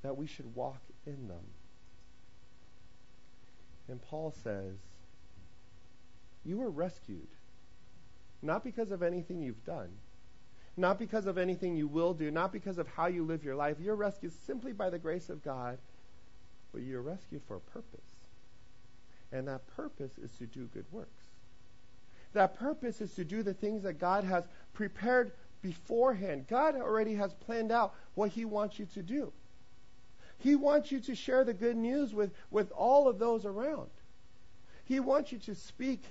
that 0.01 0.15
we 0.15 0.27
should 0.27 0.55
walk 0.55 0.81
in 1.05 1.27
them. 1.27 1.45
And 3.87 4.01
Paul 4.01 4.33
says, 4.43 4.77
You 6.45 6.57
were 6.57 6.69
rescued, 6.69 7.27
not 8.41 8.63
because 8.63 8.91
of 8.91 9.01
anything 9.01 9.41
you've 9.41 9.65
done, 9.65 9.89
not 10.77 10.99
because 10.99 11.25
of 11.25 11.37
anything 11.37 11.75
you 11.75 11.87
will 11.87 12.13
do, 12.13 12.31
not 12.31 12.53
because 12.53 12.77
of 12.77 12.87
how 12.87 13.07
you 13.07 13.25
live 13.25 13.43
your 13.43 13.55
life. 13.55 13.77
You're 13.79 13.95
rescued 13.95 14.31
simply 14.45 14.71
by 14.71 14.89
the 14.89 14.99
grace 14.99 15.29
of 15.29 15.43
God, 15.43 15.79
but 16.71 16.83
you're 16.83 17.01
rescued 17.01 17.41
for 17.47 17.57
a 17.57 17.59
purpose. 17.59 17.99
And 19.31 19.47
that 19.47 19.67
purpose 19.67 20.17
is 20.17 20.31
to 20.37 20.45
do 20.45 20.69
good 20.73 20.85
works. 20.91 21.28
That 22.33 22.59
purpose 22.59 23.01
is 23.01 23.13
to 23.15 23.25
do 23.25 23.43
the 23.43 23.53
things 23.53 23.83
that 23.83 23.99
God 23.99 24.23
has 24.23 24.43
prepared 24.73 25.31
beforehand. 25.61 26.47
God 26.47 26.75
already 26.75 27.15
has 27.15 27.33
planned 27.33 27.71
out 27.71 27.93
what 28.13 28.31
He 28.31 28.45
wants 28.45 28.79
you 28.79 28.85
to 28.93 29.01
do. 29.01 29.31
He 30.37 30.55
wants 30.55 30.91
you 30.91 30.99
to 31.01 31.15
share 31.15 31.43
the 31.43 31.53
good 31.53 31.75
news 31.75 32.13
with, 32.13 32.31
with 32.49 32.71
all 32.71 33.07
of 33.07 33.19
those 33.19 33.45
around. 33.45 33.89
He 34.85 34.99
wants 34.99 35.31
you 35.31 35.39
to 35.39 35.55
speak 35.55 36.01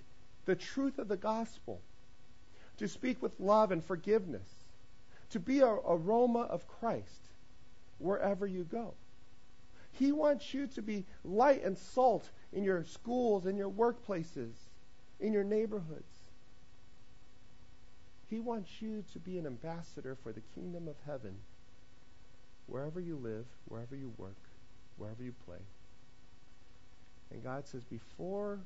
the 0.44 0.54
truth 0.54 0.98
of 0.98 1.08
the 1.08 1.16
gospel, 1.16 1.80
to 2.76 2.88
speak 2.88 3.22
with 3.22 3.38
love 3.40 3.72
and 3.72 3.84
forgiveness, 3.84 4.48
to 5.30 5.40
be 5.40 5.60
an 5.60 5.78
aroma 5.86 6.40
of 6.40 6.68
Christ 6.68 7.28
wherever 7.98 8.46
you 8.46 8.64
go. 8.64 8.94
He 9.92 10.12
wants 10.12 10.54
you 10.54 10.66
to 10.68 10.82
be 10.82 11.06
light 11.24 11.64
and 11.64 11.76
salt 11.76 12.28
in 12.52 12.62
your 12.64 12.84
schools, 12.84 13.46
in 13.46 13.56
your 13.56 13.70
workplaces, 13.70 14.52
in 15.20 15.32
your 15.32 15.44
neighborhoods. 15.44 16.28
He 18.28 18.40
wants 18.40 18.70
you 18.80 19.04
to 19.12 19.18
be 19.18 19.38
an 19.38 19.46
ambassador 19.46 20.16
for 20.22 20.32
the 20.32 20.42
kingdom 20.54 20.86
of 20.86 20.96
heaven 21.06 21.36
wherever 22.66 23.00
you 23.00 23.16
live, 23.16 23.46
wherever 23.66 23.96
you 23.96 24.12
work, 24.18 24.36
wherever 24.98 25.22
you 25.22 25.32
play. 25.46 25.62
And 27.30 27.42
God 27.42 27.66
says, 27.66 27.82
Before 27.84 28.60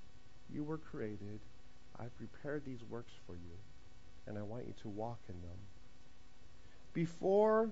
you 0.53 0.64
were 0.64 0.78
created, 0.78 1.40
I 1.98 2.05
prepared 2.16 2.64
these 2.64 2.82
works 2.88 3.12
for 3.26 3.34
you, 3.34 3.57
and 4.26 4.36
I 4.36 4.42
want 4.42 4.66
you 4.66 4.74
to 4.82 4.88
walk 4.88 5.18
in 5.28 5.40
them. 5.42 5.59
Before 6.92 7.70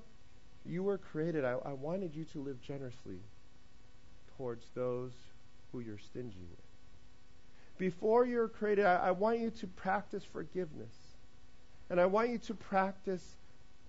you 0.64 0.82
were 0.82 0.98
created, 0.98 1.44
I, 1.44 1.56
I 1.64 1.72
wanted 1.72 2.14
you 2.14 2.24
to 2.24 2.38
live 2.38 2.60
generously 2.62 3.18
towards 4.36 4.66
those 4.74 5.12
who 5.72 5.80
you're 5.80 5.98
stingy 5.98 6.44
with. 6.48 6.69
Before 7.80 8.26
you 8.26 8.36
were 8.36 8.48
created, 8.48 8.84
I, 8.84 8.96
I 8.96 9.10
want 9.12 9.38
you 9.38 9.48
to 9.48 9.66
practice 9.66 10.22
forgiveness. 10.22 10.94
And 11.88 11.98
I 11.98 12.04
want 12.04 12.28
you 12.28 12.36
to 12.36 12.54
practice 12.54 13.24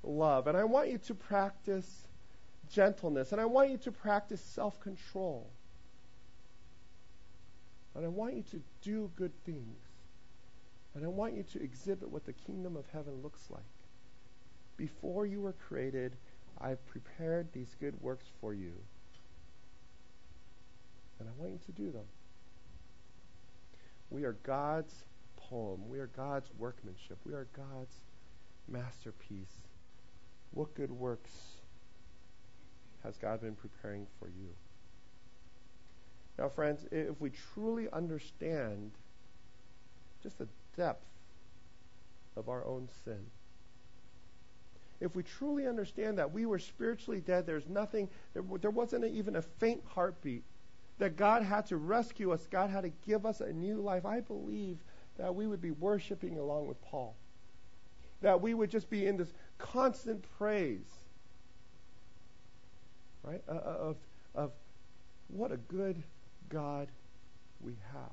love. 0.01 0.47
And 0.47 0.55
I 0.55 0.63
want 0.63 0.87
you 0.89 0.97
to 0.97 1.13
practice 1.13 2.07
gentleness. 2.71 3.33
And 3.33 3.41
I 3.41 3.45
want 3.45 3.69
you 3.69 3.77
to 3.79 3.91
practice 3.91 4.39
self 4.39 4.79
control. 4.79 5.45
And 7.93 8.05
I 8.05 8.07
want 8.07 8.33
you 8.35 8.43
to 8.51 8.61
do 8.81 9.11
good 9.17 9.33
things. 9.45 9.77
And 10.95 11.03
I 11.03 11.09
want 11.09 11.33
you 11.33 11.43
to 11.51 11.61
exhibit 11.61 12.09
what 12.09 12.25
the 12.25 12.31
kingdom 12.31 12.77
of 12.77 12.85
heaven 12.93 13.21
looks 13.21 13.41
like. 13.49 13.61
Before 14.77 15.25
you 15.25 15.41
were 15.41 15.55
created, 15.67 16.13
I've 16.61 16.83
prepared 16.87 17.51
these 17.51 17.75
good 17.81 18.01
works 18.01 18.27
for 18.39 18.53
you. 18.53 18.71
And 21.19 21.27
I 21.27 21.31
want 21.37 21.51
you 21.51 21.59
to 21.65 21.71
do 21.73 21.91
them. 21.91 22.05
We 24.11 24.25
are 24.25 24.33
God's 24.43 24.93
poem. 25.37 25.89
We 25.89 25.99
are 25.99 26.07
God's 26.07 26.49
workmanship. 26.59 27.17
We 27.25 27.33
are 27.33 27.47
God's 27.55 27.95
masterpiece. 28.67 29.55
What 30.51 30.75
good 30.75 30.91
works 30.91 31.31
has 33.03 33.17
God 33.17 33.41
been 33.41 33.55
preparing 33.55 34.05
for 34.19 34.27
you? 34.27 34.49
Now, 36.37 36.49
friends, 36.49 36.85
if 36.91 37.19
we 37.21 37.31
truly 37.53 37.87
understand 37.91 38.91
just 40.21 40.37
the 40.37 40.47
depth 40.75 41.05
of 42.35 42.49
our 42.49 42.65
own 42.65 42.89
sin, 43.05 43.25
if 44.99 45.15
we 45.15 45.23
truly 45.23 45.67
understand 45.67 46.17
that 46.19 46.31
we 46.31 46.45
were 46.45 46.59
spiritually 46.59 47.21
dead, 47.21 47.47
there's 47.47 47.67
nothing, 47.67 48.07
there, 48.33 48.43
there 48.59 48.71
wasn't 48.71 49.05
even 49.05 49.35
a 49.35 49.41
faint 49.41 49.81
heartbeat, 49.87 50.43
that 51.01 51.17
God 51.17 51.43
had 51.43 51.65
to 51.67 51.77
rescue 51.77 52.31
us, 52.31 52.47
God 52.49 52.69
had 52.69 52.81
to 52.81 52.91
give 53.05 53.25
us 53.25 53.41
a 53.41 53.51
new 53.51 53.77
life, 53.77 54.05
I 54.05 54.21
believe 54.21 54.77
that 55.17 55.35
we 55.35 55.45
would 55.45 55.61
be 55.61 55.71
worshiping 55.71 56.37
along 56.37 56.67
with 56.67 56.81
Paul. 56.81 57.15
That 58.21 58.41
we 58.41 58.53
would 58.53 58.71
just 58.71 58.89
be 58.89 59.05
in 59.05 59.17
this 59.17 59.33
constant 59.57 60.23
praise 60.37 61.01
right? 63.23 63.41
Uh, 63.47 63.51
uh, 63.51 63.77
of, 63.79 63.97
of 64.35 64.51
what 65.27 65.51
a 65.51 65.57
good 65.57 66.01
God 66.49 66.87
we 67.59 67.73
have. 67.93 68.11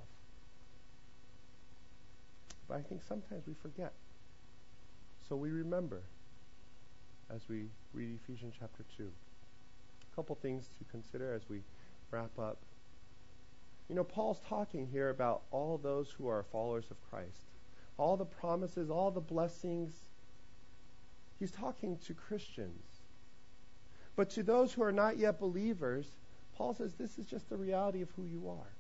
But 2.69 2.79
I 2.79 2.83
think 2.83 3.03
sometimes 3.03 3.47
we 3.47 3.55
forget. 3.55 3.93
So 5.29 5.37
we 5.37 5.51
remember 5.51 6.03
as 7.35 7.49
we 7.49 7.67
read 7.93 8.19
Ephesians 8.23 8.55
chapter 8.59 8.85
2. 8.97 9.05
A 9.05 10.17
couple 10.17 10.37
things 10.37 10.71
to 10.79 10.85
consider 10.91 11.35
as 11.35 11.43
we 11.49 11.61
wrap 12.11 12.39
up. 12.39 12.59
You 13.89 13.95
know, 13.95 14.05
Paul's 14.05 14.41
talking 14.49 14.87
here 14.87 15.09
about 15.11 15.43
all 15.51 15.79
those 15.79 16.11
who 16.11 16.29
are 16.29 16.43
followers 16.53 16.91
of 16.91 16.97
Christ, 17.11 17.47
all 17.97 18.17
the 18.17 18.25
promises, 18.25 18.91
all 18.91 19.11
the 19.11 19.21
blessings. 19.21 19.93
He's 21.39 21.51
talking 21.51 21.99
to 22.07 22.15
Christians. 22.15 22.85
But 24.15 24.31
to 24.31 24.43
those 24.43 24.73
who 24.73 24.83
are 24.83 24.93
not 24.93 25.17
yet 25.17 25.41
believers, 25.41 26.07
Paul 26.57 26.75
says 26.75 26.95
this 26.95 27.19
is 27.19 27.27
just 27.27 27.49
the 27.49 27.57
reality 27.57 28.03
of 28.03 28.11
who 28.17 28.25
you 28.25 28.49
are. 28.49 28.73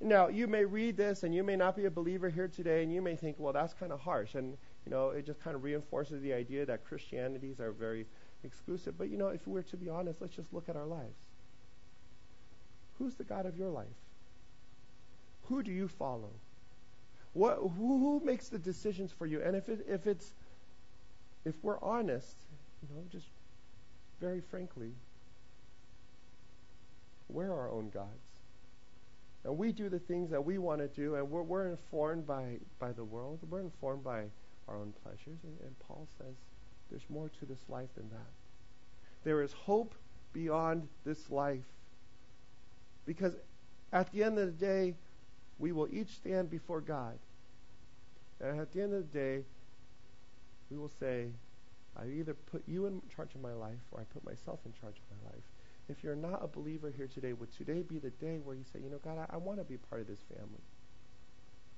Now, 0.00 0.28
you 0.28 0.46
may 0.46 0.64
read 0.64 0.96
this 0.96 1.24
and 1.24 1.34
you 1.34 1.42
may 1.42 1.56
not 1.56 1.74
be 1.74 1.86
a 1.86 1.90
believer 1.90 2.28
here 2.28 2.46
today 2.46 2.84
and 2.84 2.92
you 2.92 3.02
may 3.02 3.16
think, 3.16 3.36
well, 3.38 3.52
that's 3.52 3.74
kind 3.74 3.90
of 3.90 3.98
harsh. 3.98 4.36
And, 4.36 4.56
you 4.86 4.90
know, 4.90 5.10
it 5.10 5.26
just 5.26 5.42
kind 5.42 5.56
of 5.56 5.64
reinforces 5.64 6.22
the 6.22 6.32
idea 6.32 6.64
that 6.66 6.84
Christianities 6.84 7.58
are 7.58 7.72
very 7.72 8.06
exclusive. 8.44 8.96
But, 8.96 9.08
you 9.08 9.16
know, 9.16 9.28
if 9.28 9.48
we're 9.48 9.62
to 9.62 9.76
be 9.76 9.88
honest, 9.88 10.20
let's 10.20 10.36
just 10.36 10.52
look 10.52 10.68
at 10.68 10.76
our 10.76 10.86
lives. 10.86 11.16
Who's 12.98 13.14
the 13.14 13.24
God 13.24 13.46
of 13.46 13.56
your 13.56 13.70
life? 13.70 13.86
Who 15.44 15.62
do 15.62 15.70
you 15.70 15.88
follow? 15.88 16.30
What, 17.32 17.56
who, 17.56 17.70
who 17.98 18.22
makes 18.24 18.48
the 18.48 18.58
decisions 18.58 19.12
for 19.12 19.26
you? 19.26 19.42
And 19.42 19.56
if, 19.56 19.68
it, 19.68 19.86
if 19.88 20.06
it's, 20.06 20.32
if 21.44 21.54
we're 21.62 21.80
honest, 21.80 22.36
you 22.82 22.94
know, 22.94 23.02
just 23.10 23.26
very 24.20 24.40
frankly, 24.40 24.92
we're 27.28 27.52
our 27.52 27.70
own 27.70 27.90
gods. 27.90 28.08
And 29.44 29.56
we 29.56 29.72
do 29.72 29.88
the 29.88 29.98
things 29.98 30.30
that 30.30 30.44
we 30.44 30.58
want 30.58 30.80
to 30.80 30.88
do, 30.88 31.14
and 31.14 31.30
we're, 31.30 31.42
we're 31.42 31.68
informed 31.68 32.26
by, 32.26 32.56
by 32.78 32.92
the 32.92 33.04
world. 33.04 33.38
We're 33.48 33.60
informed 33.60 34.04
by 34.04 34.24
our 34.66 34.76
own 34.76 34.92
pleasures. 35.02 35.38
And, 35.44 35.56
and 35.64 35.78
Paul 35.86 36.08
says 36.18 36.34
there's 36.90 37.08
more 37.08 37.30
to 37.38 37.46
this 37.46 37.60
life 37.68 37.88
than 37.96 38.08
that. 38.10 38.32
There 39.24 39.42
is 39.42 39.52
hope 39.52 39.94
beyond 40.32 40.88
this 41.04 41.30
life. 41.30 41.64
Because 43.08 43.32
at 43.90 44.12
the 44.12 44.22
end 44.22 44.38
of 44.38 44.44
the 44.46 44.66
day, 44.66 44.94
we 45.58 45.72
will 45.72 45.88
each 45.90 46.10
stand 46.10 46.50
before 46.50 46.82
God. 46.82 47.18
And 48.38 48.60
at 48.60 48.70
the 48.70 48.82
end 48.82 48.92
of 48.92 49.10
the 49.10 49.18
day, 49.18 49.44
we 50.70 50.76
will 50.76 50.90
say, 51.00 51.28
I 51.96 52.06
either 52.06 52.34
put 52.34 52.62
you 52.68 52.84
in 52.84 53.00
charge 53.16 53.34
of 53.34 53.40
my 53.40 53.54
life 53.54 53.80
or 53.92 54.00
I 54.00 54.04
put 54.12 54.26
myself 54.26 54.60
in 54.66 54.74
charge 54.78 54.96
of 54.96 55.16
my 55.16 55.30
life. 55.30 55.42
If 55.88 56.04
you're 56.04 56.14
not 56.14 56.44
a 56.44 56.46
believer 56.46 56.92
here 56.94 57.08
today, 57.08 57.32
would 57.32 57.50
today 57.50 57.80
be 57.80 57.98
the 57.98 58.10
day 58.10 58.40
where 58.44 58.54
you 58.54 58.64
say, 58.74 58.78
you 58.78 58.90
know, 58.90 58.98
God, 59.02 59.16
I, 59.18 59.36
I 59.36 59.38
want 59.38 59.58
to 59.58 59.64
be 59.64 59.78
part 59.78 60.02
of 60.02 60.06
this 60.06 60.20
family? 60.28 60.60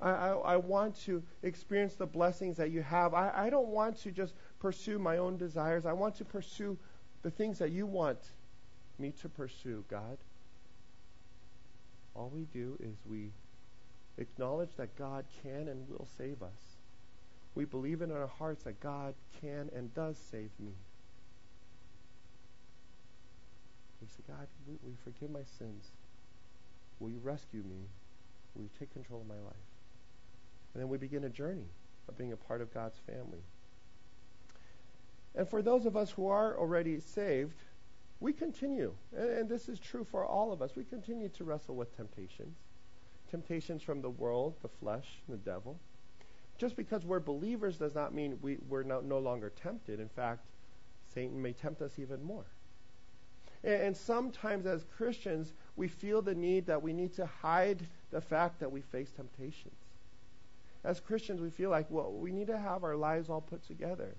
I, 0.01 0.11
I, 0.11 0.28
I, 0.55 0.57
want 0.57 1.01
to 1.03 1.22
experience 1.45 1.95
the 1.95 2.07
blessings 2.07 2.57
that 2.57 2.72
you 2.72 2.83
have. 2.83 3.14
I, 3.14 3.31
I 3.33 3.51
don't 3.51 3.68
want 3.68 3.99
to 3.99 4.11
just 4.11 4.35
pursue 4.59 4.99
my 4.99 5.18
own 5.18 5.37
desires. 5.37 5.87
I 5.87 5.93
want 5.93 6.16
to 6.16 6.24
pursue 6.24 6.76
the 7.22 7.31
things 7.31 7.61
that 7.61 7.70
you 7.70 7.87
want 7.87 8.18
me 8.99 9.12
to 9.20 9.28
pursue, 9.28 9.85
God. 9.89 10.18
All 12.21 12.31
we 12.33 12.45
do 12.53 12.77
is 12.81 12.97
we 13.09 13.31
acknowledge 14.18 14.77
that 14.77 14.95
God 14.97 15.25
can 15.43 15.68
and 15.68 15.89
will 15.89 16.09
save 16.18 16.43
us 16.43 16.77
we 17.55 17.64
believe 17.64 18.01
in 18.03 18.12
our 18.12 18.27
hearts 18.27 18.62
that 18.64 18.81
God 18.81 19.14
can 19.41 19.71
and 19.75 19.93
does 19.95 20.16
save 20.31 20.51
me. 20.59 20.73
We 24.01 24.09
say, 24.09 24.23
God, 24.27 24.47
we, 24.66 24.75
we 24.87 24.95
forgive 25.05 25.31
my 25.31 25.43
sins. 25.59 25.91
Will 27.01 27.11
you 27.11 27.21
rescue 27.23 27.62
me? 27.62 27.87
Will 28.55 28.62
you 28.62 28.71
take 28.79 28.93
control 28.93 29.21
of 29.21 29.27
my 29.27 29.35
life? 29.35 29.68
And 30.73 30.81
then 30.81 30.89
we 30.89 30.97
begin 30.97 31.25
a 31.25 31.29
journey 31.29 31.66
of 32.09 32.16
being 32.16 32.33
a 32.33 32.37
part 32.37 32.61
of 32.61 32.73
God's 32.73 32.99
family. 33.07 33.43
And 35.35 35.49
for 35.49 35.62
those 35.62 35.87
of 35.87 35.97
us 35.97 36.11
who 36.11 36.29
are 36.29 36.57
already 36.57 37.01
saved, 37.01 37.57
we 38.21 38.33
continue, 38.35 38.93
and, 39.16 39.31
and, 39.31 39.49
this 39.49 39.68
is 39.68 39.79
true 39.79 40.07
for 40.11 40.25
all 40.25 40.53
of 40.53 40.61
us, 40.61 40.77
we 40.77 40.85
continue 40.85 41.31
to 41.31 41.45
wrestle 41.45 41.75
with 41.75 41.97
temptations. 41.97 42.57
Temptations 43.31 43.83
from 43.83 44.03
the 44.03 44.11
world, 44.11 44.55
the 44.61 44.68
flesh, 44.68 45.07
the 45.29 45.39
devil. 45.39 45.79
Just 46.59 46.77
because 46.77 47.07
we're 47.07 47.21
believers 47.21 47.79
does 47.79 47.95
not 47.95 48.12
mean 48.12 48.39
we, 48.43 48.59
we're 48.68 48.83
no, 48.83 49.01
no 49.01 49.18
longer 49.18 49.51
tempted. 49.62 49.99
In 49.99 50.09
fact, 50.09 50.45
Satan 51.14 51.41
may 51.41 51.53
tempt 51.53 51.81
us 51.81 51.99
even 51.99 52.23
more. 52.23 52.45
And, 53.64 53.83
and 53.83 53.97
sometimes 53.97 54.66
as 54.66 54.85
Christians, 54.97 55.55
we 55.77 55.89
feel 55.89 56.21
the 56.21 56.35
need 56.35 56.66
that 56.66 56.83
we 56.83 56.93
need 56.93 57.14
to 57.14 57.25
hide 57.25 57.87
the 58.11 58.21
fact 58.21 58.61
that 58.61 58.71
we 58.71 58.83
face 58.83 59.11
temptations. 59.11 59.75
As 60.85 61.01
Christians, 61.01 61.41
we 61.41 61.51
feel 61.51 61.71
like, 61.71 61.87
well, 61.89 62.12
we 62.12 62.33
need 62.33 62.49
to 62.49 62.59
have 62.59 62.85
our 62.85 62.97
lives 62.97 63.31
all 63.31 63.41
put 63.41 63.66
together. 63.66 64.14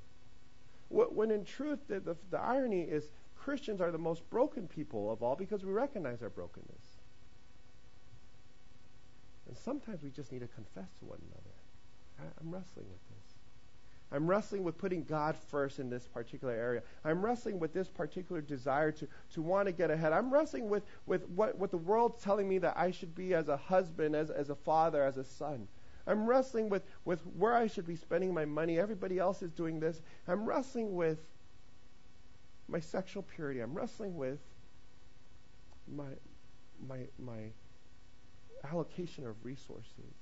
When 0.89 1.31
in 1.31 1.45
truth, 1.45 1.79
the, 1.87 1.99
the, 1.99 2.17
the 2.31 2.39
irony 2.39 2.81
is 2.81 3.09
Christians 3.43 3.81
are 3.81 3.91
the 3.91 3.97
most 3.97 4.29
broken 4.29 4.67
people 4.67 5.11
of 5.11 5.23
all 5.23 5.35
because 5.35 5.65
we 5.65 5.71
recognize 5.71 6.21
our 6.21 6.29
brokenness. 6.29 6.97
And 9.47 9.57
sometimes 9.57 10.03
we 10.03 10.11
just 10.11 10.31
need 10.31 10.39
to 10.39 10.47
confess 10.47 10.89
to 10.99 11.05
one 11.05 11.19
another. 11.31 11.55
I, 12.19 12.23
I'm 12.39 12.53
wrestling 12.53 12.85
with 12.89 13.01
this. 13.09 13.33
I'm 14.13 14.27
wrestling 14.27 14.63
with 14.63 14.77
putting 14.77 15.03
God 15.05 15.35
first 15.35 15.79
in 15.79 15.89
this 15.89 16.05
particular 16.05 16.53
area. 16.53 16.83
I'm 17.03 17.23
wrestling 17.23 17.59
with 17.59 17.73
this 17.73 17.87
particular 17.87 18.41
desire 18.41 18.91
to, 18.91 19.07
to 19.33 19.41
want 19.41 19.67
to 19.67 19.71
get 19.71 19.89
ahead. 19.89 20.13
I'm 20.13 20.31
wrestling 20.31 20.69
with, 20.69 20.83
with 21.05 21.27
what, 21.29 21.57
what 21.57 21.71
the 21.71 21.77
world's 21.77 22.21
telling 22.21 22.47
me 22.47 22.57
that 22.59 22.77
I 22.77 22.91
should 22.91 23.15
be 23.15 23.33
as 23.33 23.47
a 23.47 23.57
husband, 23.57 24.15
as, 24.15 24.29
as 24.29 24.49
a 24.49 24.55
father, 24.55 25.03
as 25.03 25.17
a 25.17 25.23
son. 25.23 25.67
I'm 26.05 26.27
wrestling 26.27 26.69
with, 26.69 26.83
with 27.05 27.21
where 27.37 27.55
I 27.55 27.67
should 27.67 27.87
be 27.87 27.95
spending 27.95 28.33
my 28.33 28.45
money. 28.45 28.77
Everybody 28.77 29.17
else 29.17 29.41
is 29.41 29.51
doing 29.51 29.79
this. 29.79 30.01
I'm 30.27 30.45
wrestling 30.45 30.93
with 30.93 31.19
my 32.71 32.79
sexual 32.79 33.23
purity. 33.23 33.59
I'm 33.59 33.73
wrestling 33.73 34.15
with 34.15 34.39
my, 35.93 36.09
my, 36.87 36.99
my 37.19 37.51
allocation 38.71 39.27
of 39.27 39.35
resources. 39.43 40.15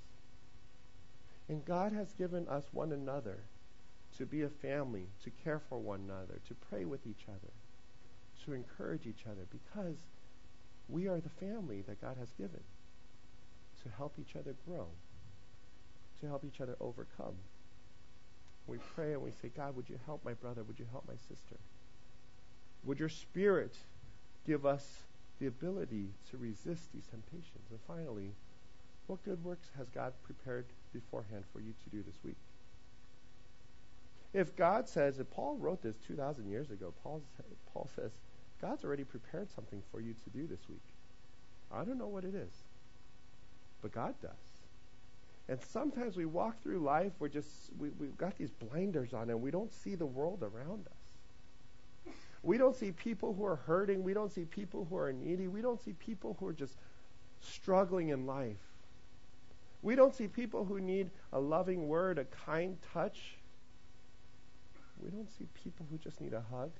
And 1.48 1.64
God 1.64 1.92
has 1.92 2.12
given 2.12 2.46
us 2.48 2.64
one 2.72 2.92
another 2.92 3.38
to 4.18 4.26
be 4.26 4.42
a 4.42 4.48
family, 4.48 5.06
to 5.24 5.30
care 5.30 5.60
for 5.68 5.78
one 5.78 6.00
another, 6.00 6.40
to 6.48 6.54
pray 6.54 6.84
with 6.84 7.06
each 7.06 7.24
other, 7.28 7.52
to 8.44 8.52
encourage 8.52 9.06
each 9.06 9.24
other, 9.26 9.46
because 9.50 9.96
we 10.88 11.08
are 11.08 11.20
the 11.20 11.28
family 11.28 11.82
that 11.82 12.00
God 12.00 12.16
has 12.18 12.32
given 12.32 12.60
to 13.82 13.88
help 13.96 14.14
each 14.18 14.36
other 14.36 14.54
grow 14.66 14.88
to 16.20 16.26
help 16.26 16.44
each 16.44 16.60
other 16.60 16.76
overcome. 16.80 17.34
We 18.66 18.78
pray 18.94 19.14
and 19.14 19.22
we 19.22 19.32
say, 19.42 19.50
God, 19.54 19.74
would 19.76 19.88
you 19.88 19.98
help 20.06 20.24
my 20.24 20.34
brother? 20.34 20.62
Would 20.62 20.78
you 20.78 20.86
help 20.92 21.08
my 21.08 21.16
sister? 21.16 21.56
Would 22.84 22.98
your 22.98 23.08
spirit 23.08 23.76
give 24.46 24.64
us 24.64 24.84
the 25.38 25.46
ability 25.46 26.08
to 26.30 26.36
resist 26.36 26.92
these 26.92 27.06
temptations? 27.06 27.70
And 27.70 27.78
finally, 27.86 28.32
what 29.06 29.24
good 29.24 29.42
works 29.44 29.68
has 29.76 29.88
God 29.90 30.12
prepared 30.22 30.66
beforehand 30.92 31.44
for 31.52 31.60
you 31.60 31.72
to 31.84 31.90
do 31.90 32.02
this 32.02 32.16
week? 32.24 32.36
If 34.32 34.54
God 34.56 34.88
says, 34.88 35.18
if 35.18 35.28
Paul 35.30 35.56
wrote 35.56 35.82
this 35.82 35.96
2,000 36.06 36.48
years 36.48 36.70
ago, 36.70 36.94
Paul, 37.02 37.20
Paul 37.72 37.88
says, 37.96 38.12
God's 38.60 38.84
already 38.84 39.04
prepared 39.04 39.50
something 39.50 39.82
for 39.90 40.00
you 40.00 40.14
to 40.24 40.30
do 40.30 40.46
this 40.46 40.60
week. 40.68 40.82
I 41.72 41.84
don't 41.84 41.98
know 41.98 42.08
what 42.08 42.24
it 42.24 42.34
is, 42.34 42.52
but 43.82 43.92
God 43.92 44.14
does. 44.22 44.30
And 45.48 45.58
sometimes 45.72 46.16
we 46.16 46.26
walk 46.26 46.62
through 46.62 46.78
life, 46.78 47.12
we're 47.18 47.28
just, 47.28 47.48
we, 47.78 47.90
we've 47.98 48.16
got 48.16 48.36
these 48.36 48.50
blinders 48.50 49.12
on 49.12 49.30
and 49.30 49.42
we 49.42 49.50
don't 49.50 49.72
see 49.72 49.96
the 49.96 50.06
world 50.06 50.42
around 50.42 50.86
us. 50.86 51.09
We 52.42 52.58
don't 52.58 52.74
see 52.74 52.92
people 52.92 53.34
who 53.34 53.44
are 53.44 53.56
hurting. 53.56 54.02
We 54.02 54.14
don't 54.14 54.32
see 54.32 54.44
people 54.44 54.86
who 54.88 54.96
are 54.96 55.12
needy. 55.12 55.46
We 55.46 55.60
don't 55.60 55.80
see 55.80 55.92
people 55.92 56.36
who 56.40 56.46
are 56.46 56.52
just 56.52 56.76
struggling 57.40 58.08
in 58.08 58.26
life. 58.26 58.56
We 59.82 59.94
don't 59.94 60.14
see 60.14 60.28
people 60.28 60.64
who 60.64 60.80
need 60.80 61.10
a 61.32 61.40
loving 61.40 61.88
word, 61.88 62.18
a 62.18 62.24
kind 62.24 62.76
touch. 62.92 63.36
We 65.02 65.10
don't 65.10 65.30
see 65.38 65.46
people 65.64 65.86
who 65.90 65.98
just 65.98 66.20
need 66.20 66.32
a 66.32 66.42
hug. 66.50 66.70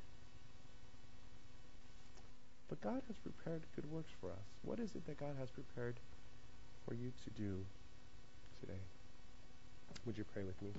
But 2.68 2.80
God 2.80 3.02
has 3.08 3.16
prepared 3.18 3.62
good 3.74 3.90
works 3.90 4.12
for 4.20 4.30
us. 4.30 4.46
What 4.62 4.78
is 4.78 4.94
it 4.94 5.06
that 5.06 5.18
God 5.18 5.34
has 5.38 5.50
prepared 5.50 5.96
for 6.86 6.94
you 6.94 7.12
to 7.24 7.30
do 7.40 7.64
today. 8.60 8.80
Would 10.06 10.18
you 10.18 10.24
pray 10.32 10.42
with 10.42 10.60
me? 10.62 10.70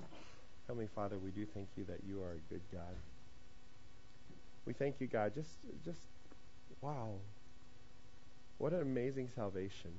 Heavenly 0.66 0.88
Father, 0.94 1.16
we 1.18 1.30
do 1.30 1.46
thank 1.54 1.68
you 1.76 1.84
that 1.84 2.00
you 2.06 2.22
are 2.22 2.32
a 2.32 2.52
good 2.52 2.60
God. 2.72 2.94
We 4.64 4.72
thank 4.72 5.00
you, 5.00 5.06
God. 5.06 5.34
Just, 5.34 5.50
just, 5.84 6.00
wow. 6.80 7.14
What 8.58 8.72
an 8.72 8.82
amazing 8.82 9.28
salvation. 9.34 9.90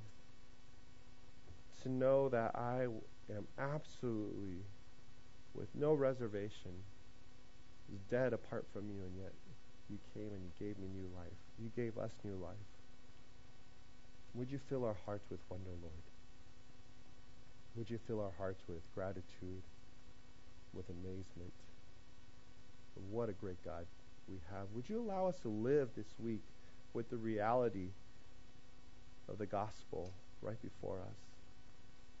To 1.82 1.88
know 1.90 2.30
that 2.30 2.56
I 2.56 2.86
am 3.30 3.46
absolutely, 3.58 4.56
with 5.54 5.68
no 5.74 5.92
reservation, 5.92 6.72
dead 8.08 8.32
apart 8.32 8.64
from 8.72 8.84
you, 8.88 9.02
and 9.02 9.16
yet 9.22 9.32
you 9.90 9.98
came 10.14 10.30
and 10.32 10.40
you 10.42 10.66
gave 10.66 10.78
me 10.78 10.88
new 10.96 11.08
life. 11.14 11.36
You 11.62 11.70
gave 11.76 11.98
us 11.98 12.12
new 12.24 12.36
life. 12.42 12.56
Would 14.34 14.50
you 14.50 14.58
fill 14.70 14.84
our 14.84 14.96
hearts 15.04 15.24
with 15.30 15.40
wonder, 15.50 15.70
Lord? 15.82 15.92
Would 17.76 17.90
you 17.90 17.98
fill 18.06 18.20
our 18.20 18.32
hearts 18.38 18.62
with 18.66 18.80
gratitude, 18.94 19.62
with 20.72 20.88
amazement? 20.88 21.52
What 23.10 23.28
a 23.28 23.32
great 23.32 23.62
God 23.64 23.84
we 24.28 24.38
have. 24.50 24.66
Would 24.74 24.88
you 24.88 25.00
allow 25.00 25.26
us 25.26 25.36
to 25.42 25.48
live 25.48 25.90
this 25.96 26.12
week 26.18 26.42
with 26.92 27.10
the 27.10 27.16
reality 27.16 27.88
of 29.28 29.38
the 29.38 29.46
gospel 29.46 30.12
right 30.42 30.60
before 30.62 30.98
us? 30.98 31.18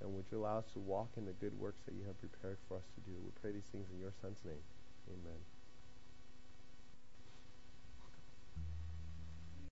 And 0.00 0.14
would 0.14 0.24
you 0.30 0.38
allow 0.38 0.58
us 0.58 0.66
to 0.74 0.80
walk 0.80 1.08
in 1.16 1.24
the 1.24 1.32
good 1.32 1.58
works 1.58 1.82
that 1.86 1.94
you 1.94 2.04
have 2.06 2.18
prepared 2.20 2.58
for 2.68 2.76
us 2.76 2.84
to 2.94 3.00
do? 3.10 3.16
We 3.24 3.30
pray 3.40 3.52
these 3.52 3.70
things 3.72 3.86
in 3.94 4.00
your 4.00 4.12
Son's 4.20 4.40
name. 4.44 4.64
Amen. 5.08 5.53